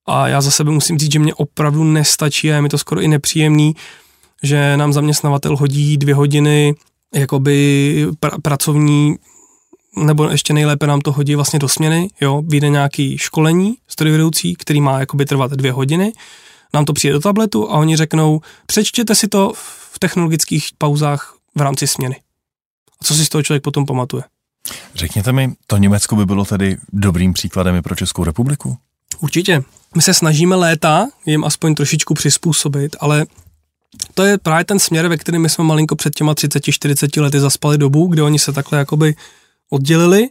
a 0.07 0.28
já 0.28 0.40
za 0.40 0.50
sebe 0.50 0.70
musím 0.70 0.98
říct, 0.98 1.12
že 1.12 1.18
mě 1.18 1.34
opravdu 1.34 1.84
nestačí 1.84 2.53
a 2.53 2.55
je 2.55 2.62
mi 2.62 2.68
to 2.68 2.78
skoro 2.78 3.00
i 3.00 3.09
nepříjemný, 3.09 3.74
že 4.42 4.76
nám 4.76 4.92
zaměstnavatel 4.92 5.57
hodí 5.57 5.96
dvě 5.96 6.14
hodiny 6.14 6.74
jakoby 7.14 8.07
pr- 8.20 8.40
pracovní 8.42 9.16
nebo 9.96 10.28
ještě 10.28 10.53
nejlépe 10.53 10.86
nám 10.86 11.00
to 11.00 11.12
hodí 11.12 11.34
vlastně 11.34 11.59
do 11.59 11.68
směny, 11.68 12.11
jo, 12.20 12.42
vyjde 12.46 12.68
nějaký 12.68 13.18
školení 13.18 13.76
strojvedoucí, 13.88 14.55
který 14.55 14.80
má 14.80 15.00
jakoby 15.00 15.26
trvat 15.26 15.50
dvě 15.50 15.72
hodiny, 15.72 16.12
nám 16.74 16.84
to 16.84 16.92
přijde 16.92 17.12
do 17.12 17.20
tabletu 17.20 17.70
a 17.70 17.74
oni 17.74 17.96
řeknou, 17.96 18.40
přečtěte 18.66 19.14
si 19.14 19.28
to 19.28 19.53
v 19.92 19.98
technologických 19.98 20.68
pauzách 20.78 21.36
v 21.55 21.61
rámci 21.61 21.86
směny. 21.86 22.16
A 23.00 23.05
co 23.05 23.14
si 23.14 23.26
z 23.26 23.28
toho 23.28 23.42
člověk 23.42 23.62
potom 23.62 23.86
pamatuje? 23.86 24.22
Řekněte 24.94 25.32
mi, 25.32 25.53
to 25.66 25.76
Německo 25.76 26.16
by 26.16 26.26
bylo 26.26 26.44
tedy 26.44 26.76
dobrým 26.92 27.32
příkladem 27.32 27.76
i 27.76 27.82
pro 27.82 27.94
Českou 27.94 28.24
republiku? 28.24 28.76
Určitě. 29.20 29.62
My 29.95 30.03
se 30.03 30.14
snažíme 30.14 30.57
léta 30.57 31.09
jim 31.26 31.45
aspoň 31.45 31.74
trošičku 31.74 32.14
přizpůsobit, 32.14 32.97
ale 33.01 33.26
to 34.14 34.24
je 34.24 34.38
právě 34.38 34.64
ten 34.64 34.78
směr, 34.78 35.09
ve 35.09 35.16
kterém 35.16 35.49
jsme 35.49 35.64
malinko 35.64 35.97
před 35.97 36.14
těma 36.14 36.34
30-40 36.34 37.22
lety 37.22 37.40
zaspali 37.40 37.78
dobu, 37.78 38.07
kde 38.07 38.22
oni 38.22 38.38
se 38.38 38.53
takhle 38.53 38.78
jakoby 38.78 39.14
oddělili 39.70 40.28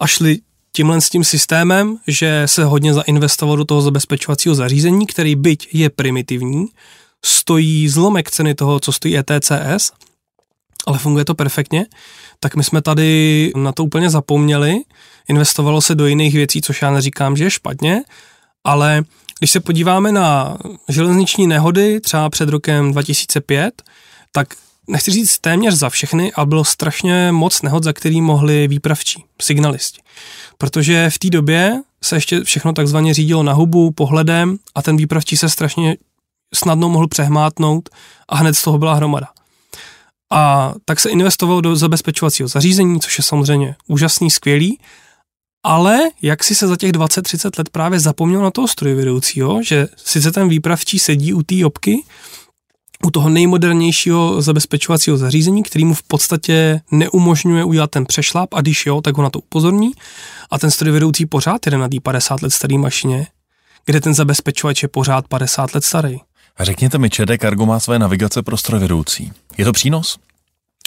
a 0.00 0.06
šli 0.06 0.38
tímhle 0.72 1.00
s 1.00 1.10
tím 1.10 1.24
systémem, 1.24 1.96
že 2.06 2.42
se 2.46 2.64
hodně 2.64 2.94
zainvestovalo 2.94 3.56
do 3.56 3.64
toho 3.64 3.82
zabezpečovacího 3.82 4.54
zařízení, 4.54 5.06
který 5.06 5.36
byť 5.36 5.68
je 5.72 5.90
primitivní, 5.90 6.66
stojí 7.24 7.88
zlomek 7.88 8.30
ceny 8.30 8.54
toho, 8.54 8.80
co 8.80 8.92
stojí 8.92 9.18
ETCS, 9.18 9.92
ale 10.86 10.98
funguje 10.98 11.24
to 11.24 11.34
perfektně, 11.34 11.86
tak 12.40 12.56
my 12.56 12.64
jsme 12.64 12.82
tady 12.82 13.52
na 13.56 13.72
to 13.72 13.84
úplně 13.84 14.10
zapomněli, 14.10 14.76
investovalo 15.28 15.80
se 15.80 15.94
do 15.94 16.06
jiných 16.06 16.34
věcí, 16.34 16.62
což 16.62 16.82
já 16.82 16.90
neříkám, 16.90 17.36
že 17.36 17.44
je 17.44 17.50
špatně, 17.50 18.02
ale 18.64 19.04
když 19.38 19.50
se 19.50 19.60
podíváme 19.60 20.12
na 20.12 20.56
železniční 20.88 21.46
nehody 21.46 22.00
třeba 22.00 22.30
před 22.30 22.48
rokem 22.48 22.92
2005, 22.92 23.82
tak 24.32 24.54
nechci 24.88 25.10
říct 25.10 25.38
téměř 25.38 25.74
za 25.74 25.88
všechny, 25.88 26.32
a 26.32 26.44
bylo 26.44 26.64
strašně 26.64 27.32
moc 27.32 27.62
nehod, 27.62 27.84
za 27.84 27.92
který 27.92 28.20
mohli 28.20 28.68
výpravčí, 28.68 29.24
signalisti. 29.42 30.00
Protože 30.58 31.10
v 31.10 31.18
té 31.18 31.30
době 31.30 31.82
se 32.04 32.16
ještě 32.16 32.44
všechno 32.44 32.72
takzvaně 32.72 33.14
řídilo 33.14 33.42
na 33.42 33.52
hubu, 33.52 33.90
pohledem 33.90 34.58
a 34.74 34.82
ten 34.82 34.96
výpravčí 34.96 35.36
se 35.36 35.48
strašně 35.48 35.96
snadno 36.54 36.88
mohl 36.88 37.08
přehmátnout 37.08 37.88
a 38.28 38.36
hned 38.36 38.54
z 38.54 38.62
toho 38.62 38.78
byla 38.78 38.94
hromada. 38.94 39.28
A 40.30 40.74
tak 40.84 41.00
se 41.00 41.10
investovalo 41.10 41.60
do 41.60 41.76
zabezpečovacího 41.76 42.48
zařízení, 42.48 43.00
což 43.00 43.18
je 43.18 43.24
samozřejmě 43.24 43.76
úžasný, 43.86 44.30
skvělý, 44.30 44.78
ale 45.64 45.98
jak 46.22 46.44
si 46.44 46.54
se 46.54 46.66
za 46.66 46.76
těch 46.76 46.92
20-30 46.92 47.50
let 47.58 47.68
právě 47.68 48.00
zapomněl 48.00 48.42
na 48.42 48.50
toho 48.50 48.68
strojvedoucího, 48.68 49.62
že 49.62 49.88
sice 49.96 50.32
ten 50.32 50.48
výpravčí 50.48 50.98
sedí 50.98 51.32
u 51.32 51.42
té 51.42 51.56
jobky, 51.56 52.02
u 53.04 53.10
toho 53.10 53.28
nejmodernějšího 53.28 54.42
zabezpečovacího 54.42 55.16
zařízení, 55.16 55.62
který 55.62 55.84
mu 55.84 55.94
v 55.94 56.02
podstatě 56.02 56.80
neumožňuje 56.90 57.64
udělat 57.64 57.90
ten 57.90 58.06
přešlap 58.06 58.54
a 58.54 58.60
když 58.60 58.86
jo, 58.86 59.00
tak 59.00 59.16
ho 59.16 59.22
na 59.22 59.30
to 59.30 59.38
upozorní 59.38 59.90
a 60.50 60.58
ten 60.58 60.70
strojvedoucí 60.70 61.26
pořád 61.26 61.66
jede 61.66 61.78
na 61.78 61.88
té 61.88 62.00
50 62.00 62.42
let 62.42 62.50
staré 62.50 62.78
mašině, 62.78 63.26
kde 63.84 64.00
ten 64.00 64.14
zabezpečovač 64.14 64.82
je 64.82 64.88
pořád 64.88 65.28
50 65.28 65.74
let 65.74 65.84
starý. 65.84 66.18
A 66.56 66.64
řekněte 66.64 66.98
mi, 66.98 67.10
ČD 67.10 67.40
Cargo 67.40 67.66
má 67.66 67.80
své 67.80 67.98
navigace 67.98 68.42
pro 68.42 68.56
strojvedoucí. 68.56 69.32
Je 69.58 69.64
to 69.64 69.72
přínos? 69.72 70.18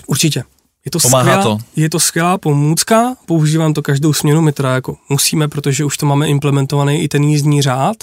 Určitě. 0.07 0.43
Je 0.85 0.91
to, 0.91 0.99
Pomáhá 0.99 1.23
skvělá, 1.23 1.43
to? 1.43 1.57
je 1.75 1.89
to 1.89 1.99
skvělá 1.99 2.37
pomůcka, 2.37 3.15
používám 3.25 3.73
to 3.73 3.81
každou 3.81 4.13
směnu, 4.13 4.41
my 4.41 4.51
teda 4.51 4.73
jako 4.73 4.95
musíme, 5.09 5.47
protože 5.47 5.85
už 5.85 5.97
to 5.97 6.05
máme 6.05 6.27
implementovaný 6.27 7.03
i 7.03 7.07
ten 7.07 7.23
jízdní 7.23 7.61
řád, 7.61 7.97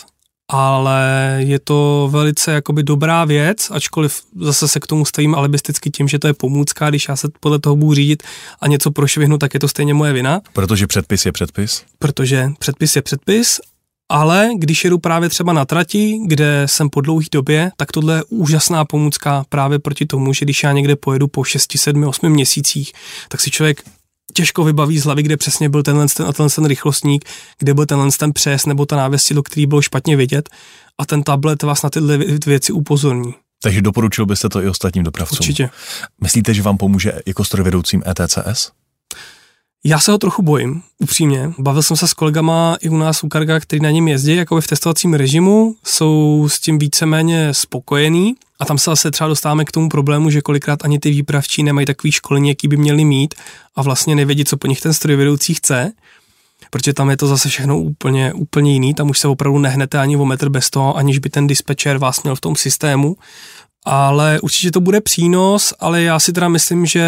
ale 0.48 1.36
je 1.38 1.58
to 1.58 2.08
velice 2.12 2.52
jakoby 2.52 2.82
dobrá 2.82 3.24
věc, 3.24 3.70
ačkoliv 3.70 4.20
zase 4.40 4.68
se 4.68 4.80
k 4.80 4.86
tomu 4.86 5.04
stavím 5.04 5.34
alibisticky 5.34 5.90
tím, 5.90 6.08
že 6.08 6.18
to 6.18 6.26
je 6.26 6.34
pomůcka, 6.34 6.90
když 6.90 7.08
já 7.08 7.16
se 7.16 7.28
podle 7.40 7.58
toho 7.58 7.76
budu 7.76 7.94
řídit 7.94 8.22
a 8.60 8.68
něco 8.68 8.90
prošvihnu, 8.90 9.38
tak 9.38 9.54
je 9.54 9.60
to 9.60 9.68
stejně 9.68 9.94
moje 9.94 10.12
vina. 10.12 10.40
Protože 10.52 10.86
předpis 10.86 11.26
je 11.26 11.32
předpis? 11.32 11.82
Protože 11.98 12.50
předpis 12.58 12.96
je 12.96 13.02
předpis 13.02 13.60
ale 14.08 14.50
když 14.58 14.84
jedu 14.84 14.98
právě 14.98 15.28
třeba 15.28 15.52
na 15.52 15.64
trati, 15.64 16.18
kde 16.26 16.62
jsem 16.66 16.90
po 16.90 17.00
dlouhé 17.00 17.26
době, 17.32 17.70
tak 17.76 17.92
tohle 17.92 18.16
je 18.16 18.24
úžasná 18.28 18.84
pomůcka 18.84 19.44
právě 19.48 19.78
proti 19.78 20.06
tomu, 20.06 20.32
že 20.32 20.44
když 20.44 20.62
já 20.62 20.72
někde 20.72 20.96
pojedu 20.96 21.28
po 21.28 21.44
6, 21.44 21.78
7, 21.78 22.04
8 22.04 22.28
měsících, 22.28 22.92
tak 23.28 23.40
si 23.40 23.50
člověk 23.50 23.82
těžko 24.34 24.64
vybaví 24.64 24.98
z 24.98 25.04
hlavy, 25.04 25.22
kde 25.22 25.36
přesně 25.36 25.68
byl 25.68 25.82
tenhle 25.82 26.06
ten, 26.16 26.32
tenhle 26.32 26.50
ten 26.50 26.64
rychlostník, 26.64 27.24
kde 27.58 27.74
byl 27.74 27.86
tenhle 27.86 28.08
ten 28.18 28.32
přes 28.32 28.66
nebo 28.66 28.86
ta 28.86 28.96
návěstidlo, 28.96 29.42
který 29.42 29.66
bylo 29.66 29.82
špatně 29.82 30.16
vidět 30.16 30.48
a 30.98 31.06
ten 31.06 31.22
tablet 31.22 31.62
vás 31.62 31.82
na 31.82 31.90
tyhle 31.90 32.18
věci 32.46 32.72
upozorní. 32.72 33.34
Takže 33.62 33.82
doporučil 33.82 34.26
byste 34.26 34.48
to 34.48 34.62
i 34.62 34.68
ostatním 34.68 35.04
dopravcům? 35.04 35.38
Určitě. 35.40 35.70
Myslíte, 36.22 36.54
že 36.54 36.62
vám 36.62 36.76
pomůže 36.76 37.12
jako 37.26 37.44
strojvedoucím 37.44 38.02
ETCS? 38.06 38.70
Já 39.86 39.98
se 39.98 40.12
ho 40.12 40.18
trochu 40.18 40.42
bojím, 40.42 40.82
upřímně. 40.98 41.52
Bavil 41.58 41.82
jsem 41.82 41.96
se 41.96 42.08
s 42.08 42.14
kolegama 42.14 42.76
i 42.80 42.88
u 42.88 42.96
nás 42.96 43.24
u 43.24 43.28
Karga, 43.28 43.60
který 43.60 43.82
na 43.82 43.90
něm 43.90 44.08
jezdí, 44.08 44.36
jako 44.36 44.60
v 44.60 44.66
testovacím 44.66 45.14
režimu, 45.14 45.76
jsou 45.84 46.48
s 46.48 46.60
tím 46.60 46.78
víceméně 46.78 47.54
spokojení. 47.54 48.34
A 48.60 48.64
tam 48.64 48.78
se 48.78 48.90
zase 48.90 49.10
třeba 49.10 49.28
dostáváme 49.28 49.64
k 49.64 49.72
tomu 49.72 49.88
problému, 49.88 50.30
že 50.30 50.40
kolikrát 50.40 50.84
ani 50.84 50.98
ty 50.98 51.10
výpravčí 51.10 51.62
nemají 51.62 51.86
takový 51.86 52.12
školení, 52.12 52.48
jaký 52.48 52.68
by 52.68 52.76
měli 52.76 53.04
mít 53.04 53.34
a 53.76 53.82
vlastně 53.82 54.14
nevědí, 54.14 54.44
co 54.44 54.56
po 54.56 54.66
nich 54.66 54.80
ten 54.80 54.94
strojvedoucí 54.94 55.54
chce 55.54 55.92
protože 56.70 56.92
tam 56.92 57.10
je 57.10 57.16
to 57.16 57.26
zase 57.26 57.48
všechno 57.48 57.78
úplně, 57.78 58.32
úplně 58.32 58.72
jiný, 58.72 58.94
tam 58.94 59.10
už 59.10 59.18
se 59.18 59.28
opravdu 59.28 59.58
nehnete 59.58 59.98
ani 59.98 60.16
o 60.16 60.24
metr 60.24 60.48
bez 60.48 60.70
toho, 60.70 60.96
aniž 60.96 61.18
by 61.18 61.30
ten 61.30 61.46
dispečer 61.46 61.98
vás 61.98 62.22
měl 62.22 62.36
v 62.36 62.40
tom 62.40 62.56
systému, 62.56 63.16
ale 63.84 64.40
určitě 64.40 64.70
to 64.70 64.80
bude 64.80 65.00
přínos, 65.00 65.74
ale 65.80 66.02
já 66.02 66.20
si 66.20 66.32
teda 66.32 66.48
myslím, 66.48 66.86
že 66.86 67.04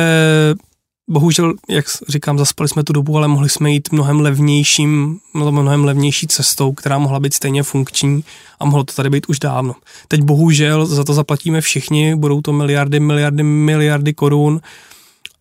bohužel, 1.09 1.55
jak 1.69 1.85
říkám, 2.09 2.39
zaspali 2.39 2.69
jsme 2.69 2.85
tu 2.85 2.93
dobu, 2.93 3.17
ale 3.17 3.29
mohli 3.29 3.49
jsme 3.49 3.71
jít 3.71 3.93
mnohem 3.93 4.21
levnějším, 4.21 5.19
mnohem 5.35 5.85
levnější 5.85 6.27
cestou, 6.27 6.73
která 6.73 6.99
mohla 6.99 7.21
být 7.21 7.35
stejně 7.35 7.63
funkční 7.63 8.25
a 8.61 8.65
mohlo 8.65 8.85
to 8.85 8.95
tady 8.95 9.11
být 9.11 9.27
už 9.29 9.39
dávno. 9.39 9.75
Teď 10.09 10.23
bohužel 10.23 10.87
za 10.87 11.05
to 11.05 11.15
zaplatíme 11.15 11.61
všichni, 11.61 12.15
budou 12.15 12.41
to 12.41 12.53
miliardy, 12.53 13.01
miliardy, 13.01 13.43
miliardy 13.43 14.15
korun, 14.15 14.61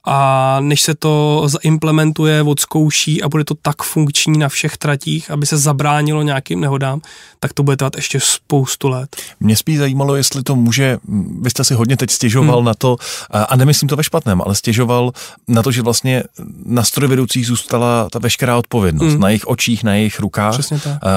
a 0.06 0.58
než 0.60 0.82
se 0.82 0.96
to 0.96 1.44
zaimplementuje, 1.46 2.44
odzkouší 2.44 3.24
a 3.24 3.30
bude 3.30 3.44
to 3.44 3.56
tak 3.62 3.84
funkční 3.84 4.38
na 4.38 4.50
všech 4.50 4.78
tratích, 4.78 5.32
aby 5.32 5.46
se 5.46 5.58
zabránilo 5.58 6.22
nějakým 6.22 6.60
nehodám, 6.60 7.02
tak 7.40 7.54
to 7.54 7.64
bude 7.64 7.78
trvat 7.78 7.96
ještě 7.96 8.20
spoustu 8.20 8.88
let. 8.88 9.16
Mě 9.40 9.56
spíš 9.56 9.78
zajímalo, 9.78 10.16
jestli 10.16 10.44
to 10.44 10.56
může, 10.56 10.98
vy 11.42 11.50
jste 11.50 11.64
si 11.64 11.74
hodně 11.74 11.98
teď 11.98 12.12
stěžoval 12.12 12.58
hmm. 12.58 12.66
na 12.66 12.74
to, 12.74 12.98
a 13.50 13.56
nemyslím 13.56 13.90
to 13.90 13.96
ve 13.96 14.04
špatném, 14.04 14.42
ale 14.42 14.56
stěžoval 14.56 15.12
na 15.48 15.64
to, 15.64 15.72
že 15.72 15.82
vlastně 15.82 16.24
na 16.66 16.84
strojvedoucích 16.84 17.48
zůstala 17.48 18.10
ta 18.10 18.20
veškerá 18.20 18.58
odpovědnost 18.58 19.12
hmm. 19.12 19.22
na 19.22 19.30
jejich 19.30 19.48
očích, 19.48 19.84
na 19.84 19.94
jejich 19.94 20.20
rukách, 20.20 20.60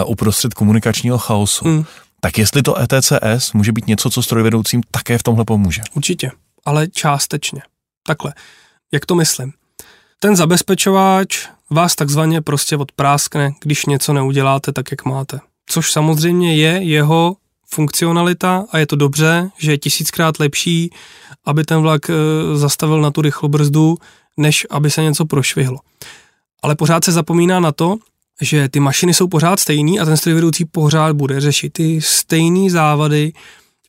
uprostřed 0.07 0.55
komunikačního 0.55 1.19
chaosu. 1.19 1.65
Hmm. 1.65 1.85
Tak 2.21 2.39
jestli 2.39 2.63
to 2.63 2.75
ETCS 2.81 3.53
může 3.53 3.73
být 3.73 3.87
něco, 3.87 4.11
co 4.11 4.23
strojvedoucím 4.23 4.81
také 4.91 5.19
v 5.19 5.23
tomhle 5.23 5.45
pomůže? 5.45 5.83
Určitě, 5.95 6.31
ale 6.65 6.89
částečně. 6.89 7.63
Takhle. 8.07 8.33
Jak 8.93 9.07
to 9.07 9.15
myslím? 9.15 9.53
Ten 10.19 10.37
zabezpečováč 10.37 11.49
vás 11.71 11.95
takzvaně 11.95 12.41
prostě 12.41 12.77
odpráskne, 12.77 13.53
když 13.61 13.87
něco 13.87 14.13
neuděláte 14.13 14.73
tak, 14.73 14.91
jak 14.91 15.05
máte. 15.05 15.41
Což 15.67 15.93
samozřejmě 15.93 16.57
je 16.57 16.83
jeho 16.83 17.37
funkcionalita 17.71 18.65
a 18.71 18.79
je 18.79 18.87
to 18.87 18.97
dobře, 18.97 19.51
že 19.59 19.71
je 19.71 19.79
tisíckrát 19.79 20.41
lepší, 20.41 20.91
aby 21.45 21.65
ten 21.65 21.81
vlak 21.81 22.11
e, 22.11 22.15
zastavil 22.55 23.01
na 23.01 23.11
tu 23.11 23.23
rychlobrzdu, 23.23 23.97
než 24.37 24.67
aby 24.71 24.91
se 24.91 25.03
něco 25.03 25.27
prošvihlo. 25.27 25.79
Ale 26.63 26.77
pořád 26.77 27.05
se 27.05 27.13
zapomíná 27.13 27.61
na 27.61 27.73
to, 27.73 27.97
že 28.41 28.69
ty 28.69 28.81
mašiny 28.81 29.15
jsou 29.15 29.29
pořád 29.29 29.61
stejný 29.61 30.01
a 30.01 30.05
ten 30.05 30.17
strojvedoucí 30.17 30.65
pořád 30.65 31.17
bude 31.17 31.41
řešit 31.41 31.73
ty 31.73 32.01
stejné 32.01 32.71
závady 32.71 33.33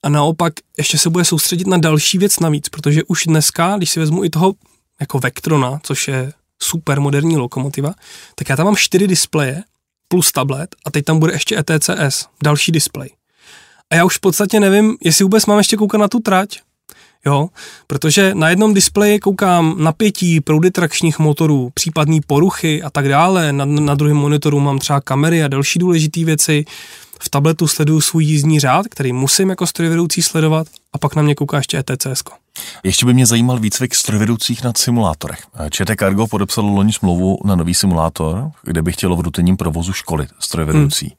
a 0.03 0.09
naopak 0.09 0.53
ještě 0.77 0.97
se 0.97 1.09
bude 1.09 1.25
soustředit 1.25 1.67
na 1.67 1.77
další 1.77 2.17
věc 2.17 2.39
navíc, 2.39 2.69
protože 2.69 3.03
už 3.03 3.23
dneska, 3.25 3.77
když 3.77 3.89
si 3.89 3.99
vezmu 3.99 4.23
i 4.23 4.29
toho 4.29 4.53
jako 4.99 5.19
Vectrona, 5.19 5.79
což 5.83 6.07
je 6.07 6.33
super 6.61 6.99
moderní 6.99 7.37
lokomotiva, 7.37 7.93
tak 8.35 8.49
já 8.49 8.55
tam 8.55 8.65
mám 8.65 8.75
čtyři 8.75 9.07
displeje 9.07 9.63
plus 10.07 10.31
tablet 10.31 10.75
a 10.85 10.91
teď 10.91 11.05
tam 11.05 11.19
bude 11.19 11.33
ještě 11.33 11.57
ETCS, 11.57 12.25
další 12.43 12.71
displej. 12.71 13.09
A 13.89 13.95
já 13.95 14.05
už 14.05 14.17
v 14.17 14.19
podstatě 14.19 14.59
nevím, 14.59 14.97
jestli 15.03 15.23
vůbec 15.23 15.45
mám 15.45 15.57
ještě 15.57 15.77
koukat 15.77 16.01
na 16.01 16.07
tu 16.07 16.19
trať, 16.19 16.59
jo, 17.25 17.49
protože 17.87 18.35
na 18.35 18.49
jednom 18.49 18.73
displeji 18.73 19.19
koukám 19.19 19.75
napětí, 19.83 20.41
proudy 20.41 20.71
trakčních 20.71 21.19
motorů, 21.19 21.71
případné 21.73 22.19
poruchy 22.27 22.83
a 22.83 22.89
tak 22.89 23.07
dále, 23.09 23.53
na, 23.53 23.65
na 23.65 23.95
druhém 23.95 24.17
monitoru 24.17 24.59
mám 24.59 24.79
třeba 24.79 25.01
kamery 25.01 25.43
a 25.43 25.47
další 25.47 25.79
důležité 25.79 26.25
věci, 26.25 26.65
v 27.21 27.29
tabletu 27.29 27.67
sleduju 27.67 28.01
svůj 28.01 28.25
jízdní 28.25 28.59
řád, 28.59 28.87
který 28.87 29.13
musím 29.13 29.49
jako 29.49 29.67
strojvedoucí 29.67 30.21
sledovat 30.21 30.67
a 30.93 30.97
pak 30.97 31.15
na 31.15 31.21
mě 31.21 31.35
kouká 31.35 31.57
ještě 31.57 31.77
ETCS. 31.77 32.23
Ještě 32.83 33.05
by 33.05 33.13
mě 33.13 33.25
zajímal 33.25 33.59
výcvik 33.59 33.95
strojvedoucích 33.95 34.63
nad 34.63 34.77
simulátorech. 34.77 35.39
ČT 35.69 35.99
Cargo 35.99 36.27
podepsalo 36.27 36.69
loni 36.69 36.93
smlouvu 36.93 37.37
na 37.45 37.55
nový 37.55 37.73
simulátor, 37.73 38.51
kde 38.63 38.81
by 38.81 38.91
chtělo 38.91 39.15
v 39.15 39.19
rutinním 39.19 39.57
provozu 39.57 39.93
školit 39.93 40.29
strojvedoucí. 40.39 41.05
Hmm. 41.05 41.15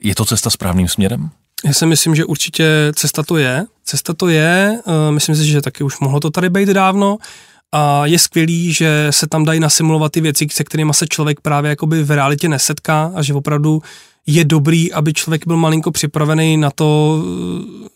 Je 0.00 0.14
to 0.14 0.24
cesta 0.24 0.50
správným 0.50 0.88
směrem? 0.88 1.30
Já 1.64 1.72
si 1.72 1.86
myslím, 1.86 2.14
že 2.14 2.24
určitě 2.24 2.92
cesta 2.94 3.22
to 3.22 3.36
je. 3.36 3.64
Cesta 3.84 4.14
to 4.14 4.28
je, 4.28 4.78
uh, 4.86 4.92
myslím 5.10 5.36
si, 5.36 5.46
že 5.46 5.62
taky 5.62 5.84
už 5.84 5.98
mohlo 5.98 6.20
to 6.20 6.30
tady 6.30 6.50
být 6.50 6.68
dávno. 6.68 7.16
A 7.72 8.06
je 8.06 8.18
skvělý, 8.18 8.72
že 8.72 9.08
se 9.10 9.26
tam 9.26 9.44
dají 9.44 9.60
nasimulovat 9.60 10.12
ty 10.12 10.20
věci, 10.20 10.46
se 10.52 10.64
kterými 10.64 10.94
se 10.94 11.06
člověk 11.06 11.40
právě 11.40 11.68
jakoby 11.68 12.02
v 12.02 12.10
realitě 12.10 12.48
nesetká 12.48 13.12
a 13.14 13.22
že 13.22 13.34
opravdu 13.34 13.82
je 14.26 14.44
dobrý, 14.44 14.92
aby 14.92 15.12
člověk 15.12 15.46
byl 15.46 15.56
malinko 15.56 15.90
připravený 15.90 16.56
na 16.56 16.70
to, 16.70 17.22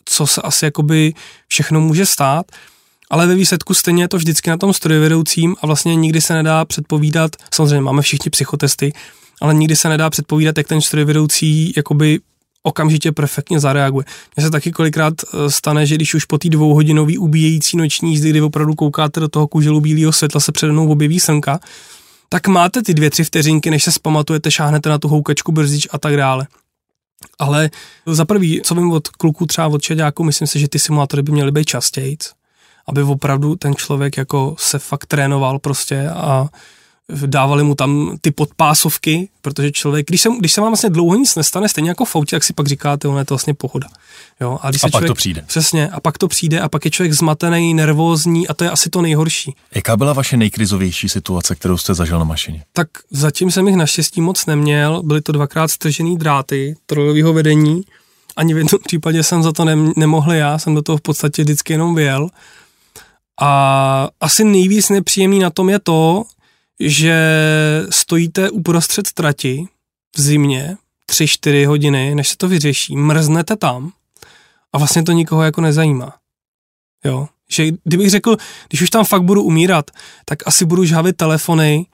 co 0.05 0.27
se 0.27 0.43
asi 0.43 0.65
jakoby 0.65 1.15
všechno 1.49 1.81
může 1.81 2.07
stát. 2.07 2.47
Ale 3.11 3.27
ve 3.27 3.35
výsledku 3.35 3.75
stejně 3.75 4.05
je 4.05 4.09
to 4.09 4.17
vždycky 4.17 4.51
na 4.51 4.57
tom 4.57 4.73
strojvedoucím 4.73 5.57
a 5.63 5.67
vlastně 5.67 5.95
nikdy 5.95 6.21
se 6.21 6.35
nedá 6.35 6.65
předpovídat, 6.65 7.37
samozřejmě 7.55 7.81
máme 7.81 8.03
všichni 8.03 8.31
psychotesty, 8.31 8.93
ale 9.41 9.55
nikdy 9.55 9.77
se 9.77 9.89
nedá 9.89 10.11
předpovídat, 10.11 10.59
jak 10.59 10.69
ten 10.69 10.81
strojvedoucí 10.81 11.73
jakoby 11.77 12.21
okamžitě 12.63 13.13
perfektně 13.13 13.61
zareaguje. 13.61 14.05
Mně 14.37 14.45
se 14.45 14.51
taky 14.51 14.73
kolikrát 14.73 15.15
eh, 15.25 15.51
stane, 15.51 15.87
že 15.87 15.95
když 15.95 16.15
už 16.15 16.25
po 16.25 16.39
té 16.39 16.49
dvouhodinový 16.49 17.19
ubíjející 17.19 17.77
noční 17.77 18.11
jízdy, 18.11 18.31
kdy 18.31 18.41
opravdu 18.41 18.75
koukáte 18.75 19.21
do 19.21 19.29
toho 19.29 19.49
kuželu 19.49 19.81
bílého 19.81 20.13
světla, 20.13 20.41
se 20.41 20.53
přede 20.53 20.73
mnou 20.73 20.89
objeví 20.89 21.21
slnka, 21.21 21.61
tak 22.29 22.49
máte 22.49 22.83
ty 22.83 22.95
dvě, 22.95 23.11
tři 23.11 23.25
vteřinky, 23.25 23.71
než 23.71 23.85
se 23.85 23.93
zpamatujete, 23.93 24.51
šáhnete 24.51 24.89
na 24.89 24.99
tu 24.99 25.09
houkačku, 25.09 25.53
brzdič 25.53 25.89
a 25.91 25.99
tak 25.99 26.17
dále. 26.17 26.47
Ale 27.39 27.71
za 28.07 28.25
prvý, 28.25 28.61
co 28.65 28.75
vím 28.75 28.93
od 28.93 29.09
kluků 29.09 29.47
třeba 29.47 29.67
od 29.67 29.83
čeďáků, 29.83 30.25
myslím 30.25 30.49
si, 30.49 30.59
že 30.59 30.69
ty 30.69 30.79
simulátory 30.79 31.23
by 31.23 31.33
měly 31.33 31.53
být 31.53 31.65
častěji, 31.65 32.17
aby 32.91 33.03
opravdu 33.03 33.57
ten 33.57 33.75
člověk 33.75 34.17
jako 34.17 34.55
se 34.59 34.79
fakt 34.79 35.07
trénoval 35.07 35.59
prostě 35.59 36.09
a 36.09 36.49
dávali 37.27 37.65
mu 37.65 37.75
tam 37.75 38.17
ty 38.21 38.31
podpásovky, 38.31 39.29
protože 39.43 39.73
člověk, 39.73 40.07
když 40.07 40.21
se, 40.21 40.29
když 40.39 40.53
se 40.53 40.61
vám 40.61 40.71
vlastně 40.71 40.91
dlouho 40.91 41.17
nic 41.17 41.37
nestane, 41.37 41.69
stejně 41.69 41.91
jako 41.91 42.05
v 42.05 42.17
autě, 42.17 42.37
jak 42.37 42.45
si 42.45 42.53
pak 42.53 42.67
říkáte, 42.67 43.09
ono 43.09 43.19
je 43.19 43.25
to 43.25 43.35
vlastně 43.35 43.55
pohoda. 43.55 43.89
Jo? 44.41 44.59
A, 44.63 44.71
když 44.71 44.83
a 44.83 44.87
se 44.87 44.91
pak 44.91 44.91
člověk, 44.91 45.11
to 45.11 45.15
přijde. 45.15 45.45
Přesně, 45.47 45.89
a 45.89 46.01
pak 46.01 46.19
to 46.19 46.29
přijde 46.29 46.61
a 46.61 46.69
pak 46.69 46.85
je 46.85 46.91
člověk 46.91 47.13
zmatený, 47.13 47.75
nervózní 47.75 48.49
a 48.49 48.55
to 48.55 48.65
je 48.65 48.71
asi 48.71 48.91
to 48.91 49.03
nejhorší. 49.03 49.55
Jaká 49.75 49.97
byla 49.97 50.13
vaše 50.13 50.37
nejkrizovější 50.37 51.09
situace, 51.09 51.55
kterou 51.55 51.77
jste 51.77 51.95
zažil 51.95 52.19
na 52.19 52.25
mašině? 52.25 52.63
Tak 52.73 52.89
zatím 53.11 53.51
jsem 53.51 53.67
jich 53.67 53.77
naštěstí 53.77 54.21
moc 54.21 54.47
neměl, 54.47 55.03
byly 55.03 55.21
to 55.21 55.33
dvakrát 55.33 55.71
stržený 55.71 56.17
dráty 56.19 56.77
trojového 56.87 57.33
vedení, 57.33 57.83
ani 58.37 58.55
v 58.55 58.59
jednom 58.59 58.81
případě 58.87 59.23
jsem 59.23 59.43
za 59.43 59.53
to 59.53 59.65
ne, 59.65 59.77
nemohl 59.97 60.33
já, 60.33 60.59
jsem 60.59 60.75
do 60.75 60.83
toho 60.83 60.99
v 60.99 61.01
podstatě 61.01 61.43
vždycky 61.43 61.73
jenom 61.73 61.95
vyjel. 61.95 62.29
A 63.41 64.09
asi 64.21 64.45
nejvíc 64.45 64.89
nepříjemný 64.89 65.39
na 65.39 65.51
tom 65.51 65.71
je 65.71 65.79
to, 65.79 66.25
že 66.81 67.17
stojíte 67.91 68.51
uprostřed 68.51 69.13
trati 69.13 69.69
v 70.17 70.21
zimě, 70.21 70.77
3-4 71.11 71.67
hodiny, 71.67 72.15
než 72.15 72.29
se 72.29 72.37
to 72.37 72.49
vyřeší, 72.49 72.97
mrznete 72.97 73.57
tam 73.57 73.93
a 74.73 74.79
vlastně 74.79 75.03
to 75.03 75.13
nikoho 75.13 75.43
jako 75.43 75.61
nezajímá. 75.61 76.15
Jo, 77.05 77.29
že 77.51 77.71
kdybych 77.85 78.11
řekl, 78.11 78.37
když 78.69 78.83
už 78.83 78.91
tam 78.91 79.05
fakt 79.05 79.23
budu 79.23 79.43
umírat, 79.43 79.91
tak 80.25 80.39
asi 80.47 80.65
budu 80.65 80.85
žhavit 80.85 81.17
telefony 81.17 81.87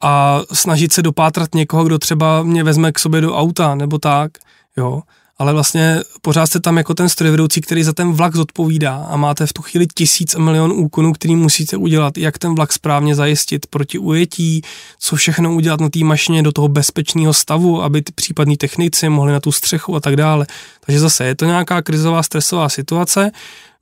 a 0.00 0.40
snažit 0.52 0.92
se 0.92 1.02
dopátrat 1.02 1.54
někoho, 1.54 1.84
kdo 1.84 1.98
třeba 1.98 2.42
mě 2.42 2.64
vezme 2.64 2.92
k 2.92 2.98
sobě 2.98 3.20
do 3.20 3.36
auta 3.36 3.74
nebo 3.74 3.98
tak, 3.98 4.32
jo 4.76 5.02
ale 5.38 5.52
vlastně 5.52 6.00
pořád 6.22 6.46
jste 6.46 6.60
tam 6.60 6.76
jako 6.76 6.94
ten 6.94 7.08
strojvedoucí, 7.08 7.60
který 7.60 7.82
za 7.82 7.92
ten 7.92 8.12
vlak 8.12 8.36
zodpovídá 8.36 8.96
a 8.96 9.16
máte 9.16 9.46
v 9.46 9.52
tu 9.52 9.62
chvíli 9.62 9.86
tisíc 9.94 10.34
a 10.34 10.38
milion 10.38 10.72
úkonů, 10.72 11.12
který 11.12 11.36
musíte 11.36 11.76
udělat, 11.76 12.18
jak 12.18 12.38
ten 12.38 12.54
vlak 12.54 12.72
správně 12.72 13.14
zajistit 13.14 13.66
proti 13.66 13.98
ujetí, 13.98 14.62
co 14.98 15.16
všechno 15.16 15.54
udělat 15.54 15.80
na 15.80 15.88
té 15.88 15.98
mašině 15.98 16.42
do 16.42 16.52
toho 16.52 16.68
bezpečného 16.68 17.34
stavu, 17.34 17.82
aby 17.82 18.02
ty 18.02 18.12
případní 18.12 18.56
technici 18.56 19.08
mohli 19.08 19.32
na 19.32 19.40
tu 19.40 19.52
střechu 19.52 19.96
a 19.96 20.00
tak 20.00 20.16
dále. 20.16 20.46
Takže 20.80 21.00
zase 21.00 21.24
je 21.24 21.34
to 21.34 21.44
nějaká 21.44 21.82
krizová 21.82 22.22
stresová 22.22 22.68
situace, 22.68 23.30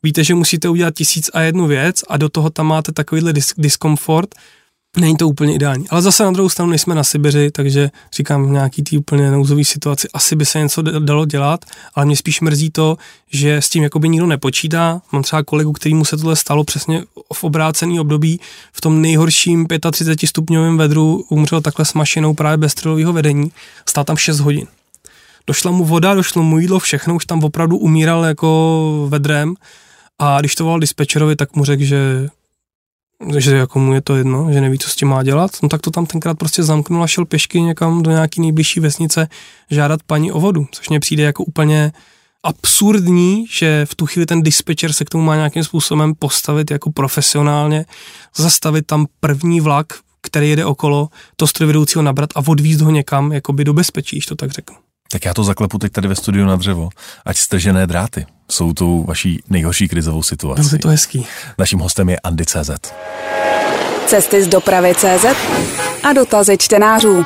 víte, 0.03 0.25
že 0.25 0.35
musíte 0.35 0.69
udělat 0.69 0.95
tisíc 0.95 1.31
a 1.35 1.41
jednu 1.41 1.67
věc 1.67 2.01
a 2.09 2.17
do 2.17 2.29
toho 2.29 2.51
tam 2.51 2.67
máte 2.67 2.93
takovýhle 2.93 3.33
dis- 3.33 3.55
diskomfort, 3.59 4.35
Není 4.97 5.17
to 5.17 5.29
úplně 5.29 5.55
ideální. 5.55 5.89
Ale 5.89 6.03
zase 6.03 6.25
na 6.25 6.31
druhou 6.31 6.49
stranu 6.49 6.71
nejsme 6.71 6.95
na 6.95 7.05
Sibiři, 7.05 7.51
takže 7.51 7.91
říkám 8.17 8.47
v 8.47 8.51
nějaký 8.51 8.83
tý 8.83 8.99
úplně 8.99 9.31
nouzový 9.31 9.65
situaci 9.65 10.09
asi 10.15 10.37
by 10.37 10.47
se 10.47 10.59
něco 10.59 10.83
dalo 10.83 11.27
dělat, 11.27 11.65
ale 11.95 12.07
mě 12.07 12.17
spíš 12.17 12.41
mrzí 12.41 12.71
to, 12.71 12.97
že 13.31 13.57
s 13.57 13.69
tím 13.69 13.83
jakoby 13.83 14.09
nikdo 14.09 14.27
nepočítá. 14.27 15.01
Mám 15.13 15.23
třeba 15.23 15.43
kolegu, 15.43 15.73
kterýmu 15.73 16.05
se 16.05 16.17
tohle 16.17 16.37
stalo 16.37 16.65
přesně 16.65 17.05
v 17.33 17.45
obrácený 17.45 18.01
období, 18.01 18.41
v 18.73 18.81
tom 18.81 19.03
nejhorším 19.03 19.67
35 19.93 20.29
stupňovém 20.29 20.79
vedru 20.79 21.25
umřel 21.29 21.61
takhle 21.61 21.85
s 21.85 21.95
mašinou 21.95 22.35
právě 22.35 22.57
bez 22.57 22.73
střelového 22.73 23.13
vedení, 23.13 23.53
stál 23.89 24.05
tam 24.05 24.17
6 24.17 24.41
hodin. 24.41 24.67
Došla 25.47 25.71
mu 25.71 25.85
voda, 25.85 26.15
došlo 26.15 26.43
mu 26.43 26.59
jídlo, 26.59 26.79
všechno, 26.79 27.15
už 27.15 27.27
tam 27.27 27.45
opravdu 27.45 27.77
umíral 27.77 28.25
jako 28.25 29.07
vedrem 29.09 29.55
a 30.19 30.41
když 30.41 30.55
to 30.55 30.65
volal 30.65 30.81
dispečerovi, 30.81 31.37
tak 31.37 31.57
mu 31.57 31.65
řekl, 31.65 31.85
že 31.85 32.29
že 33.39 33.57
jako 33.57 33.79
mu 33.79 33.95
je 33.95 34.01
to 34.01 34.17
jedno, 34.17 34.53
že 34.53 34.61
neví, 34.61 34.79
co 34.79 34.89
s 34.91 34.97
tím 34.97 35.09
má 35.09 35.23
dělat, 35.23 35.51
no 35.63 35.69
tak 35.69 35.81
to 35.81 35.91
tam 35.91 36.07
tenkrát 36.07 36.39
prostě 36.39 36.63
zamknul 36.63 37.03
a 37.03 37.07
šel 37.07 37.25
pěšky 37.25 37.61
někam 37.61 38.03
do 38.03 38.11
nějaký 38.11 38.41
nejbližší 38.41 38.81
vesnice 38.81 39.29
žádat 39.71 40.01
paní 40.07 40.33
o 40.33 40.41
vodu, 40.41 40.67
což 40.73 40.89
mě 40.89 41.01
přijde 41.01 41.23
jako 41.23 41.45
úplně 41.45 41.93
absurdní, 42.43 43.47
že 43.51 43.87
v 43.87 43.95
tu 43.95 44.07
chvíli 44.07 44.27
ten 44.27 44.43
dispečer 44.43 44.93
se 44.93 45.05
k 45.05 45.11
tomu 45.11 45.25
má 45.25 45.37
nějakým 45.37 45.65
způsobem 45.65 46.15
postavit 46.19 46.71
jako 46.71 46.93
profesionálně, 46.93 47.85
zastavit 48.37 48.87
tam 48.87 49.07
první 49.21 49.61
vlak, 49.61 49.87
který 50.23 50.51
jede 50.51 50.65
okolo, 50.65 51.09
to 51.37 51.47
strojvedoucího 51.47 52.03
nabrat 52.03 52.31
a 52.35 52.43
odvízt 52.47 52.81
ho 52.81 52.91
někam, 52.91 53.33
jakoby 53.33 53.65
do 53.65 53.73
bezpečí, 53.73 54.21
to 54.21 54.35
tak 54.35 54.51
řeknu. 54.51 54.84
Tak 55.15 55.25
já 55.25 55.35
to 55.35 55.45
zaklepu 55.45 55.79
teď 55.79 55.93
tady 55.93 56.09
ve 56.09 56.17
studiu 56.17 56.47
na 56.47 56.57
dřevo. 56.57 56.89
Ať 57.25 57.37
stržené 57.37 57.87
dráty 57.87 58.27
jsou 58.51 58.73
tou 58.73 59.05
vaší 59.05 59.43
nejhorší 59.51 59.89
krizovou 59.89 60.23
situací. 60.23 60.69
Bylo 60.69 60.79
to 60.79 60.89
hezký. 60.89 61.27
Naším 61.59 61.79
hostem 61.79 62.09
je 62.09 62.21
Andy 62.21 62.45
CZ. 62.45 62.71
Cesty 64.07 64.43
z 64.43 64.49
dopravy 64.49 64.95
CZ 64.95 65.27
a 66.03 66.13
dotazy 66.13 66.59
čtenářů. 66.59 67.25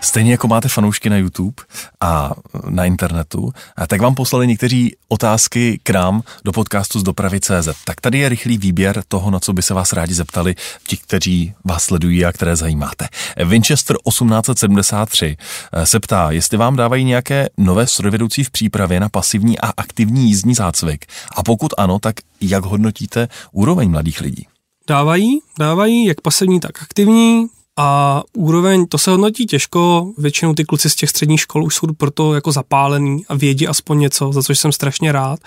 Stejně 0.00 0.32
jako 0.32 0.48
máte 0.48 0.68
fanoušky 0.68 1.10
na 1.10 1.16
YouTube 1.16 1.62
a 2.00 2.30
na 2.68 2.84
internetu, 2.84 3.52
a 3.76 3.86
tak 3.86 4.00
vám 4.00 4.14
poslali 4.14 4.46
někteří 4.46 4.96
otázky 5.08 5.80
k 5.82 5.90
nám 5.90 6.22
do 6.44 6.52
podcastu 6.52 7.00
z 7.00 7.02
dopravy 7.02 7.40
CZ. 7.40 7.68
Tak 7.84 8.00
tady 8.00 8.18
je 8.18 8.28
rychlý 8.28 8.58
výběr 8.58 9.02
toho, 9.08 9.30
na 9.30 9.40
co 9.40 9.52
by 9.52 9.62
se 9.62 9.74
vás 9.74 9.92
rádi 9.92 10.14
zeptali 10.14 10.54
ti, 10.86 10.96
kteří 10.96 11.54
vás 11.64 11.84
sledují 11.84 12.24
a 12.24 12.32
které 12.32 12.56
zajímáte. 12.56 13.08
Winchester 13.44 13.96
1873 14.08 15.36
eh, 15.72 15.86
se 15.86 16.00
ptá, 16.00 16.30
jestli 16.30 16.58
vám 16.58 16.76
dávají 16.76 17.04
nějaké 17.04 17.48
nové 17.56 17.86
strojvedoucí 17.86 18.44
v 18.44 18.50
přípravě 18.50 19.00
na 19.00 19.08
pasivní 19.08 19.58
a 19.58 19.72
aktivní 19.76 20.28
jízdní 20.28 20.54
zácvik. 20.54 21.06
A 21.36 21.42
pokud 21.42 21.74
ano, 21.78 21.98
tak 21.98 22.14
jak 22.40 22.64
hodnotíte 22.64 23.28
úroveň 23.52 23.90
mladých 23.90 24.20
lidí? 24.20 24.46
Dávají, 24.88 25.38
dávají 25.58 26.04
jak 26.04 26.20
pasivní, 26.20 26.60
tak 26.60 26.82
aktivní. 26.82 27.46
A 27.80 28.22
úroveň, 28.36 28.86
to 28.86 28.98
se 28.98 29.10
hodnotí 29.10 29.46
těžko, 29.46 30.12
většinou 30.18 30.54
ty 30.54 30.64
kluci 30.64 30.90
z 30.90 30.94
těch 30.94 31.10
středních 31.10 31.40
škol 31.40 31.64
už 31.64 31.74
jsou 31.74 31.86
proto 31.96 32.34
jako 32.34 32.52
zapálený 32.52 33.26
a 33.28 33.34
vědí 33.34 33.68
aspoň 33.68 33.98
něco, 33.98 34.32
za 34.32 34.42
což 34.42 34.58
jsem 34.58 34.72
strašně 34.72 35.12
rád. 35.12 35.40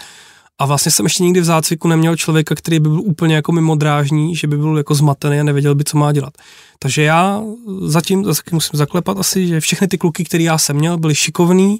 A 0.59 0.65
vlastně 0.65 0.91
jsem 0.91 1.05
ještě 1.05 1.23
nikdy 1.23 1.41
v 1.41 1.45
zácviku 1.45 1.87
neměl 1.87 2.15
člověka, 2.15 2.55
který 2.55 2.79
by 2.79 2.89
byl 2.89 3.01
úplně 3.01 3.35
jako 3.35 3.51
mimo 3.51 3.75
drážní, 3.75 4.35
že 4.35 4.47
by 4.47 4.57
byl 4.57 4.77
jako 4.77 4.95
zmatený 4.95 5.39
a 5.39 5.43
nevěděl 5.43 5.75
by, 5.75 5.83
co 5.83 5.97
má 5.97 6.11
dělat. 6.11 6.33
Takže 6.79 7.03
já 7.03 7.41
zatím, 7.81 8.23
zatím 8.25 8.55
musím 8.55 8.77
zaklepat 8.77 9.17
asi, 9.17 9.47
že 9.47 9.59
všechny 9.59 9.87
ty 9.87 9.97
kluky, 9.97 10.23
které 10.23 10.43
já 10.43 10.57
jsem 10.57 10.75
měl, 10.75 10.97
byli 10.97 11.15
šikovní 11.15 11.79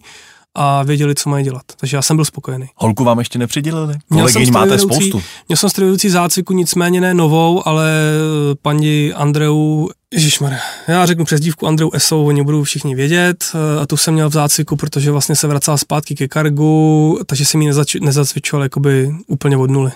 a 0.56 0.84
věděli, 0.84 1.16
co 1.16 1.30
mají 1.30 1.43
dělat. 1.45 1.62
Takže 1.80 1.97
já 1.97 2.02
jsem 2.02 2.16
byl 2.16 2.26
spokojený. 2.26 2.66
Holku 2.76 3.04
vám 3.04 3.20
ještě 3.20 3.39
nepřidělili? 3.39 3.95
Kolegyň 4.10 4.52
máte 4.52 4.80
spoustu. 4.80 5.22
Měl 5.47 5.58
jsem 5.58 5.70
strojvedoucí 5.70 6.10
zácviku, 6.10 6.54
nicméně 6.54 7.02
ne 7.02 7.14
novou, 7.14 7.68
ale 7.68 7.91
paní 8.62 9.14
Andreu 9.14 9.88
Ježišmar, 10.14 10.54
já 10.88 11.06
řeknu 11.06 11.26
přezdívku 11.26 11.68
Andreu 11.68 11.89
Esou, 11.93 12.26
oni 12.28 12.43
budou 12.43 12.64
všichni 12.64 12.95
vědět 12.95 13.43
a 13.82 13.86
tu 13.88 13.97
jsem 13.97 14.14
měl 14.14 14.30
v 14.30 14.34
zácviku, 14.34 14.76
protože 14.76 15.12
vlastně 15.12 15.36
se 15.36 15.47
vracela 15.47 15.78
zpátky 15.78 16.16
ke 16.16 16.28
kargu, 16.28 17.20
takže 17.26 17.45
jsem 17.45 17.62
ji 17.62 17.68
nezač- 17.68 17.99
nezacvičoval 18.02 18.64
jakoby 18.64 19.12
úplně 19.28 19.58
od 19.58 19.70
nuly. 19.72 19.91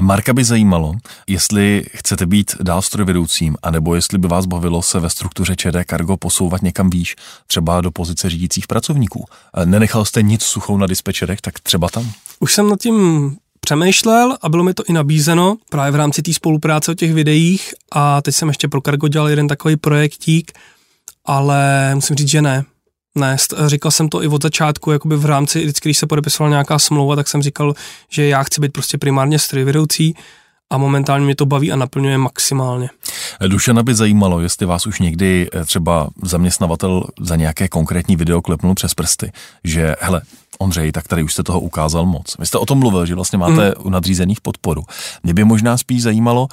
Marka 0.00 0.32
by 0.32 0.44
zajímalo, 0.44 0.94
jestli 1.26 1.84
chcete 1.94 2.26
být 2.26 2.54
dál 2.62 2.82
strojvedoucím, 2.82 3.56
anebo 3.62 3.94
jestli 3.94 4.18
by 4.18 4.28
vás 4.28 4.46
bavilo 4.46 4.82
se 4.82 5.00
ve 5.00 5.10
struktuře 5.10 5.56
ČD 5.56 5.76
Cargo 5.90 6.16
posouvat 6.16 6.62
někam 6.62 6.90
výš, 6.90 7.16
třeba 7.46 7.80
do 7.80 7.90
pozice 7.90 8.30
řídících 8.30 8.66
pracovníků. 8.66 9.24
Nenechal 9.64 10.04
jste 10.04 10.22
nic 10.22 10.42
suchou 10.42 10.76
na 10.76 10.86
dispečerech, 10.86 11.40
tak 11.40 11.60
třeba 11.60 11.88
tam? 11.88 12.12
Už 12.40 12.54
jsem 12.54 12.68
nad 12.68 12.80
tím 12.80 13.36
přemýšlel 13.60 14.38
a 14.42 14.48
bylo 14.48 14.64
mi 14.64 14.74
to 14.74 14.82
i 14.88 14.92
nabízeno 14.92 15.56
právě 15.70 15.92
v 15.92 15.96
rámci 15.96 16.22
té 16.22 16.32
spolupráce 16.32 16.90
o 16.90 16.94
těch 16.94 17.14
videích 17.14 17.74
a 17.92 18.22
teď 18.22 18.34
jsem 18.34 18.48
ještě 18.48 18.68
pro 18.68 18.80
Cargo 18.80 19.08
dělal 19.08 19.28
jeden 19.28 19.48
takový 19.48 19.76
projektík, 19.76 20.52
ale 21.24 21.94
musím 21.94 22.16
říct, 22.16 22.28
že 22.28 22.42
ne. 22.42 22.64
Ne, 23.16 23.36
říkal 23.66 23.90
jsem 23.90 24.08
to 24.08 24.22
i 24.22 24.28
od 24.28 24.42
začátku, 24.42 24.90
jakoby 24.90 25.16
v 25.16 25.24
rámci, 25.24 25.60
vždycky, 25.60 25.88
když 25.88 25.98
se 25.98 26.06
podepisovala 26.06 26.50
nějaká 26.50 26.78
smlouva, 26.78 27.16
tak 27.16 27.28
jsem 27.28 27.42
říkal, 27.42 27.74
že 28.08 28.26
já 28.26 28.42
chci 28.42 28.60
být 28.60 28.72
prostě 28.72 28.98
primárně 28.98 29.38
strojvedoucí 29.38 30.14
a 30.70 30.78
momentálně 30.78 31.24
mě 31.24 31.36
to 31.36 31.46
baví 31.46 31.72
a 31.72 31.76
naplňuje 31.76 32.18
maximálně. 32.18 32.90
Dušana 33.48 33.82
by 33.82 33.94
zajímalo, 33.94 34.40
jestli 34.40 34.66
vás 34.66 34.86
už 34.86 35.00
někdy 35.00 35.48
eh, 35.52 35.64
třeba 35.64 36.08
zaměstnavatel 36.22 37.04
za 37.20 37.36
nějaké 37.36 37.68
konkrétní 37.68 38.16
video 38.16 38.42
klepnul 38.42 38.74
přes 38.74 38.94
prsty, 38.94 39.32
že 39.64 39.96
hele, 40.00 40.22
Ondřej, 40.58 40.92
tak 40.92 41.08
tady 41.08 41.22
už 41.22 41.32
jste 41.32 41.42
toho 41.42 41.60
ukázal 41.60 42.06
moc. 42.06 42.36
Vy 42.38 42.46
jste 42.46 42.58
o 42.58 42.66
tom 42.66 42.78
mluvil, 42.78 43.06
že 43.06 43.14
vlastně 43.14 43.38
máte 43.38 43.68
mm. 43.68 43.86
u 43.86 43.90
nadřízených 43.90 44.40
podporu. 44.40 44.82
Mě 45.22 45.34
by 45.34 45.44
možná 45.44 45.76
spíš 45.76 46.02
zajímalo, 46.02 46.48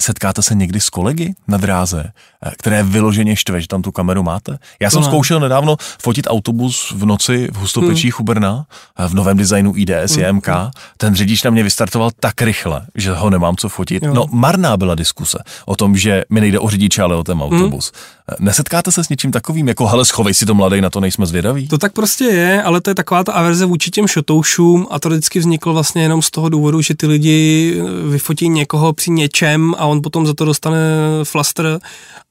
setkáte 0.00 0.42
se 0.42 0.54
někdy 0.54 0.80
s 0.80 0.90
kolegy 0.90 1.34
na 1.48 1.58
dráze, 1.58 2.04
eh, 2.46 2.50
které 2.58 2.82
vyloženě 2.82 3.36
štve, 3.36 3.60
že 3.60 3.68
tam 3.68 3.82
tu 3.82 3.92
kameru 3.92 4.22
máte? 4.22 4.58
Já 4.80 4.90
jsem 4.90 5.00
no. 5.00 5.06
zkoušel 5.06 5.40
nedávno 5.40 5.76
fotit 6.02 6.26
autobus 6.30 6.92
v 6.96 7.04
noci 7.04 7.48
v 7.52 7.56
Hustopečích 7.56 8.18
mm. 8.18 8.22
u 8.22 8.24
Brna, 8.24 8.66
eh, 8.98 9.08
v 9.08 9.14
novém 9.14 9.36
designu 9.36 9.72
IDS 9.76 10.16
mm. 10.16 10.22
JMK. 10.22 10.48
Ten 10.96 11.14
řidič 11.14 11.42
na 11.42 11.50
mě 11.50 11.62
vystartoval 11.62 12.10
tak 12.20 12.42
rychle, 12.42 12.86
že 12.94 13.12
ho 13.12 13.30
nemám 13.30 13.56
co 13.56 13.68
fotit. 13.68 14.02
Jo. 14.02 14.14
No, 14.14 14.26
marná 14.30 14.76
byla 14.76 14.94
diskuse 14.94 15.38
o 15.66 15.76
tom, 15.76 15.96
že 15.96 16.24
mi 16.30 16.40
nejde 16.40 16.58
o 16.58 16.70
řidiče, 16.70 17.02
ale 17.02 17.16
o 17.16 17.24
ten 17.24 17.42
autobus. 17.42 17.92
Mm. 17.94 18.18
Nesetkáte 18.40 18.92
se 18.92 19.04
s 19.04 19.08
něčím 19.08 19.32
takovým, 19.32 19.68
jako 19.68 19.86
hele, 19.86 20.04
schovej 20.04 20.34
si 20.34 20.46
to 20.46 20.54
mladý, 20.54 20.80
na 20.80 20.90
to 20.90 21.00
nejsme 21.00 21.26
zvědaví? 21.26 21.68
To 21.68 21.78
tak 21.78 21.92
prostě 21.92 22.24
je, 22.24 22.62
ale 22.62 22.80
to 22.80 22.90
je 22.90 22.94
taková 22.94 23.24
ta 23.24 23.32
averze 23.32 23.66
vůči 23.66 23.90
těm 23.90 24.06
šotoušům 24.06 24.86
a 24.90 24.98
to 24.98 25.08
vždycky 25.08 25.38
vzniklo 25.38 25.72
vlastně 25.72 26.02
jenom 26.02 26.22
z 26.22 26.30
toho 26.30 26.48
důvodu, 26.48 26.82
že 26.82 26.94
ty 26.94 27.06
lidi 27.06 27.74
vyfotí 28.10 28.48
někoho 28.48 28.92
při 28.92 29.10
něčem 29.10 29.74
a 29.78 29.86
on 29.88 30.02
potom 30.02 30.26
za 30.26 30.34
to 30.34 30.44
dostane 30.44 30.78
flaster 31.24 31.78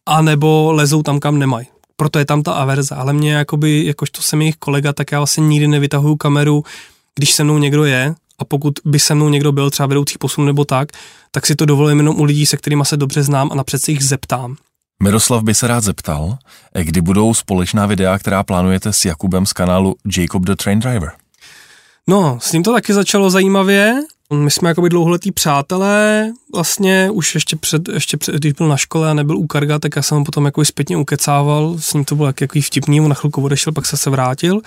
a 0.05 0.22
nebo 0.22 0.72
lezou 0.72 1.03
tam, 1.03 1.20
kam 1.20 1.39
nemají. 1.39 1.68
Proto 1.95 2.20
je 2.20 2.26
tam 2.26 2.43
ta 2.43 2.53
averze, 2.53 2.95
ale 2.95 3.14
mě 3.14 3.34
jakoby, 3.34 3.86
jakožto 3.86 4.22
jsem 4.22 4.41
jejich 4.41 4.55
kolega, 4.55 4.93
tak 4.93 5.12
já 5.12 5.20
vlastně 5.20 5.47
nikdy 5.47 5.68
nevytahuju 5.68 6.16
kameru, 6.16 6.64
když 7.16 7.32
se 7.32 7.43
mnou 7.43 7.58
někdo 7.58 7.86
je 7.86 8.16
a 8.39 8.45
pokud 8.45 8.74
by 8.86 8.99
se 8.99 9.16
mnou 9.16 9.30
někdo 9.30 9.51
byl 9.51 9.70
třeba 9.70 9.88
vedoucí 9.88 10.16
posun 10.20 10.45
nebo 10.45 10.66
tak, 10.66 10.89
tak 11.32 11.45
si 11.45 11.55
to 11.55 11.66
dovolím 11.66 11.97
jenom 11.97 12.20
u 12.20 12.24
lidí, 12.24 12.45
se 12.45 12.58
kterými 12.58 12.86
se 12.86 12.97
dobře 12.97 13.24
znám 13.24 13.51
a 13.51 13.55
napřed 13.55 13.82
se 13.82 13.91
jich 13.91 14.03
zeptám. 14.03 14.55
Miroslav 15.03 15.43
by 15.43 15.55
se 15.55 15.68
rád 15.68 15.84
zeptal, 15.84 16.38
kdy 16.84 17.01
budou 17.01 17.34
společná 17.34 17.86
videa, 17.86 18.20
která 18.20 18.43
plánujete 18.43 18.93
s 18.93 19.05
Jakubem 19.05 19.45
z 19.45 19.53
kanálu 19.53 19.95
Jacob 20.18 20.43
the 20.43 20.55
Train 20.55 20.80
Driver. 20.80 21.12
No, 22.08 22.39
s 22.41 22.51
ním 22.51 22.64
to 22.64 22.74
taky 22.74 22.93
začalo 22.93 23.30
zajímavě. 23.30 24.01
My 24.34 24.51
jsme 24.51 24.69
jakoby 24.69 24.89
dlouholetí 24.89 25.32
přátelé, 25.32 26.32
vlastně 26.53 27.09
už 27.11 27.36
ještě 27.36 27.55
před, 27.55 27.88
ještě 27.88 28.17
před, 28.17 28.36
když 28.36 28.53
byl 28.53 28.67
na 28.67 28.78
škole 28.78 29.11
a 29.11 29.13
nebyl 29.13 29.38
u 29.38 29.47
Karga, 29.47 29.80
tak 29.80 29.95
já 29.95 30.01
jsem 30.01 30.17
ho 30.17 30.23
potom 30.23 30.45
jako 30.45 30.65
zpětně 30.65 30.97
ukecával, 30.97 31.75
s 31.80 31.93
ním 31.93 32.05
to 32.05 32.15
bylo 32.15 32.34
jaký 32.41 32.61
vtipný, 32.61 33.01
on 33.01 33.09
na 33.09 33.15
chvilku 33.15 33.43
odešel, 33.43 33.73
pak 33.73 33.86
se 33.86 33.97
se 33.97 34.09
vrátil. 34.09 34.61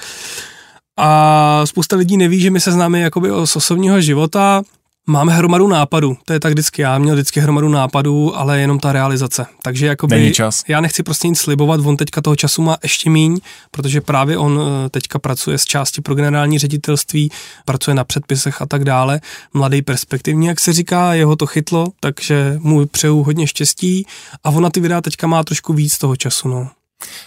A 0.97 1.63
spousta 1.65 1.97
lidí 1.97 2.17
neví, 2.17 2.41
že 2.41 2.51
my 2.51 2.61
se 2.61 2.73
známe 2.73 3.01
jakoby 3.01 3.29
z 3.45 3.57
osobního 3.57 4.01
života, 4.01 4.63
Máme 5.07 5.33
hromadu 5.35 5.69
nápadů, 5.69 6.17
to 6.25 6.33
je 6.33 6.41
tak 6.41 6.53
vždycky, 6.53 6.83
já 6.83 6.99
měl 6.99 7.15
vždycky 7.15 7.41
hromadu 7.41 7.69
nápadů, 7.69 8.37
ale 8.37 8.61
jenom 8.61 8.79
ta 8.79 8.93
realizace. 8.93 9.47
Takže 9.63 9.87
jakoby, 9.87 10.15
Není 10.17 10.33
čas. 10.33 10.65
já 10.69 10.81
nechci 10.81 11.03
prostě 11.03 11.29
nic 11.29 11.39
slibovat, 11.39 11.81
on 11.81 11.97
teďka 11.97 12.21
toho 12.21 12.37
času 12.37 12.63
má 12.63 12.77
ještě 12.83 13.11
míň, 13.11 13.41
protože 13.71 14.01
právě 14.01 14.39
on 14.39 14.61
eh, 14.87 14.89
teďka 14.89 15.19
pracuje 15.19 15.59
s 15.59 15.65
části 15.65 16.01
pro 16.01 16.15
generální 16.15 16.59
ředitelství, 16.59 17.31
pracuje 17.65 17.95
na 17.95 18.05
předpisech 18.05 18.63
a 18.63 18.67
tak 18.67 18.85
dále, 18.85 19.21
mladý 19.55 19.83
perspektivní, 19.83 20.47
jak 20.47 20.61
se 20.61 20.73
říká, 20.73 21.15
jeho 21.15 21.37
to 21.37 21.47
chytlo, 21.47 21.87
takže 22.01 22.57
mu 22.59 22.87
přeju 22.87 23.23
hodně 23.23 23.47
štěstí 23.47 24.07
a 24.45 24.51
ona 24.51 24.71
ty 24.71 24.81
videa 24.81 25.01
teďka 25.01 25.27
má 25.27 25.45
trošku 25.45 25.73
víc 25.73 25.99
toho 25.99 26.17
času, 26.17 26.49
no. 26.49 26.71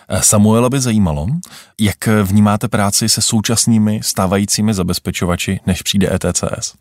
Eh, 0.09 0.21
Samuela 0.21 0.69
by 0.69 0.79
zajímalo, 0.79 1.27
jak 1.81 2.07
vnímáte 2.23 2.67
práci 2.67 3.09
se 3.09 3.21
současnými 3.21 3.99
stávajícími 4.03 4.73
zabezpečovači, 4.73 5.59
než 5.67 5.81
přijde 5.81 6.09
ETCS? 6.15 6.73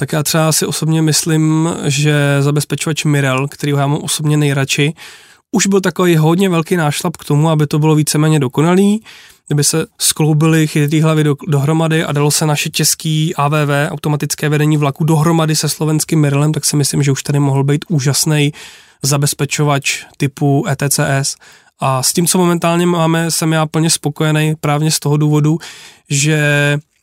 Tak 0.00 0.12
já 0.12 0.22
třeba 0.22 0.52
si 0.52 0.66
osobně 0.66 1.02
myslím, 1.02 1.70
že 1.84 2.14
zabezpečovač 2.40 3.04
Mirel, 3.04 3.48
který 3.48 3.72
já 3.72 3.86
mám 3.86 3.98
osobně 4.02 4.36
nejradši, 4.36 4.94
už 5.50 5.66
byl 5.66 5.80
takový 5.80 6.16
hodně 6.16 6.48
velký 6.48 6.76
nášlap 6.76 7.16
k 7.16 7.24
tomu, 7.24 7.50
aby 7.50 7.66
to 7.66 7.78
bylo 7.78 7.94
víceméně 7.94 8.40
dokonalý, 8.40 9.02
kdyby 9.46 9.64
se 9.64 9.86
skloubily 9.98 10.66
chytrý 10.66 11.00
hlavy 11.00 11.24
do, 11.24 11.34
dohromady 11.48 12.04
a 12.04 12.12
dalo 12.12 12.30
se 12.30 12.46
naše 12.46 12.70
český 12.70 13.34
AVV, 13.34 13.70
automatické 13.88 14.48
vedení 14.48 14.76
vlaku, 14.76 15.04
dohromady 15.04 15.56
se 15.56 15.68
slovenským 15.68 16.20
Mirelem, 16.20 16.52
tak 16.52 16.64
si 16.64 16.76
myslím, 16.76 17.02
že 17.02 17.12
už 17.12 17.22
tady 17.22 17.38
mohl 17.38 17.64
být 17.64 17.84
úžasný 17.88 18.52
zabezpečovač 19.02 20.04
typu 20.16 20.64
ETCS. 20.68 21.36
A 21.80 22.02
s 22.02 22.12
tím, 22.12 22.26
co 22.26 22.38
momentálně 22.38 22.86
máme, 22.86 23.30
jsem 23.30 23.52
já 23.52 23.66
plně 23.66 23.90
spokojený 23.90 24.54
právě 24.60 24.90
z 24.90 24.98
toho 25.00 25.16
důvodu, 25.16 25.58
že 26.10 26.40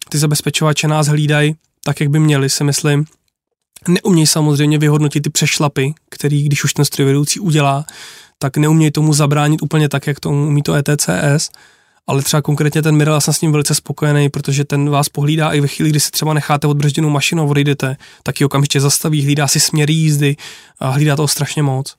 ty 0.09 0.17
zabezpečovače 0.17 0.87
nás 0.87 1.07
hlídají 1.07 1.55
tak, 1.83 1.99
jak 1.99 2.09
by 2.09 2.19
měli, 2.19 2.49
si 2.49 2.63
myslím. 2.63 3.05
Neumějí 3.87 4.27
samozřejmě 4.27 4.77
vyhodnotit 4.77 5.21
ty 5.21 5.29
přešlapy, 5.29 5.93
který, 6.09 6.43
když 6.43 6.63
už 6.63 6.73
ten 6.73 6.85
strojvedoucí 6.85 7.39
udělá, 7.39 7.85
tak 8.39 8.57
neumějí 8.57 8.91
tomu 8.91 9.13
zabránit 9.13 9.61
úplně 9.61 9.89
tak, 9.89 10.07
jak 10.07 10.19
to 10.19 10.29
umí 10.29 10.61
to 10.61 10.73
ETCS. 10.73 11.49
ale 12.07 12.23
třeba 12.23 12.41
konkrétně 12.41 12.81
ten 12.81 12.95
Mirel, 12.95 13.13
já 13.13 13.19
jsem 13.19 13.33
s 13.33 13.41
ním 13.41 13.51
velice 13.51 13.75
spokojený, 13.75 14.29
protože 14.29 14.65
ten 14.65 14.89
vás 14.89 15.09
pohlídá 15.09 15.51
i 15.51 15.59
ve 15.61 15.67
chvíli, 15.67 15.89
kdy 15.89 15.99
si 15.99 16.11
třeba 16.11 16.33
necháte 16.33 16.67
odbržděnou 16.67 17.09
mašinu 17.09 17.43
a 17.43 17.45
odejdete, 17.45 17.97
tak 18.23 18.39
ji 18.39 18.45
okamžitě 18.45 18.81
zastaví, 18.81 19.23
hlídá 19.23 19.47
si 19.47 19.59
směry 19.59 19.93
jízdy 19.93 20.35
a 20.79 20.89
hlídá 20.89 21.15
toho 21.15 21.27
strašně 21.27 21.63
moc. 21.63 21.95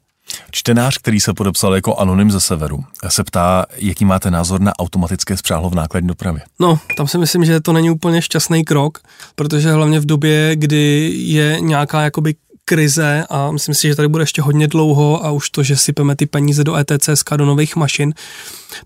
Čtenář, 0.50 0.98
který 0.98 1.20
se 1.20 1.34
podepsal 1.34 1.74
jako 1.74 1.96
anonym 1.96 2.30
ze 2.30 2.40
severu, 2.40 2.84
se 3.08 3.24
ptá, 3.24 3.66
jaký 3.76 4.04
máte 4.04 4.30
názor 4.30 4.60
na 4.60 4.78
automatické 4.78 5.36
spřáhlo 5.36 5.70
v 5.70 5.74
nákladní 5.74 6.08
dopravě. 6.08 6.42
No, 6.58 6.78
tam 6.96 7.08
si 7.08 7.18
myslím, 7.18 7.44
že 7.44 7.60
to 7.60 7.72
není 7.72 7.90
úplně 7.90 8.22
šťastný 8.22 8.64
krok, 8.64 8.98
protože 9.34 9.72
hlavně 9.72 10.00
v 10.00 10.06
době, 10.06 10.56
kdy 10.56 11.12
je 11.14 11.56
nějaká 11.60 12.02
jakoby 12.02 12.34
krize 12.64 13.24
a 13.30 13.50
myslím 13.50 13.74
si, 13.74 13.88
že 13.88 13.96
tady 13.96 14.08
bude 14.08 14.22
ještě 14.22 14.42
hodně 14.42 14.68
dlouho 14.68 15.24
a 15.24 15.30
už 15.30 15.50
to, 15.50 15.62
že 15.62 15.76
sypeme 15.76 16.16
ty 16.16 16.26
peníze 16.26 16.64
do 16.64 16.76
ETCSK, 16.76 17.30
do 17.36 17.46
nových 17.46 17.76
mašin, 17.76 18.14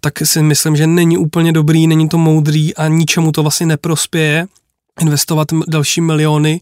tak 0.01 0.19
si 0.25 0.43
myslím, 0.43 0.77
že 0.77 0.87
není 0.87 1.19
úplně 1.19 1.53
dobrý, 1.53 1.87
není 1.87 2.09
to 2.09 2.19
moudrý 2.19 2.75
a 2.75 2.89
ničemu 2.89 3.33
to 3.33 3.43
vlastně 3.43 3.67
neprospěje 3.67 4.47
investovat 5.01 5.49
další 5.69 6.01
miliony 6.01 6.61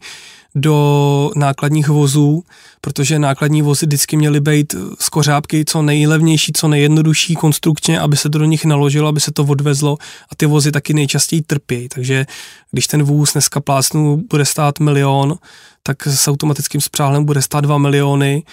do 0.55 1.31
nákladních 1.35 1.87
vozů, 1.87 2.43
protože 2.81 3.19
nákladní 3.19 3.61
vozy 3.61 3.85
vždycky 3.85 4.17
měly 4.17 4.39
být 4.39 4.75
z 4.99 5.09
kořápky 5.09 5.65
co 5.65 5.81
nejlevnější, 5.81 6.53
co 6.53 6.67
nejjednodušší 6.67 7.35
konstrukčně, 7.35 7.99
aby 7.99 8.17
se 8.17 8.29
to 8.29 8.37
do 8.37 8.45
nich 8.45 8.65
naložilo, 8.65 9.07
aby 9.07 9.19
se 9.19 9.31
to 9.31 9.43
odvezlo 9.43 9.97
a 10.31 10.35
ty 10.35 10.45
vozy 10.45 10.71
taky 10.71 10.93
nejčastěji 10.93 11.41
trpějí. 11.41 11.89
Takže 11.89 12.25
když 12.71 12.87
ten 12.87 13.03
vůz 13.03 13.33
dneska 13.33 13.59
plásnu 13.59 14.23
bude 14.29 14.45
stát 14.45 14.79
milion, 14.79 15.35
tak 15.83 16.07
s 16.07 16.27
automatickým 16.27 16.81
spřáhlem 16.81 17.25
bude 17.25 17.41
stát 17.41 17.61
2 17.61 17.77
miliony 17.77 18.43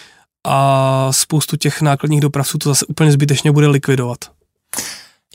a 0.45 1.09
spoustu 1.13 1.57
těch 1.57 1.83
nákladních 1.83 2.21
dopravců 2.21 2.59
to 2.59 2.69
zase 2.69 2.87
úplně 2.87 3.13
zbytečně 3.13 3.53
bude 3.53 3.67
likvidovat. 3.67 4.19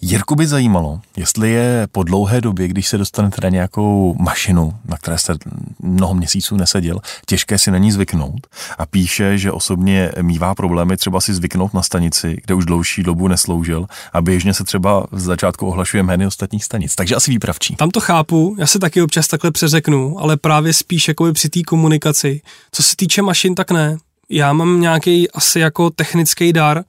Jirku 0.06 0.36
by 0.36 0.48
zajímalo, 0.48 1.00
jestli 1.18 1.52
je 1.52 1.88
po 1.92 2.04
dlouhé 2.04 2.42
době, 2.42 2.68
když 2.68 2.88
se 2.88 2.98
dostanete 2.98 3.38
na 3.44 3.50
nějakou 3.50 4.16
mašinu, 4.20 4.74
na 4.86 4.98
které 4.98 5.18
jste 5.18 5.34
mnoho 5.80 6.14
měsíců 6.14 6.58
neseděl, 6.58 7.00
těžké 7.26 7.58
si 7.58 7.72
na 7.72 7.78
ní 7.78 7.92
zvyknout 7.92 8.48
a 8.78 8.86
píše, 8.86 9.38
že 9.38 9.52
osobně 9.52 10.12
mývá 10.22 10.56
problémy 10.56 10.98
třeba 10.98 11.22
si 11.22 11.34
zvyknout 11.34 11.74
na 11.74 11.84
stanici, 11.84 12.38
kde 12.46 12.54
už 12.54 12.66
dlouhší 12.66 13.04
dobu 13.04 13.28
nesloužil 13.28 13.88
a 14.14 14.22
běžně 14.22 14.54
se 14.54 14.64
třeba 14.64 15.08
v 15.12 15.20
začátku 15.20 15.68
ohlašuje 15.68 16.04
jmény 16.04 16.28
ostatních 16.28 16.64
stanic. 16.64 16.96
Takže 16.96 17.16
asi 17.16 17.32
výpravčí. 17.32 17.76
Tam 17.76 17.90
to 17.90 18.00
chápu, 18.00 18.56
já 18.60 18.68
se 18.68 18.80
taky 18.80 19.02
občas 19.02 19.28
takhle 19.28 19.52
přeřeknu, 19.52 20.20
ale 20.20 20.38
právě 20.38 20.74
spíš 20.74 21.08
jako 21.08 21.34
při 21.34 21.50
té 21.50 21.62
komunikaci. 21.62 22.42
Co 22.72 22.84
se 22.84 22.96
týče 22.96 23.22
mašin, 23.22 23.56
tak 23.56 23.72
ne. 23.72 23.98
Já 24.30 24.54
mám 24.54 24.82
nějaký 24.82 25.32
asi 25.32 25.60
jako 25.60 25.90
technický 25.90 26.54
dar, 26.54 26.84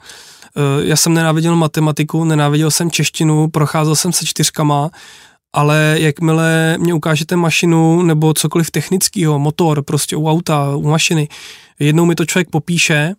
já 0.83 0.97
jsem 0.97 1.15
nenáviděl 1.15 1.57
matematiku, 1.57 2.25
nenáviděl 2.25 2.71
jsem 2.71 2.91
češtinu, 2.91 3.49
procházel 3.49 3.97
jsem 3.97 4.13
se 4.13 4.27
čtyřkama, 4.27 4.91
ale 5.53 5.97
jakmile 5.99 6.77
mě 6.79 6.95
ukážete 6.95 7.37
mašinu 7.37 8.03
nebo 8.03 8.35
cokoliv 8.35 8.71
technického, 8.71 9.39
motor 9.39 9.83
prostě 9.83 10.17
u 10.17 10.29
auta, 10.29 10.77
u 10.77 10.89
mašiny, 10.89 11.29
jednou 11.79 12.05
mi 12.05 12.15
to 12.15 12.27
člověk 12.27 12.51
popíše, 12.51 13.15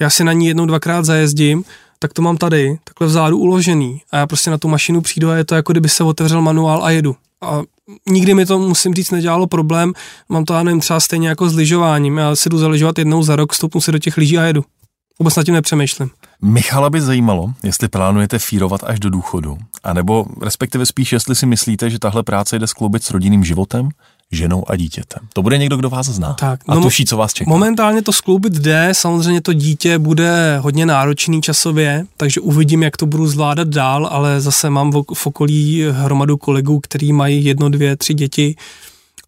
já 0.00 0.10
si 0.10 0.24
na 0.24 0.32
ní 0.32 0.46
jednou, 0.46 0.66
dvakrát 0.66 1.04
zajezdím, 1.04 1.64
tak 1.98 2.12
to 2.12 2.22
mám 2.22 2.36
tady, 2.36 2.78
takhle 2.84 3.06
vzadu 3.06 3.38
uložený 3.38 4.02
a 4.10 4.16
já 4.16 4.26
prostě 4.26 4.50
na 4.50 4.58
tu 4.58 4.68
mašinu 4.68 5.00
přijdu 5.00 5.30
a 5.30 5.36
je 5.36 5.44
to 5.44 5.54
jako 5.54 5.72
kdyby 5.72 5.88
se 5.88 6.04
otevřel 6.04 6.42
manuál 6.42 6.84
a 6.84 6.90
jedu. 6.90 7.16
A 7.40 7.62
nikdy 8.08 8.34
mi 8.34 8.46
to, 8.46 8.58
musím 8.58 8.94
říct, 8.94 9.10
nedělalo 9.10 9.46
problém, 9.46 9.92
mám 10.28 10.44
to, 10.44 10.54
já 10.54 10.62
nevím, 10.62 10.80
třeba 10.80 11.00
stejně 11.00 11.28
jako 11.28 11.48
s 11.48 11.54
lyžováním, 11.54 12.16
já 12.16 12.36
si 12.36 12.48
jdu 12.48 12.58
zaližovat 12.58 12.98
jednou 12.98 13.22
za 13.22 13.36
rok, 13.36 13.54
stoupnu 13.54 13.80
se 13.80 13.92
do 13.92 13.98
těch 13.98 14.16
lyží 14.16 14.38
a 14.38 14.42
jedu. 14.42 14.64
Vůbec 15.18 15.36
nad 15.36 15.44
tím 15.44 15.54
nepřemýšlím. 15.54 16.10
Michala 16.44 16.90
by 16.90 17.00
zajímalo, 17.00 17.52
jestli 17.62 17.88
plánujete 17.88 18.38
fírovat 18.38 18.80
až 18.84 19.00
do 19.00 19.10
důchodu, 19.10 19.58
anebo 19.84 20.26
respektive 20.40 20.86
spíš, 20.86 21.12
jestli 21.12 21.34
si 21.34 21.46
myslíte, 21.46 21.90
že 21.90 21.98
tahle 21.98 22.22
práce 22.22 22.58
jde 22.58 22.66
skloubit 22.66 23.04
s 23.04 23.10
rodinným 23.10 23.44
životem, 23.44 23.88
ženou 24.32 24.70
a 24.70 24.76
dítětem. 24.76 25.28
To 25.32 25.42
bude 25.42 25.58
někdo, 25.58 25.76
kdo 25.76 25.90
vás 25.90 26.06
zná 26.06 26.32
tak, 26.32 26.60
a 26.68 26.74
no, 26.74 26.80
tuší, 26.80 27.04
co 27.04 27.16
vás 27.16 27.32
čeká. 27.32 27.50
Momentálně 27.50 28.02
to 28.02 28.12
skloubit 28.12 28.52
jde, 28.52 28.88
samozřejmě 28.92 29.40
to 29.40 29.52
dítě 29.52 29.98
bude 29.98 30.58
hodně 30.58 30.86
náročný 30.86 31.42
časově, 31.42 32.06
takže 32.16 32.40
uvidím, 32.40 32.82
jak 32.82 32.96
to 32.96 33.06
budu 33.06 33.26
zvládat 33.26 33.68
dál, 33.68 34.08
ale 34.12 34.40
zase 34.40 34.70
mám 34.70 34.92
v 35.14 35.26
okolí 35.26 35.84
hromadu 35.90 36.36
kolegů, 36.36 36.80
kteří 36.80 37.12
mají 37.12 37.44
jedno, 37.44 37.68
dvě, 37.68 37.96
tři 37.96 38.14
děti, 38.14 38.56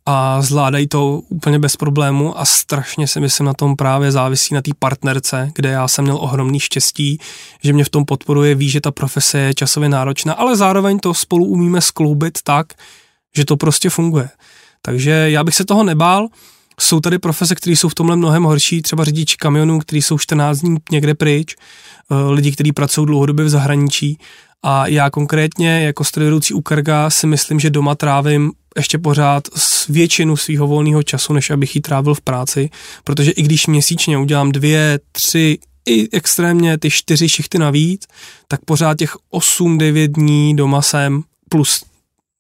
a 0.07 0.43
zvládají 0.43 0.89
to 0.89 1.21
úplně 1.29 1.59
bez 1.59 1.77
problému 1.77 2.39
a 2.39 2.45
strašně 2.45 3.07
si 3.07 3.21
myslím 3.21 3.47
na 3.47 3.55
tom 3.55 3.77
právě 3.77 4.13
závisí 4.13 4.55
na 4.55 4.63
té 4.63 4.71
partnerce, 4.79 5.51
kde 5.55 5.69
já 5.69 5.89
jsem 5.89 6.05
měl 6.05 6.17
ohromný 6.17 6.61
štěstí, 6.61 7.19
že 7.63 7.73
mě 7.73 7.85
v 7.85 7.89
tom 7.89 8.05
podporuje, 8.05 8.55
ví, 8.55 8.69
že 8.69 8.81
ta 8.81 8.91
profese 8.91 9.39
je 9.39 9.55
časově 9.55 9.89
náročná, 9.89 10.35
ale 10.35 10.57
zároveň 10.57 10.99
to 10.99 11.15
spolu 11.15 11.45
umíme 11.45 11.81
skloubit 11.81 12.39
tak, 12.45 12.67
že 13.37 13.45
to 13.45 13.57
prostě 13.57 13.91
funguje. 13.91 14.29
Takže 14.83 15.11
já 15.11 15.45
bych 15.45 15.55
se 15.55 15.65
toho 15.65 15.85
nebál, 15.85 16.29
jsou 16.81 17.01
tady 17.01 17.19
profese, 17.19 17.55
které 17.55 17.77
jsou 17.77 17.89
v 17.89 17.95
tomhle 17.95 18.17
mnohem 18.17 18.43
horší, 18.43 18.83
třeba 18.83 19.05
řidiči 19.05 19.37
kamionů, 19.37 19.79
kteří 19.79 20.03
jsou 20.03 20.19
14 20.19 20.59
dní 20.59 20.77
někde 20.91 21.15
pryč, 21.15 21.57
eh, 21.57 22.15
lidi, 22.31 22.53
kteří 22.53 22.73
pracují 22.73 23.07
dlouhodobě 23.07 23.45
v 23.45 23.49
zahraničí 23.49 24.19
a 24.67 24.87
já 24.87 25.11
konkrétně 25.11 25.85
jako 25.85 26.05
strojvedoucí 26.05 26.55
u 26.55 26.61
Karga 26.61 27.11
si 27.11 27.27
myslím, 27.27 27.61
že 27.61 27.71
doma 27.71 27.95
trávím 27.95 28.53
ještě 28.77 28.99
pořád 28.99 29.49
s 29.57 29.87
většinu 29.87 30.37
svého 30.37 30.67
volného 30.67 31.03
času, 31.03 31.33
než 31.33 31.51
abych 31.51 31.77
ji 31.77 31.81
trávil 31.81 32.15
v 32.15 32.21
práci, 32.21 32.71
protože 33.05 33.31
i 33.31 33.43
když 33.43 33.67
měsíčně 33.67 34.19
udělám 34.19 34.53
dvě, 34.53 35.01
tři, 35.13 35.59
i 35.87 36.17
extrémně 36.17 36.79
ty 36.79 36.91
čtyři 36.91 37.29
šichty 37.29 37.59
navíc, 37.59 38.07
tak 38.49 38.61
pořád 38.65 38.99
těch 38.99 39.17
8-9 39.33 40.07
dní 40.07 40.57
doma 40.57 40.83
jsem 40.83 41.23
plus 41.49 41.85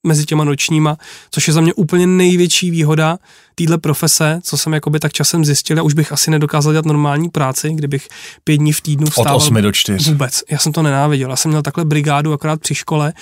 mezi 0.06 0.24
těma 0.24 0.44
nočníma, 0.44 0.96
což 1.30 1.48
je 1.48 1.54
za 1.54 1.60
mě 1.60 1.74
úplně 1.74 2.06
největší 2.06 2.70
výhoda 2.70 3.18
téhle 3.54 3.78
profese, 3.78 4.40
co 4.42 4.58
jsem 4.58 4.72
jakoby 4.72 5.00
tak 5.00 5.12
časem 5.12 5.44
zjistil, 5.44 5.78
a 5.78 5.82
už 5.82 5.94
bych 5.94 6.12
asi 6.12 6.30
nedokázal 6.30 6.72
dělat 6.72 6.86
normální 6.86 7.28
práci, 7.28 7.70
kdybych 7.74 8.08
pět 8.44 8.56
dní 8.56 8.72
v 8.72 8.80
týdnu 8.80 9.06
vstával. 9.06 9.36
Od 9.36 9.42
8 9.42 9.62
do 9.62 9.72
4. 9.72 10.10
Vůbec. 10.10 10.42
Já 10.50 10.58
jsem 10.58 10.72
to 10.72 10.82
nenáviděl. 10.82 11.30
Já 11.30 11.36
jsem 11.36 11.50
měl 11.50 11.62
takhle 11.62 11.84
brigádu 11.84 12.32
akorát 12.32 12.60
při 12.60 12.74
škole 12.74 13.12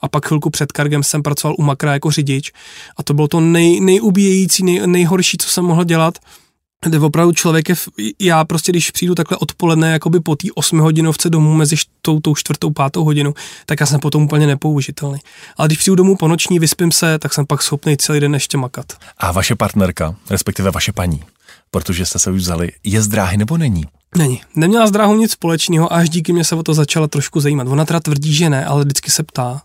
a 0.00 0.08
pak 0.08 0.26
chvilku 0.26 0.50
před 0.50 0.72
Kargem 0.72 1.02
jsem 1.02 1.22
pracoval 1.22 1.54
u 1.58 1.62
Makra 1.62 1.92
jako 1.92 2.10
řidič 2.10 2.52
a 2.96 3.02
to 3.02 3.14
bylo 3.14 3.28
to 3.28 3.40
nej, 3.40 3.80
nejubíjející, 3.80 4.64
nej, 4.64 4.82
nejhorší, 4.86 5.38
co 5.38 5.48
jsem 5.48 5.64
mohl 5.64 5.84
dělat, 5.84 6.18
kde 6.84 7.00
opravdu 7.00 7.32
člověk 7.32 7.68
je, 7.68 7.74
já 8.20 8.44
prostě 8.44 8.72
když 8.72 8.90
přijdu 8.90 9.14
takhle 9.14 9.36
odpoledne 9.36 9.92
jakoby 9.92 10.20
po 10.20 10.36
té 10.36 10.48
8 10.54 10.78
hodinovce 10.78 11.30
domů 11.30 11.54
mezi 11.54 11.76
tou, 12.02 12.20
tou 12.20 12.34
čtvrtou, 12.34 12.70
pátou 12.70 13.04
hodinu, 13.04 13.34
tak 13.66 13.80
já 13.80 13.86
jsem 13.86 14.00
potom 14.00 14.22
úplně 14.22 14.46
nepoužitelný. 14.46 15.18
Ale 15.56 15.68
když 15.68 15.78
přijdu 15.78 15.94
domů 15.94 16.16
po 16.16 16.28
noční, 16.28 16.58
vyspím 16.58 16.92
se, 16.92 17.18
tak 17.18 17.34
jsem 17.34 17.46
pak 17.46 17.62
schopný 17.62 17.96
celý 17.96 18.20
den 18.20 18.34
ještě 18.34 18.58
makat. 18.58 18.86
A 19.18 19.32
vaše 19.32 19.54
partnerka, 19.54 20.14
respektive 20.30 20.70
vaše 20.70 20.92
paní, 20.92 21.22
protože 21.70 22.06
jste 22.06 22.18
se 22.18 22.30
už 22.30 22.40
vzali, 22.40 22.72
je 22.84 23.02
z 23.02 23.08
dráhy 23.08 23.36
nebo 23.36 23.56
není? 23.56 23.84
Není. 24.16 24.40
Neměla 24.54 24.86
s 24.86 24.90
dráhou 24.90 25.16
nic 25.16 25.32
společného 25.32 25.92
a 25.92 25.96
až 25.96 26.10
díky 26.10 26.32
mě 26.32 26.44
se 26.44 26.54
o 26.54 26.62
to 26.62 26.74
začala 26.74 27.08
trošku 27.08 27.40
zajímat. 27.40 27.68
Ona 27.68 27.84
teda 27.84 28.00
tvrdí, 28.00 28.34
že 28.34 28.50
ne, 28.50 28.64
ale 28.64 28.84
vždycky 28.84 29.10
se 29.10 29.22
ptá. 29.22 29.62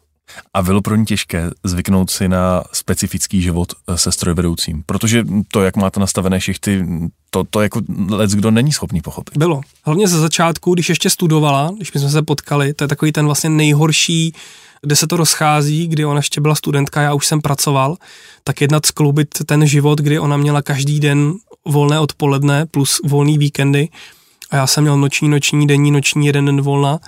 A 0.53 0.61
bylo 0.61 0.81
pro 0.81 0.95
ní 0.95 1.05
těžké 1.05 1.49
zvyknout 1.63 2.09
si 2.09 2.27
na 2.27 2.63
specifický 2.73 3.41
život 3.41 3.73
eh, 3.87 3.97
se 3.97 4.11
strojvedoucím, 4.11 4.83
protože 4.85 5.23
to, 5.51 5.61
jak 5.61 5.75
máte 5.75 5.99
nastavené 5.99 6.41
šichty, 6.41 6.85
to, 7.29 7.43
to 7.43 7.61
jako 7.61 7.81
lec 8.09 8.35
kdo 8.35 8.51
není 8.51 8.71
schopný 8.71 9.01
pochopit. 9.01 9.37
Bylo. 9.37 9.61
Hlavně 9.83 10.07
ze 10.07 10.19
začátku, 10.19 10.73
když 10.73 10.89
ještě 10.89 11.09
studovala, 11.09 11.71
když 11.75 11.89
jsme 11.89 12.09
se 12.09 12.21
potkali, 12.21 12.73
to 12.73 12.83
je 12.83 12.87
takový 12.87 13.11
ten 13.11 13.25
vlastně 13.25 13.49
nejhorší, 13.49 14.33
kde 14.81 14.95
se 14.95 15.07
to 15.07 15.17
rozchází, 15.17 15.87
kdy 15.87 16.05
ona 16.05 16.19
ještě 16.19 16.41
byla 16.41 16.55
studentka, 16.55 17.01
já 17.01 17.13
už 17.13 17.27
jsem 17.27 17.41
pracoval, 17.41 17.97
tak 18.43 18.61
jednat 18.61 18.85
skloubit 18.85 19.29
ten 19.45 19.67
život, 19.67 19.99
kdy 19.99 20.19
ona 20.19 20.37
měla 20.37 20.61
každý 20.61 20.99
den 20.99 21.33
volné 21.65 21.99
odpoledne 21.99 22.65
plus 22.65 23.01
volný 23.05 23.37
víkendy 23.37 23.89
a 24.51 24.55
já 24.55 24.67
jsem 24.67 24.83
měl 24.83 24.97
noční, 24.97 25.29
noční, 25.29 25.67
denní, 25.67 25.91
noční, 25.91 26.25
jeden 26.25 26.45
den 26.45 26.61
volna, 26.61 26.99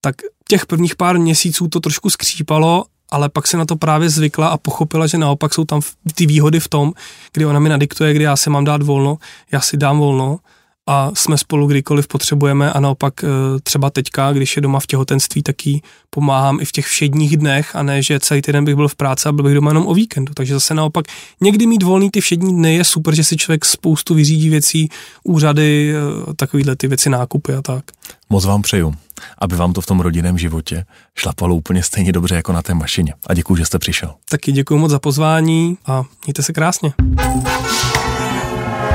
tak 0.00 0.16
těch 0.48 0.66
prvních 0.66 0.96
pár 0.96 1.18
měsíců 1.18 1.68
to 1.68 1.80
trošku 1.80 2.10
skřípalo, 2.10 2.84
ale 3.10 3.28
pak 3.28 3.46
se 3.46 3.56
na 3.56 3.64
to 3.64 3.76
právě 3.76 4.10
zvykla 4.10 4.48
a 4.48 4.56
pochopila, 4.56 5.06
že 5.06 5.18
naopak 5.18 5.54
jsou 5.54 5.64
tam 5.64 5.80
ty 6.14 6.26
výhody 6.26 6.60
v 6.60 6.68
tom, 6.68 6.92
kdy 7.32 7.46
ona 7.46 7.60
mi 7.60 7.68
nadiktuje, 7.68 8.14
kdy 8.14 8.24
já 8.24 8.36
si 8.36 8.50
mám 8.50 8.64
dát 8.64 8.82
volno, 8.82 9.18
já 9.52 9.60
si 9.60 9.76
dám 9.76 9.98
volno 9.98 10.38
a 10.90 11.10
jsme 11.14 11.38
spolu 11.38 11.66
kdykoliv 11.66 12.08
potřebujeme 12.08 12.72
a 12.72 12.80
naopak 12.80 13.24
eh, 13.24 13.28
třeba 13.62 13.90
teďka, 13.90 14.32
když 14.32 14.56
je 14.56 14.62
doma 14.62 14.80
v 14.80 14.86
těhotenství, 14.86 15.42
tak 15.42 15.66
jí 15.66 15.82
pomáhám 16.10 16.60
i 16.60 16.64
v 16.64 16.72
těch 16.72 16.86
všedních 16.86 17.36
dnech 17.36 17.76
a 17.76 17.82
ne, 17.82 18.02
že 18.02 18.20
celý 18.20 18.42
týden 18.42 18.64
bych 18.64 18.74
byl 18.74 18.88
v 18.88 18.94
práci 18.94 19.28
a 19.28 19.32
byl 19.32 19.44
bych 19.44 19.54
doma 19.54 19.70
jenom 19.70 19.86
o 19.86 19.94
víkendu. 19.94 20.34
Takže 20.34 20.54
zase 20.54 20.74
naopak 20.74 21.04
někdy 21.40 21.66
mít 21.66 21.82
volný 21.82 22.10
ty 22.10 22.20
všední 22.20 22.54
dny 22.54 22.74
je 22.74 22.84
super, 22.84 23.14
že 23.14 23.24
si 23.24 23.36
člověk 23.36 23.64
spoustu 23.64 24.14
vyřídí 24.14 24.48
věcí, 24.48 24.88
úřady, 25.24 25.94
eh, 25.94 26.34
takovýhle 26.34 26.76
ty 26.76 26.88
věci, 26.88 27.10
nákupy 27.10 27.54
a 27.54 27.62
tak. 27.62 27.84
Moc 28.30 28.44
vám 28.44 28.62
přeju, 28.62 28.94
aby 29.38 29.56
vám 29.56 29.72
to 29.72 29.80
v 29.80 29.86
tom 29.86 30.00
rodinném 30.00 30.38
životě 30.38 30.84
šlapalo 31.16 31.54
úplně 31.54 31.82
stejně 31.82 32.12
dobře 32.12 32.34
jako 32.34 32.52
na 32.52 32.62
té 32.62 32.74
mašině. 32.74 33.14
A 33.26 33.34
děkuji, 33.34 33.56
že 33.56 33.64
jste 33.64 33.78
přišel. 33.78 34.14
Taky 34.30 34.52
děkuji 34.52 34.78
moc 34.78 34.90
za 34.90 34.98
pozvání 34.98 35.76
a 35.86 36.04
mějte 36.26 36.42
se 36.42 36.52
krásně. 36.52 36.92